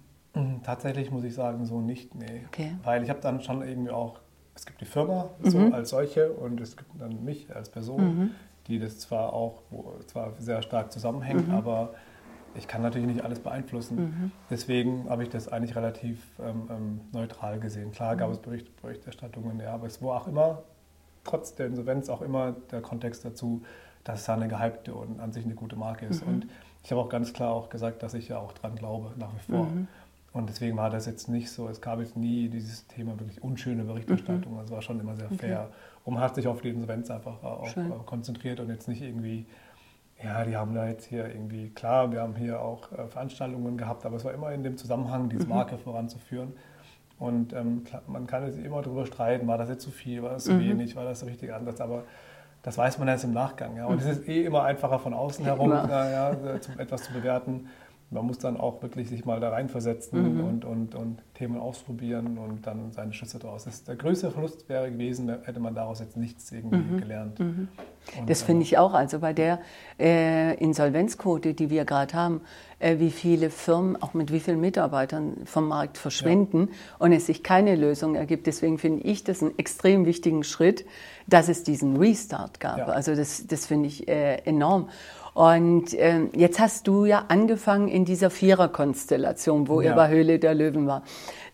[0.62, 2.42] tatsächlich muss ich sagen, so nicht, nee.
[2.48, 2.76] Okay.
[2.84, 4.18] Weil ich habe dann schon irgendwie auch,
[4.54, 5.72] es gibt die Firma so Mhm.
[5.72, 8.30] als solche und es gibt dann mich als Person,
[8.66, 9.62] die das zwar auch
[10.06, 11.54] zwar sehr stark zusammenhängt, Mhm.
[11.54, 11.94] aber
[12.54, 14.32] ich kann natürlich nicht alles beeinflussen.
[14.50, 17.92] Deswegen habe ich das eigentlich relativ ähm, ähm, neutral gesehen.
[17.92, 18.18] Klar Mhm.
[18.18, 20.62] gab es Bericht, Berichterstattungen, ja, aber es war auch immer,
[21.24, 23.62] trotz der Insolvenz, auch immer der Kontext dazu,
[24.04, 26.10] dass es eine gehypte und an sich eine gute Marke Mhm.
[26.10, 26.22] ist.
[26.24, 26.46] Und
[26.82, 29.52] ich habe auch ganz klar auch gesagt, dass ich ja auch dran glaube, nach wie
[29.52, 29.68] vor.
[30.32, 30.38] Mhm.
[30.40, 33.84] Und deswegen war das jetzt nicht so, es gab jetzt nie dieses Thema wirklich unschöne
[33.84, 34.54] Berichterstattung.
[34.54, 34.58] Mhm.
[34.60, 35.68] Also war schon immer sehr fair.
[36.04, 37.90] Und man hat sich auf die Insolvenz einfach auch Schön.
[37.90, 39.46] äh, konzentriert und jetzt nicht irgendwie,
[40.22, 44.04] ja, die haben da jetzt hier irgendwie, klar, wir haben hier auch äh, Veranstaltungen gehabt,
[44.06, 45.28] aber es war immer in dem Zusammenhang, Mhm.
[45.30, 46.52] diese Marke voranzuführen.
[47.18, 50.46] Und ähm, man kann jetzt immer darüber streiten, war das jetzt zu viel, war das
[50.48, 50.52] Mhm.
[50.52, 52.02] zu wenig, war das der richtige Ansatz, aber
[52.64, 53.76] das weiß man erst im Nachgang.
[53.76, 53.86] Ja.
[53.86, 55.80] Und es ist eh immer einfacher von außen herum, Mhm.
[55.88, 57.68] Na, ja, äh, zum, etwas zu bewerten.
[58.12, 60.44] Man muss dann auch wirklich sich mal da reinversetzen Mhm.
[60.44, 63.64] und, und, und Themen ausprobieren und dann seine Schlüsse daraus.
[63.64, 67.40] Das, der größte Verlust wäre gewesen, hätte man daraus jetzt nichts irgendwie gelernt.
[67.40, 67.68] Und,
[68.26, 68.92] Das finde ich auch.
[68.94, 69.60] Also bei der
[69.98, 72.40] äh, Insolvenzquote, die wir gerade haben,
[72.78, 77.42] äh, wie viele Firmen auch mit wie vielen Mitarbeitern vom Markt verschwinden und es sich
[77.42, 78.46] keine Lösung ergibt.
[78.46, 80.84] Deswegen finde ich das einen extrem wichtigen Schritt,
[81.26, 82.78] dass es diesen Restart gab.
[82.78, 82.86] Ja.
[82.86, 84.88] Also das, das finde ich äh, enorm.
[85.34, 89.94] Und ähm, jetzt hast du ja angefangen in dieser Viererkonstellation, wo Ja.
[89.94, 91.02] bei Höhle der Löwen war.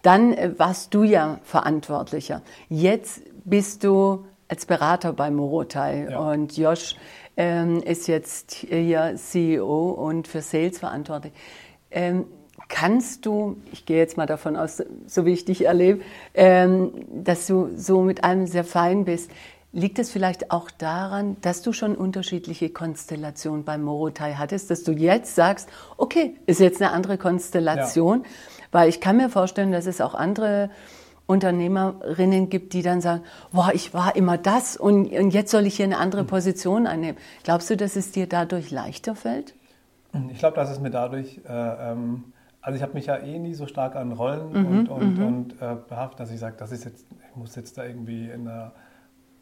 [0.02, 2.42] Dann äh, warst du ja Verantwortlicher.
[2.68, 6.18] Jetzt bist du als Berater bei Morotai Ja.
[6.30, 6.96] und Josh
[7.36, 11.32] ähm, ist jetzt hier CEO und für Sales verantwortlich.
[11.90, 12.24] Ähm,
[12.68, 16.00] kannst du, ich gehe jetzt mal davon aus, so wie ich dich erlebe,
[16.34, 19.30] ähm, dass du so mit allem sehr fein bist.
[19.72, 24.92] Liegt es vielleicht auch daran, dass du schon unterschiedliche Konstellationen beim Morotai hattest, dass du
[24.92, 28.24] jetzt sagst, okay, ist jetzt eine andere Konstellation,
[28.72, 30.70] Weil ich kann mir vorstellen, dass es auch andere
[31.26, 35.76] Unternehmerinnen gibt, die dann sagen, boah, ich war immer das und, und jetzt soll ich
[35.76, 37.18] hier eine andere Position einnehmen.
[37.44, 39.54] Glaubst du, dass es dir dadurch leichter fällt?
[40.32, 43.52] Ich glaube, dass es mir dadurch, äh, ähm, also ich habe mich ja eh nie
[43.52, 45.26] so stark an Rollen mhm, und, und, mhm.
[45.26, 48.46] und äh, behaftet, dass ich sage, das ist jetzt, ich muss jetzt da irgendwie in
[48.46, 48.72] der,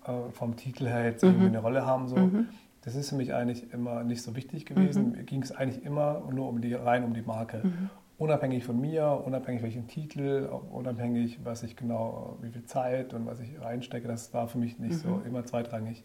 [0.07, 1.53] äh, vom Titel her jetzt irgendwie mhm.
[1.53, 2.09] eine Rolle haben.
[2.09, 2.17] So.
[2.17, 2.49] Mhm.
[2.83, 5.07] Das ist für mich eigentlich immer nicht so wichtig gewesen.
[5.07, 5.13] Mhm.
[5.13, 7.63] Mir ging es eigentlich immer nur um die, rein um die Marke.
[7.65, 13.27] Mhm unabhängig von mir, unabhängig welchen Titel, unabhängig, was ich genau, wie viel Zeit und
[13.27, 14.99] was ich reinstecke, das war für mich nicht mhm.
[14.99, 16.03] so immer zweitrangig.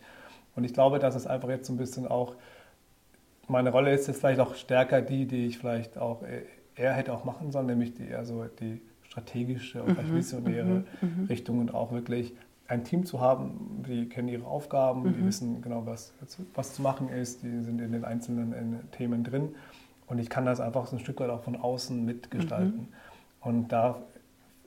[0.56, 2.36] Und ich glaube, dass es einfach jetzt so ein bisschen auch,
[3.47, 6.24] meine Rolle ist jetzt vielleicht auch stärker die, die ich vielleicht auch
[6.76, 10.16] eher hätte auch machen sollen, nämlich die eher so die strategische und mhm.
[10.16, 11.22] visionäre mhm.
[11.22, 11.26] mhm.
[11.26, 12.34] Richtung und auch wirklich
[12.72, 15.28] ein Team zu haben, die kennen ihre Aufgaben, die mhm.
[15.28, 16.13] wissen genau, was,
[16.55, 19.49] was zu machen ist, die sind in den einzelnen in Themen drin
[20.07, 22.80] und ich kann das einfach so ein Stück weit auch von außen mitgestalten.
[22.80, 22.88] Mhm.
[23.41, 23.97] Und da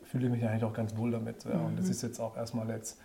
[0.03, 1.45] fühle ich mich eigentlich auch ganz wohl damit.
[1.45, 1.61] Ja.
[1.61, 1.91] Und das mhm.
[1.93, 3.01] ist jetzt auch erstmal jetzt,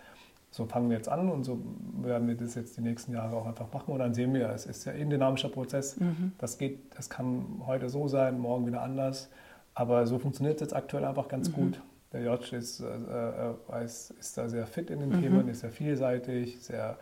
[0.50, 1.60] so fangen wir jetzt an und so
[2.02, 3.92] werden wir das jetzt die nächsten Jahre auch einfach machen.
[3.92, 5.98] Und dann sehen wir, es ist ja ein dynamischer Prozess.
[5.98, 6.32] Mhm.
[6.38, 9.30] Das geht, das kann heute so sein, morgen wieder anders.
[9.74, 11.52] Aber so funktioniert es jetzt aktuell einfach ganz mhm.
[11.52, 11.82] gut.
[12.12, 15.22] Der Jotsch ist, äh, äh, ist, ist, da sehr fit in den mhm.
[15.22, 16.98] Themen, ist sehr vielseitig, sehr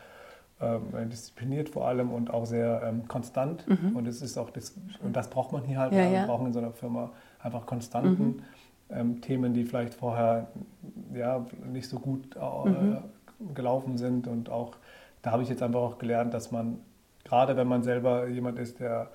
[0.61, 3.67] ähm, diszipliniert vor allem und auch sehr ähm, konstant.
[3.67, 3.97] Mhm.
[3.97, 5.93] Und es ist auch das, und das braucht man hier halt.
[5.93, 8.43] Ja, wir brauchen in so einer Firma einfach konstanten mhm.
[8.91, 10.49] ähm, Themen, die vielleicht vorher
[11.15, 12.99] ja, nicht so gut äh, mhm.
[13.55, 14.27] gelaufen sind.
[14.27, 14.77] Und auch
[15.23, 16.81] da habe ich jetzt einfach auch gelernt, dass man,
[17.25, 19.11] gerade wenn man selber jemand ist, der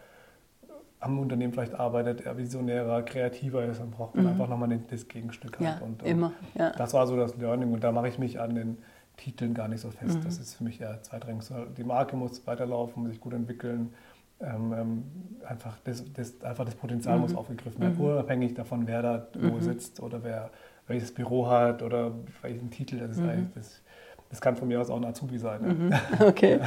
[1.03, 4.31] am Unternehmen vielleicht arbeitet, eher visionärer, kreativer ist, dann braucht man mhm.
[4.31, 5.59] einfach nochmal das Gegenstück.
[5.59, 5.79] Halt.
[5.79, 6.33] Ja, und, und immer.
[6.55, 6.71] Ja.
[6.71, 8.77] Das war so das Learning und da mache ich mich an den
[9.17, 10.19] Titeln gar nicht so fest.
[10.19, 10.23] Mhm.
[10.23, 11.45] Das ist für mich eher zweitrangig.
[11.77, 13.93] Die Marke muss weiterlaufen, muss sich gut entwickeln.
[14.39, 15.03] Ähm, ähm,
[15.47, 17.21] einfach, das, das, einfach das Potenzial mhm.
[17.23, 18.05] muss aufgegriffen werden, mhm.
[18.05, 19.61] unabhängig davon, wer da wo mhm.
[19.61, 20.51] sitzt oder wer
[20.87, 22.99] welches Büro hat oder welchen Titel.
[22.99, 23.29] Das ist mhm.
[23.29, 23.81] eigentlich das,
[24.33, 25.61] das kann von mir aus auch ein Azubi sein.
[25.61, 25.93] Mhm.
[26.27, 26.59] Okay.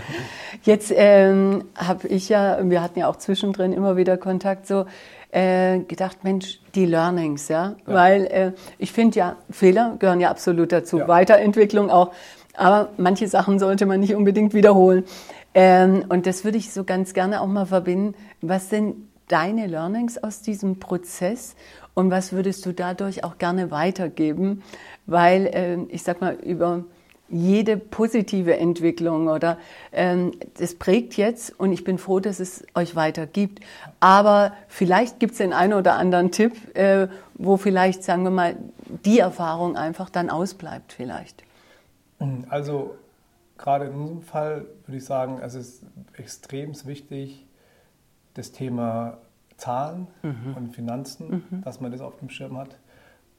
[0.62, 4.86] Jetzt ähm, habe ich ja, wir hatten ja auch zwischendrin immer wieder Kontakt, so
[5.32, 7.92] äh, gedacht, Mensch, die Learnings, ja, ja.
[7.92, 11.08] weil äh, ich finde ja, Fehler gehören ja absolut dazu, ja.
[11.08, 12.12] Weiterentwicklung auch,
[12.54, 15.02] aber manche Sachen sollte man nicht unbedingt wiederholen.
[15.52, 18.14] Ähm, und das würde ich so ganz gerne auch mal verbinden.
[18.42, 18.94] Was sind
[19.26, 21.56] deine Learnings aus diesem Prozess
[21.94, 24.62] und was würdest du dadurch auch gerne weitergeben?
[25.06, 26.84] Weil äh, ich sag mal, über
[27.28, 29.58] jede positive Entwicklung oder
[29.92, 33.60] ähm, das prägt jetzt und ich bin froh, dass es euch weiter gibt.
[34.00, 38.56] Aber vielleicht gibt es den einen oder anderen Tipp, äh, wo vielleicht, sagen wir mal,
[39.04, 41.42] die Erfahrung einfach dann ausbleibt vielleicht.
[42.48, 42.96] Also
[43.58, 45.82] gerade in diesem Fall würde ich sagen, es ist
[46.16, 47.44] extrem wichtig,
[48.34, 49.18] das Thema
[49.56, 50.54] Zahlen mhm.
[50.56, 51.62] und Finanzen, mhm.
[51.62, 52.76] dass man das auf dem Schirm hat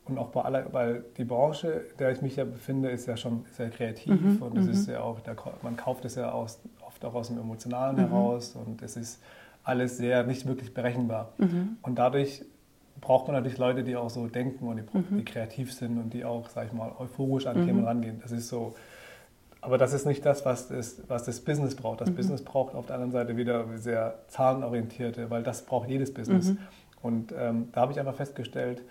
[0.07, 3.17] und auch bei aller, weil die Branche, in der ich mich ja befinde, ist ja
[3.17, 4.71] schon sehr kreativ mhm, und es mhm.
[4.71, 8.09] ist ja auch, der, man kauft es ja aus, oft auch aus dem Emotionalen mhm.
[8.09, 9.21] heraus und es ist
[9.63, 11.33] alles sehr nicht wirklich berechenbar.
[11.37, 11.77] Mhm.
[11.81, 12.43] Und dadurch
[13.01, 15.17] braucht man natürlich Leute, die auch so denken und die, mhm.
[15.17, 17.87] die kreativ sind und die auch, sag ich mal, euphorisch an Themen mhm.
[17.87, 18.19] rangehen.
[18.21, 18.75] Das ist so,
[19.61, 22.01] aber das ist nicht das, was das, was das Business braucht.
[22.01, 26.53] Das Business braucht auf der anderen Seite wieder sehr zahlenorientierte, weil das braucht jedes Business.
[27.01, 28.81] Und ähm, da habe ich einfach festgestellt,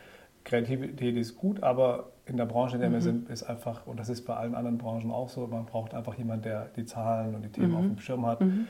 [0.47, 2.94] Kreativität ist gut, aber in der Branche, in der mhm.
[2.94, 5.92] wir sind, ist einfach, und das ist bei allen anderen Branchen auch so, man braucht
[5.92, 7.76] einfach jemanden, der die Zahlen und die Themen mhm.
[7.76, 8.68] auf dem Schirm hat mhm.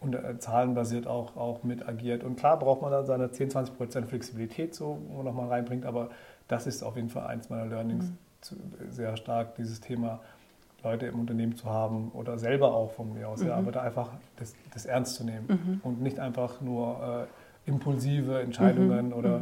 [0.00, 2.24] und äh, zahlenbasiert auch, auch mit agiert.
[2.24, 5.86] Und klar braucht man dann seine 10, 20 Prozent Flexibilität, so, wo man nochmal reinbringt,
[5.86, 6.10] aber
[6.46, 8.18] das ist auf jeden Fall eins meiner Learnings, mhm.
[8.42, 8.56] zu,
[8.90, 10.20] sehr stark dieses Thema,
[10.82, 13.62] Leute im Unternehmen zu haben oder selber auch von mir aus, ja, mhm.
[13.62, 15.80] aber da einfach das, das ernst zu nehmen mhm.
[15.82, 17.26] und nicht einfach nur
[17.66, 19.40] äh, impulsive Entscheidungen oder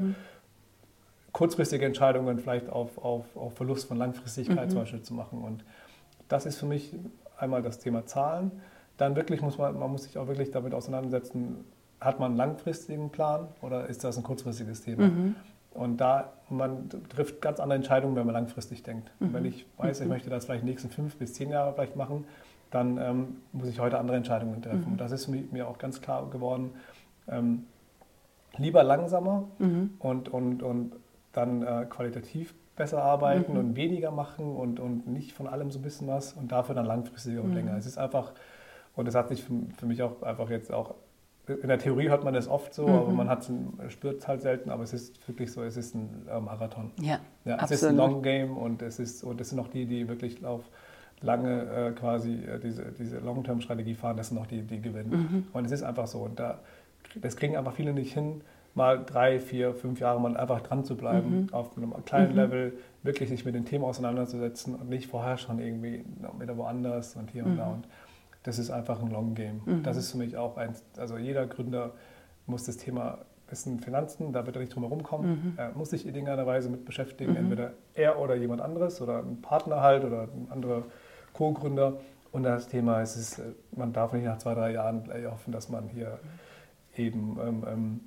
[1.32, 4.70] kurzfristige Entscheidungen vielleicht auf, auf, auf Verlust von Langfristigkeit mhm.
[4.70, 5.42] zum Beispiel zu machen.
[5.42, 5.64] Und
[6.28, 6.94] das ist für mich
[7.38, 8.52] einmal das Thema Zahlen.
[8.98, 11.64] Dann wirklich muss man, man muss sich auch wirklich damit auseinandersetzen,
[12.00, 15.04] hat man einen langfristigen Plan oder ist das ein kurzfristiges Thema?
[15.04, 15.36] Mhm.
[15.74, 19.10] Und da, man trifft ganz andere Entscheidungen, wenn man langfristig denkt.
[19.20, 19.32] Mhm.
[19.32, 20.12] Wenn ich weiß, ich mhm.
[20.12, 22.26] möchte das vielleicht die nächsten fünf bis zehn Jahre vielleicht machen,
[22.70, 24.84] dann ähm, muss ich heute andere Entscheidungen treffen.
[24.84, 24.92] Mhm.
[24.92, 26.72] Und das ist mir auch ganz klar geworden.
[27.28, 27.64] Ähm,
[28.58, 29.94] lieber langsamer mhm.
[29.98, 30.92] und, und, und
[31.32, 33.58] dann äh, qualitativ besser arbeiten mhm.
[33.58, 36.86] und weniger machen und, und nicht von allem so ein bisschen was und dafür dann
[36.86, 37.56] langfristiger und mhm.
[37.56, 37.76] länger.
[37.76, 38.32] Es ist einfach,
[38.94, 40.94] und das hat sich für, für, mich auch einfach jetzt auch,
[41.46, 42.94] in der Theorie hört man das oft so, mhm.
[42.94, 43.38] aber man
[43.88, 46.92] spürt es halt selten, aber es ist wirklich so, es ist ein äh, Marathon.
[47.00, 49.86] Ja, ja Es ist ein Long Game und es ist, und es sind auch die,
[49.86, 50.62] die wirklich auf
[51.20, 55.10] lange äh, quasi äh, diese, diese Long-Term-Strategie fahren, das sind auch die, die gewinnen.
[55.10, 55.46] Mhm.
[55.52, 56.20] Und es ist einfach so.
[56.20, 56.60] Und da,
[57.16, 58.42] das kriegen einfach viele nicht hin,
[58.74, 61.48] mal drei, vier, fünf Jahre mal einfach dran zu bleiben, mhm.
[61.52, 62.36] auf einem kleinen mhm.
[62.36, 62.72] Level,
[63.02, 66.04] wirklich sich mit den Themen auseinanderzusetzen und nicht vorher schon irgendwie
[66.38, 67.66] wieder woanders und hier und da.
[67.66, 67.72] Mhm.
[67.72, 67.88] Und
[68.42, 69.60] das ist einfach ein Long Game.
[69.64, 69.82] Mhm.
[69.82, 71.92] Das ist für mich auch ein, also jeder Gründer
[72.46, 73.18] muss das Thema
[73.52, 75.28] wissen, Finanzen, da wird er nicht drum herum kommen.
[75.28, 75.52] Mhm.
[75.56, 77.36] Er muss sich in irgendeiner Weise mit beschäftigen, mhm.
[77.36, 80.84] entweder er oder jemand anderes oder ein Partner halt oder ein anderer
[81.34, 81.98] Co-Gründer.
[82.32, 83.42] Und das Thema ist, ist,
[83.76, 86.18] man darf nicht nach zwei, drei Jahren gleich hoffen, dass man hier
[86.96, 88.00] eben, ähm, ähm,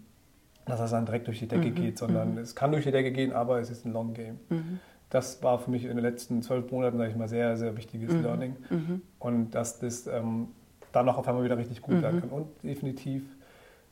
[0.65, 1.75] dass das dann direkt durch die Decke mhm.
[1.75, 2.37] geht, sondern mhm.
[2.39, 4.39] es kann durch die Decke gehen, aber es ist ein Long Game.
[4.49, 4.79] Mhm.
[5.09, 8.11] Das war für mich in den letzten zwölf Monaten, sage ich mal, sehr, sehr wichtiges
[8.11, 8.23] mhm.
[8.23, 8.55] Learning.
[8.69, 9.01] Mhm.
[9.19, 10.47] Und dass das ähm,
[10.91, 12.29] dann auch auf einmal wieder richtig gut werden kann.
[12.29, 13.23] Und definitiv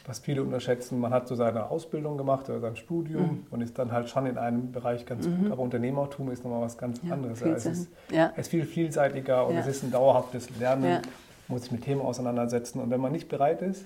[0.06, 3.48] was viele unterschätzen, man hat so seine Ausbildung gemacht oder sein Studium mhm.
[3.52, 5.44] und ist dann halt schon in einem Bereich ganz mhm.
[5.44, 7.42] gut, aber Unternehmertum ist nochmal was ganz ja, anderes.
[7.42, 8.32] Es ist, ja.
[8.34, 9.62] es ist, viel vielseitiger und ja.
[9.62, 11.02] es ist ein dauerhaftes Lernen,
[11.48, 13.86] muss sich mit Themen auseinandersetzen und wenn man nicht bereit ist,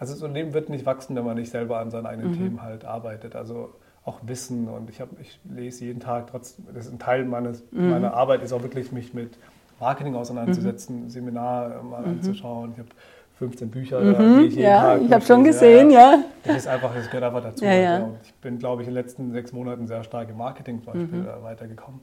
[0.00, 2.36] also so ein Leben wird nicht wachsen, wenn man nicht selber an seinen eigenen mhm.
[2.36, 3.36] Themen halt arbeitet.
[3.36, 3.74] Also
[4.04, 7.62] auch Wissen und ich, hab, ich lese jeden Tag trotzdem, das ist ein Teil meines,
[7.70, 7.90] mhm.
[7.90, 9.36] meiner Arbeit, ist auch wirklich mich mit
[9.78, 11.10] Marketing auseinanderzusetzen, mhm.
[11.10, 12.08] Seminar mal mhm.
[12.12, 12.72] anzuschauen.
[12.72, 12.88] Ich habe
[13.34, 15.02] 15 Bücher, mhm, da ich jeden ja, Tag.
[15.02, 16.12] Ich habe schon gesehen, ja.
[16.12, 16.24] ja.
[16.44, 17.62] Das ist einfach, das gehört einfach dazu.
[17.62, 17.98] Ja, ja.
[17.98, 20.94] Und ich bin, glaube ich, in den letzten sechs Monaten sehr stark im Marketing zum
[20.94, 21.42] Beispiel mhm.
[21.42, 22.00] weitergekommen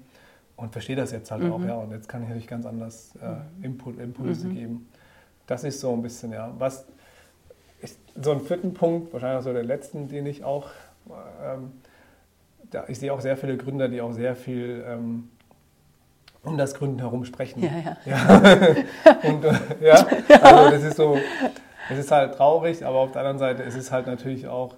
[0.56, 1.52] und verstehe das jetzt halt mhm.
[1.52, 1.74] auch, ja.
[1.74, 3.64] Und jetzt kann ich natürlich ganz anders äh, mhm.
[3.64, 4.56] Input, Impulse mhm.
[4.56, 4.90] geben.
[5.48, 6.53] Das ist so ein bisschen, ja.
[6.60, 6.86] Was
[8.22, 10.69] so ein vierten Punkt, wahrscheinlich auch so der letzten, den ich auch,
[11.44, 11.72] ähm,
[12.69, 15.30] da, ich sehe auch sehr viele Gründer, die auch sehr viel ähm,
[16.44, 17.64] um das Gründen herum sprechen.
[17.64, 18.41] Ja, ja.
[19.06, 19.18] ja.
[19.30, 20.06] Und, äh, ja,
[20.41, 21.18] also das ist so,
[21.89, 24.76] es ist halt traurig, aber auf der anderen Seite es ist halt natürlich auch,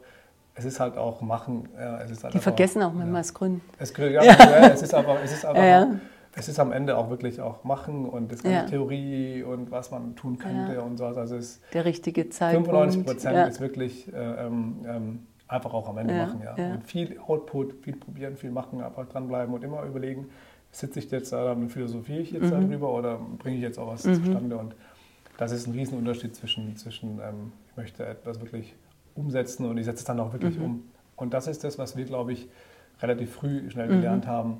[0.55, 1.69] es ist halt auch machen.
[1.77, 3.19] Ja, es ist halt Die vergessen auch manchmal ja.
[3.19, 3.61] das Gründen.
[3.77, 4.67] Es, ja, ja.
[4.67, 5.59] es ist aber, es ist aber
[6.35, 10.15] es ist am Ende auch wirklich auch machen und das ganze Theorie und was man
[10.15, 11.05] tun könnte und so.
[11.05, 12.69] Also es ist der richtige Zeitpunkt.
[12.69, 16.73] 95 Prozent ist wirklich äh, ähm, ähm, einfach auch am Ende machen, ja.
[16.73, 20.27] Und viel Output, viel probieren, viel machen, einfach dranbleiben und immer überlegen,
[20.71, 22.69] sitze ich jetzt da und philosophiere ich jetzt mhm.
[22.69, 24.23] darüber oder bringe ich jetzt auch was mhm.
[24.23, 24.57] zustande?
[24.57, 24.75] Und
[25.37, 28.75] das ist ein Riesenunterschied zwischen, zwischen ähm, ich möchte etwas wirklich
[29.15, 30.65] umsetzen und ich setze es dann auch wirklich mhm.
[30.65, 30.83] um.
[31.15, 32.47] Und das ist das, was wir, glaube ich,
[33.01, 34.29] relativ früh schnell gelernt mhm.
[34.29, 34.57] haben.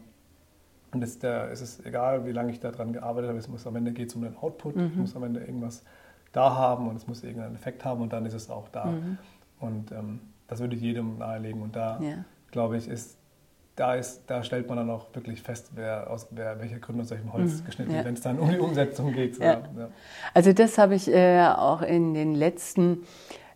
[0.91, 3.76] Und es, der, es ist egal, wie lange ich daran gearbeitet habe, es muss am
[3.76, 4.88] Ende geht es um den Output, mhm.
[4.88, 5.84] ich muss am Ende irgendwas
[6.32, 8.86] da haben und es muss irgendeinen Effekt haben und dann ist es auch da.
[8.86, 9.18] Mhm.
[9.60, 11.61] Und ähm, das würde ich jedem nahelegen.
[11.61, 12.26] Und da, ja.
[12.52, 13.20] glaube ich, ist
[13.80, 17.11] da, ist, da stellt man dann auch wirklich fest, wer aus wer, welcher Gründe aus
[17.11, 17.66] welchem Holz mhm.
[17.66, 18.03] geschnitten ja.
[18.03, 19.40] wenn es dann um die Umsetzung geht.
[19.40, 19.61] Ja.
[20.34, 23.03] Also das habe ich äh, auch in den letzten,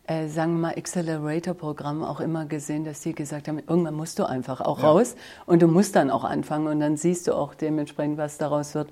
[0.06, 4.28] äh, sagen wir mal, Accelerator-Programmen auch immer gesehen, dass sie gesagt haben, irgendwann musst du
[4.28, 5.16] einfach auch raus
[5.46, 8.90] und du musst dann auch anfangen und dann siehst du auch dementsprechend, was daraus wird.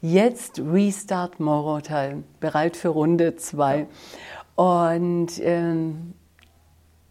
[0.00, 3.86] Jetzt Restart Morotal, bereit für Runde zwei.
[4.54, 6.14] Und ähm,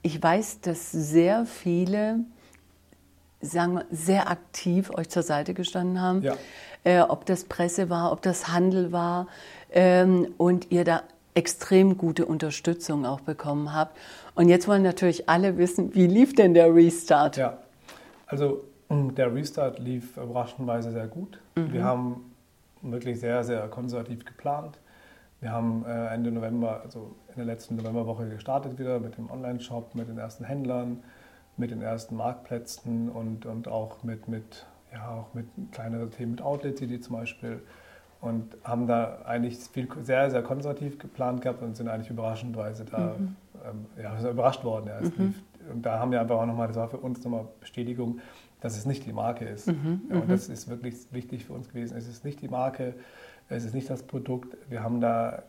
[0.01, 2.25] ich weiß, dass sehr viele
[3.41, 6.23] sagen wir, sehr aktiv euch zur Seite gestanden haben.
[6.23, 6.35] Ja.
[6.83, 9.27] Äh, ob das Presse war, ob das Handel war
[9.71, 11.03] ähm, und ihr da
[11.35, 13.97] extrem gute Unterstützung auch bekommen habt.
[14.33, 17.37] Und jetzt wollen natürlich alle wissen, wie lief denn der Restart?
[17.37, 17.59] Ja,
[18.25, 21.39] also mm, der Restart lief überraschenderweise sehr gut.
[21.55, 21.73] Mhm.
[21.73, 22.33] Wir haben
[22.81, 24.79] wirklich sehr, sehr konservativ geplant.
[25.41, 29.93] Wir haben äh, Ende November, also in der letzten Novemberwoche gestartet wieder mit dem Online-Shop,
[29.93, 31.03] mit den ersten Händlern
[31.57, 36.41] mit den ersten Marktplätzen und, und auch mit, mit, ja, auch mit kleineren Themen, mit
[36.41, 37.61] Outlet City zum Beispiel.
[38.25, 43.15] Und haben da eigentlich viel, sehr, sehr konservativ geplant gehabt und sind eigentlich überraschendweise da
[43.17, 43.35] mhm.
[43.63, 44.87] ähm, ja, überrascht worden.
[44.87, 45.35] Ja, mhm.
[45.71, 48.19] Und da haben wir einfach auch nochmal, das war für uns nochmal Bestätigung,
[48.61, 49.67] dass es nicht die Marke ist.
[49.67, 50.01] Mhm.
[50.09, 50.31] Ja, und mhm.
[50.31, 51.95] das ist wirklich wichtig für uns gewesen.
[51.95, 52.95] Es ist nicht die Marke,
[53.47, 54.57] es ist nicht das Produkt.
[54.69, 55.43] Wir haben da,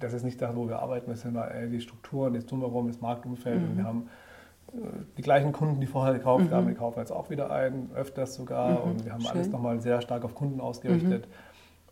[0.00, 1.12] das ist nicht das, wo wir arbeiten.
[1.12, 1.38] Es sind
[1.70, 3.62] die Strukturen, das Drumherum, das Marktumfeld.
[3.62, 3.86] Und wir mhm.
[3.86, 4.08] haben
[5.16, 6.54] die gleichen Kunden, die vorher gekauft mhm.
[6.54, 8.82] haben, die kaufen jetzt auch wieder ein, öfters sogar.
[8.82, 9.30] Und wir haben Schön.
[9.30, 11.28] alles nochmal sehr stark auf Kunden ausgerichtet.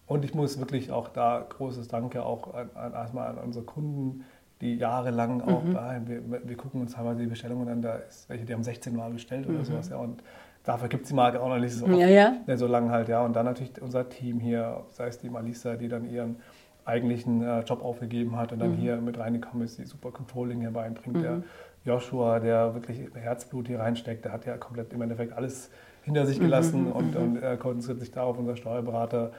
[0.06, 0.14] Mhm.
[0.14, 4.24] Und ich muss wirklich auch da großes Danke auch an, an, erstmal an unsere Kunden,
[4.60, 5.76] die jahrelang auch, mhm.
[6.06, 9.10] wir, wir, gucken uns teilweise die Bestellungen an, da ist welche, die haben 16 Mal
[9.10, 9.64] bestellt oder mhm.
[9.64, 9.88] sowas.
[9.88, 10.22] Ja, und
[10.62, 12.56] dafür gibt es die Marke auch noch nicht so, ja, ja.
[12.56, 13.08] so lange halt.
[13.08, 13.24] Ja.
[13.24, 16.36] Und dann natürlich unser Team hier, sei es die Malisa, die dann ihren
[16.84, 18.76] eigentlichen äh, Job aufgegeben hat und dann mhm.
[18.76, 21.42] hier mit reingekommen ist, die super Controlling herbeinbringt, der
[21.84, 25.70] Joshua, der wirklich Herzblut hier reinsteckt, der hat ja komplett im Endeffekt alles
[26.02, 27.20] hinter sich gelassen mhm, und, mhm.
[27.22, 28.38] und äh, konzentriert sich darauf.
[28.38, 29.32] Unser Steuerberater,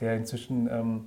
[0.00, 1.06] der inzwischen ähm,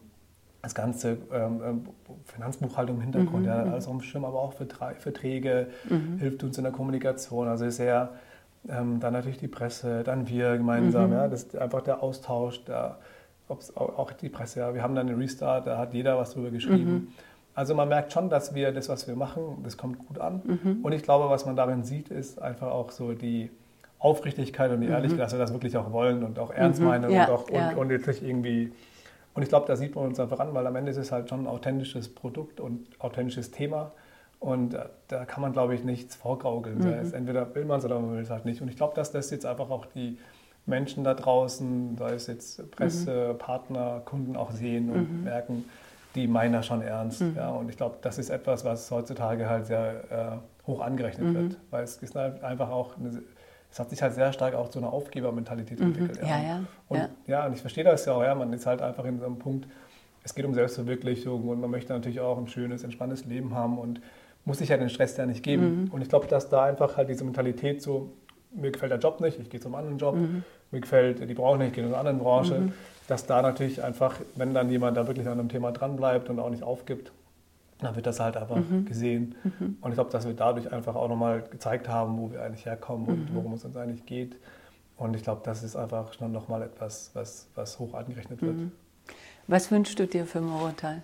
[0.62, 1.82] das ganze ähm, ähm
[2.26, 3.74] Finanzbuchhaltung im Hintergrund, mhm, hat mhm.
[3.74, 6.18] alles auf dem Schirm, aber auch Verträge, mhm.
[6.20, 7.48] hilft uns in der Kommunikation.
[7.48, 8.14] Also er,
[8.70, 11.16] ähm, dann natürlich die Presse, dann wir gemeinsam, mhm.
[11.16, 12.98] ja, das einfach der Austausch, der,
[13.50, 14.74] auch die Presse, ja.
[14.74, 17.14] Wir haben dann einen Restart, da hat jeder was drüber geschrieben.
[17.56, 20.42] Also man merkt schon, dass wir das, was wir machen, das kommt gut an.
[20.44, 20.80] Mhm.
[20.82, 23.52] Und ich glaube, was man darin sieht, ist einfach auch so die
[24.04, 24.94] Aufrichtigkeit und die mhm.
[24.94, 26.88] Ehrlichkeit, dass wir das wirklich auch wollen und auch ernst mhm.
[26.88, 27.70] meinen ja, und, auch, ja.
[27.70, 28.72] und, und jetzt nicht irgendwie.
[29.34, 31.30] Und ich glaube, da sieht man uns einfach an, weil am Ende ist es halt
[31.30, 33.92] schon ein authentisches Produkt und authentisches Thema.
[34.40, 36.80] Und äh, da kann man, glaube ich, nichts vorgaukeln.
[36.80, 37.14] Mhm.
[37.14, 38.62] Entweder will man es oder man will es halt nicht.
[38.62, 40.20] Und ich glaube, dass das jetzt einfach auch die
[40.66, 43.38] Menschen da draußen, sei es jetzt Presse, mhm.
[43.38, 45.24] Partner, Kunden auch sehen und mhm.
[45.24, 45.66] merken,
[46.16, 47.22] die meinen das schon ernst.
[47.22, 47.36] Mhm.
[47.38, 51.36] Ja, und ich glaube, das ist etwas, was heutzutage halt sehr äh, hoch angerechnet mhm.
[51.36, 53.24] wird, weil es ist halt einfach auch, eine,
[53.74, 55.88] es hat sich halt sehr stark auch zu einer Aufgebermentalität mhm.
[55.88, 56.20] entwickelt.
[56.22, 56.28] Ja.
[56.28, 56.64] Ja, ja.
[56.90, 57.10] Und, ja.
[57.26, 59.40] ja, und ich verstehe das ja auch, ja, man ist halt einfach in so einem
[59.40, 59.68] Punkt,
[60.24, 64.00] es geht um Selbstverwirklichung und man möchte natürlich auch ein schönes, entspanntes Leben haben und
[64.46, 65.86] muss sich ja den Stress ja nicht geben.
[65.86, 65.92] Mhm.
[65.92, 68.14] Und ich glaube, dass da einfach halt diese Mentalität so,
[68.54, 70.44] mir gefällt der Job nicht, ich gehe zum anderen Job, mhm.
[70.70, 72.74] mir gefällt die Branche nicht, ich gehe in eine andere Branche, mhm.
[73.08, 76.52] dass da natürlich einfach, wenn dann jemand da wirklich an einem Thema dranbleibt und auch
[76.52, 77.12] nicht aufgibt,
[77.84, 78.86] dann wird das halt einfach mhm.
[78.86, 79.36] gesehen.
[79.44, 79.78] Mhm.
[79.82, 83.08] Und ich glaube, dass wir dadurch einfach auch nochmal gezeigt haben, wo wir eigentlich herkommen
[83.08, 83.36] und mhm.
[83.36, 84.38] worum es uns eigentlich geht.
[84.98, 88.56] Und ich glaube, das ist einfach schon nochmal etwas, was, was hoch angerechnet wird.
[89.48, 91.02] Was wünschst du dir für Morotai?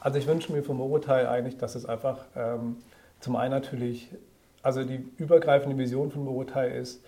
[0.00, 2.76] Also ich wünsche mir vom Morotai eigentlich, dass es einfach ähm,
[3.20, 4.10] zum einen natürlich,
[4.62, 7.04] also die übergreifende Vision von Morotai ist,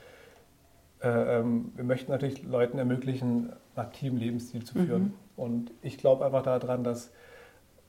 [1.02, 5.02] äh, ähm, wir möchten natürlich Leuten ermöglichen, einen aktiven Lebensstil zu führen.
[5.02, 5.14] Mhm.
[5.36, 7.10] Und ich glaube einfach daran, dass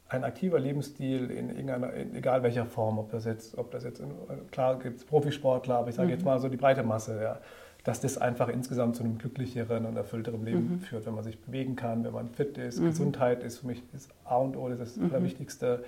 [0.09, 3.99] ein aktiver Lebensstil in irgendeiner, in egal welcher Form, ob das jetzt, ob das jetzt,
[3.99, 4.11] in,
[4.51, 6.13] klar gibt es Profisportler, aber ich sage mhm.
[6.13, 7.37] jetzt mal so die breite Masse, ja,
[7.83, 10.79] dass das einfach insgesamt zu einem glücklicheren und erfüllteren Leben mhm.
[10.79, 12.79] führt, wenn man sich bewegen kann, wenn man fit ist.
[12.79, 12.87] Mhm.
[12.87, 15.11] Gesundheit ist für mich das A und O, das ist das mhm.
[15.11, 15.83] Allerwichtigste.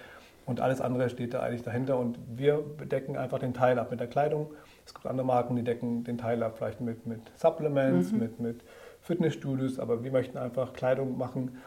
[0.46, 2.00] Und alles andere steht da eigentlich dahinter.
[2.00, 4.48] Und wir decken einfach den Teil ab mit der Kleidung.
[4.86, 8.20] Es gibt andere Marken, die decken den Teil ab vielleicht mit, mit Supplements, mhm.
[8.20, 8.64] mit, mit
[9.02, 9.78] Fitnessstudios.
[9.78, 11.58] Aber wir möchten einfach Kleidung machen,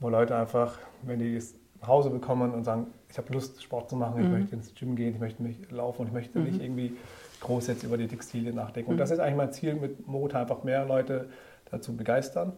[0.00, 3.90] wo Leute einfach, wenn die es nach Hause bekommen und sagen, ich habe Lust, Sport
[3.90, 4.32] zu machen, ich mhm.
[4.32, 6.96] möchte ins Gym gehen, ich möchte mich laufen und ich möchte nicht irgendwie
[7.40, 8.92] groß jetzt über die Textilien nachdenken.
[8.92, 11.28] Und das ist eigentlich mein Ziel mit Mota, einfach mehr Leute
[11.70, 12.52] dazu begeistern,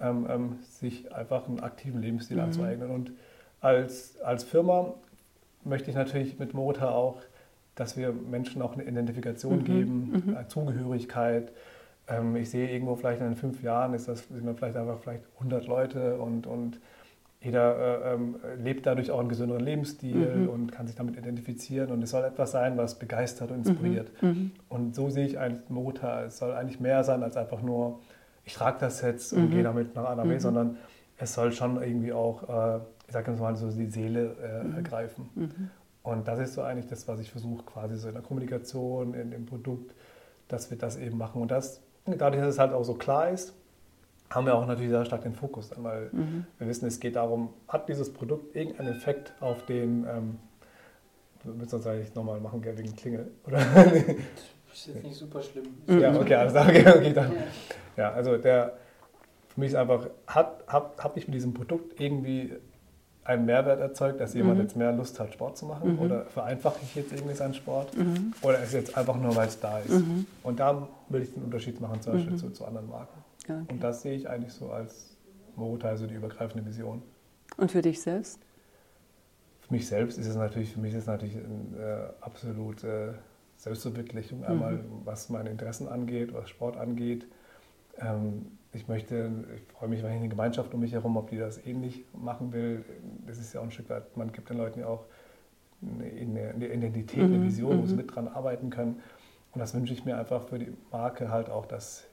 [0.00, 2.44] ähm, ähm, sich einfach einen aktiven Lebensstil mhm.
[2.44, 2.90] anzueignen.
[2.90, 3.12] Und
[3.60, 4.94] als, als Firma
[5.64, 7.16] möchte ich natürlich mit Mota auch,
[7.74, 9.64] dass wir Menschen auch eine Identifikation mhm.
[9.64, 10.36] geben, mhm.
[10.36, 11.50] eine Zugehörigkeit.
[12.06, 15.24] Ähm, ich sehe irgendwo vielleicht in fünf Jahren ist das, sind wir vielleicht einfach vielleicht
[15.38, 16.78] 100 Leute und, und
[17.42, 20.48] jeder äh, ähm, lebt dadurch auch einen gesünderen Lebensstil mhm.
[20.48, 21.90] und kann sich damit identifizieren.
[21.90, 24.10] Und es soll etwas sein, was begeistert und inspiriert.
[24.22, 24.28] Mhm.
[24.28, 24.50] mhm.
[24.68, 26.24] Und so sehe ich eigentlich Mota.
[26.24, 28.00] Es soll eigentlich mehr sein als einfach nur,
[28.44, 29.50] ich trage das jetzt und mhm.
[29.50, 30.76] gehe damit nach A B, sondern
[31.18, 34.76] es soll schon irgendwie auch, äh, ich sage mal so, die Seele äh, mhm.
[34.76, 35.28] ergreifen.
[35.34, 35.70] Mhm.
[36.04, 39.30] Und das ist so eigentlich das, was ich versuche, quasi so in der Kommunikation, in
[39.30, 39.94] dem Produkt,
[40.46, 41.42] dass wir das eben machen.
[41.42, 43.54] Und das, dadurch, dass es halt auch so klar ist,
[44.34, 46.46] haben wir auch natürlich sehr stark den Fokus dann, weil mhm.
[46.58, 50.38] wir wissen, es geht darum, hat dieses Produkt irgendeinen Effekt auf den, ähm,
[51.44, 53.60] wir müssen uns eigentlich nochmal machen, wegen Klingel, oder?
[54.72, 55.64] Das ist jetzt nicht super schlimm.
[55.86, 57.32] Ja, okay, alles klar, okay, okay, dann.
[57.94, 58.72] Ja, also der,
[59.48, 62.54] für mich ist einfach, hat, habe hab ich mit diesem Produkt irgendwie
[63.24, 64.62] einen Mehrwert erzeugt, dass jemand mhm.
[64.62, 65.94] jetzt mehr Lust hat, Sport zu machen?
[65.94, 65.98] Mhm.
[66.00, 67.96] Oder vereinfache ich jetzt irgendwie seinen Sport?
[67.96, 68.32] Mhm.
[68.40, 69.90] Oder ist es jetzt einfach nur, weil es da ist?
[69.90, 70.26] Mhm.
[70.42, 72.38] Und da will ich den Unterschied machen, zum Beispiel mhm.
[72.38, 73.21] zu, zu anderen Marken.
[73.44, 73.64] Okay.
[73.68, 75.16] Und das sehe ich eigentlich so als
[75.56, 77.02] Mota, also die übergreifende Vision.
[77.56, 78.40] Und für dich selbst?
[79.60, 83.18] Für mich selbst ist es natürlich, für mich ist es natürlich eine äh, absolute
[83.56, 84.40] Selbstverwirklichung.
[84.40, 84.44] Mhm.
[84.44, 87.26] Einmal was meine Interessen angeht, was Sport angeht.
[87.98, 91.36] Ähm, ich möchte, ich freue mich, wenn ich eine Gemeinschaft um mich herum, ob die
[91.36, 92.84] das ähnlich machen will.
[93.26, 95.04] Das ist ja auch ein Stück weit, man gibt den Leuten ja auch
[95.82, 97.44] eine, eine Identität, eine mhm.
[97.44, 97.98] Vision, wo sie mhm.
[97.98, 99.00] mit dran arbeiten können.
[99.52, 102.04] Und das wünsche ich mir einfach für die Marke halt auch, dass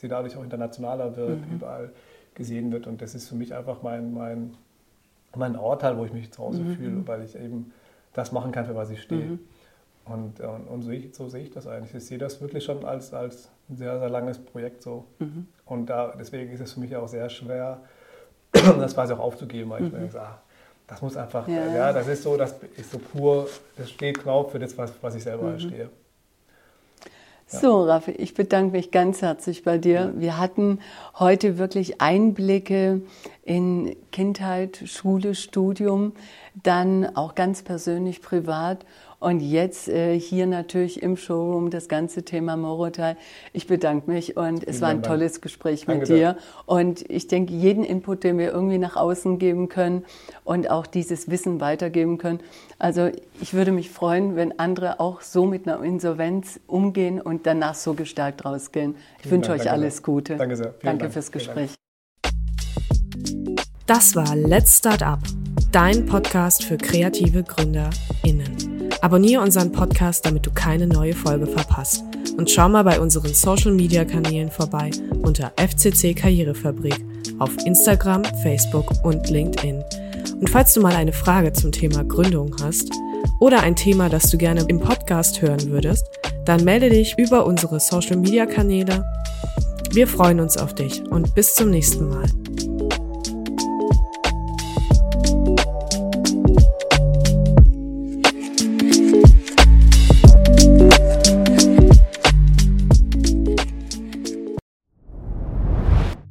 [0.00, 1.56] sie dadurch auch internationaler wird, mhm.
[1.56, 1.90] überall
[2.34, 2.86] gesehen wird.
[2.86, 4.54] Und das ist für mich einfach mein, mein,
[5.36, 6.76] mein Ort halt, wo ich mich zu Hause mhm.
[6.76, 7.72] fühle, weil ich eben
[8.12, 9.24] das machen kann, für was ich stehe.
[9.24, 9.38] Mhm.
[10.06, 11.94] Und, und, und so, ich, so, sehe ich das eigentlich.
[11.94, 15.04] Ich sehe das wirklich schon als, als ein sehr, sehr langes Projekt so.
[15.18, 15.46] Mhm.
[15.66, 17.82] Und da, deswegen ist es für mich auch sehr schwer,
[18.52, 20.02] das quasi auch aufzugeben, weil ich mir mhm.
[20.02, 20.40] denke, ah,
[20.86, 21.66] das muss einfach, ja.
[21.72, 21.92] ja.
[21.92, 25.22] das ist so, das ist so pur, das steht genau für das, was, was ich
[25.22, 25.60] selber mhm.
[25.60, 25.90] stehe.
[27.52, 30.12] So, Raffi, ich bedanke mich ganz herzlich bei dir.
[30.14, 30.78] Wir hatten
[31.18, 33.02] heute wirklich Einblicke
[33.42, 36.12] in Kindheit, Schule, Studium,
[36.54, 38.86] dann auch ganz persönlich privat
[39.20, 43.16] und jetzt äh, hier natürlich im Showroom das ganze Thema Morotai.
[43.52, 46.36] Ich bedanke mich und es war ein tolles Gespräch mit Danke dir.
[46.66, 50.04] Und ich denke, jeden Input, den wir irgendwie nach außen geben können
[50.42, 52.40] und auch dieses Wissen weitergeben können.
[52.78, 53.10] Also
[53.40, 57.94] ich würde mich freuen, wenn andere auch so mit einer Insolvenz umgehen und danach so
[57.94, 58.96] gestärkt rausgehen.
[59.18, 60.36] Ich Vielen wünsche Dank, euch alles Gute.
[60.36, 60.72] Danke sehr.
[60.72, 61.12] Vielen Danke Dank.
[61.12, 61.74] fürs Gespräch.
[63.86, 65.20] Das war Let's Start Up
[65.72, 68.69] dein Podcast für kreative GründerInnen.
[69.02, 72.04] Abonniere unseren Podcast, damit du keine neue Folge verpasst.
[72.36, 74.90] Und schau mal bei unseren Social Media Kanälen vorbei
[75.22, 77.02] unter FCC Karrierefabrik
[77.38, 79.82] auf Instagram, Facebook und LinkedIn.
[80.34, 82.90] Und falls du mal eine Frage zum Thema Gründung hast
[83.40, 86.06] oder ein Thema, das du gerne im Podcast hören würdest,
[86.44, 89.04] dann melde dich über unsere Social Media Kanäle.
[89.92, 92.26] Wir freuen uns auf dich und bis zum nächsten Mal.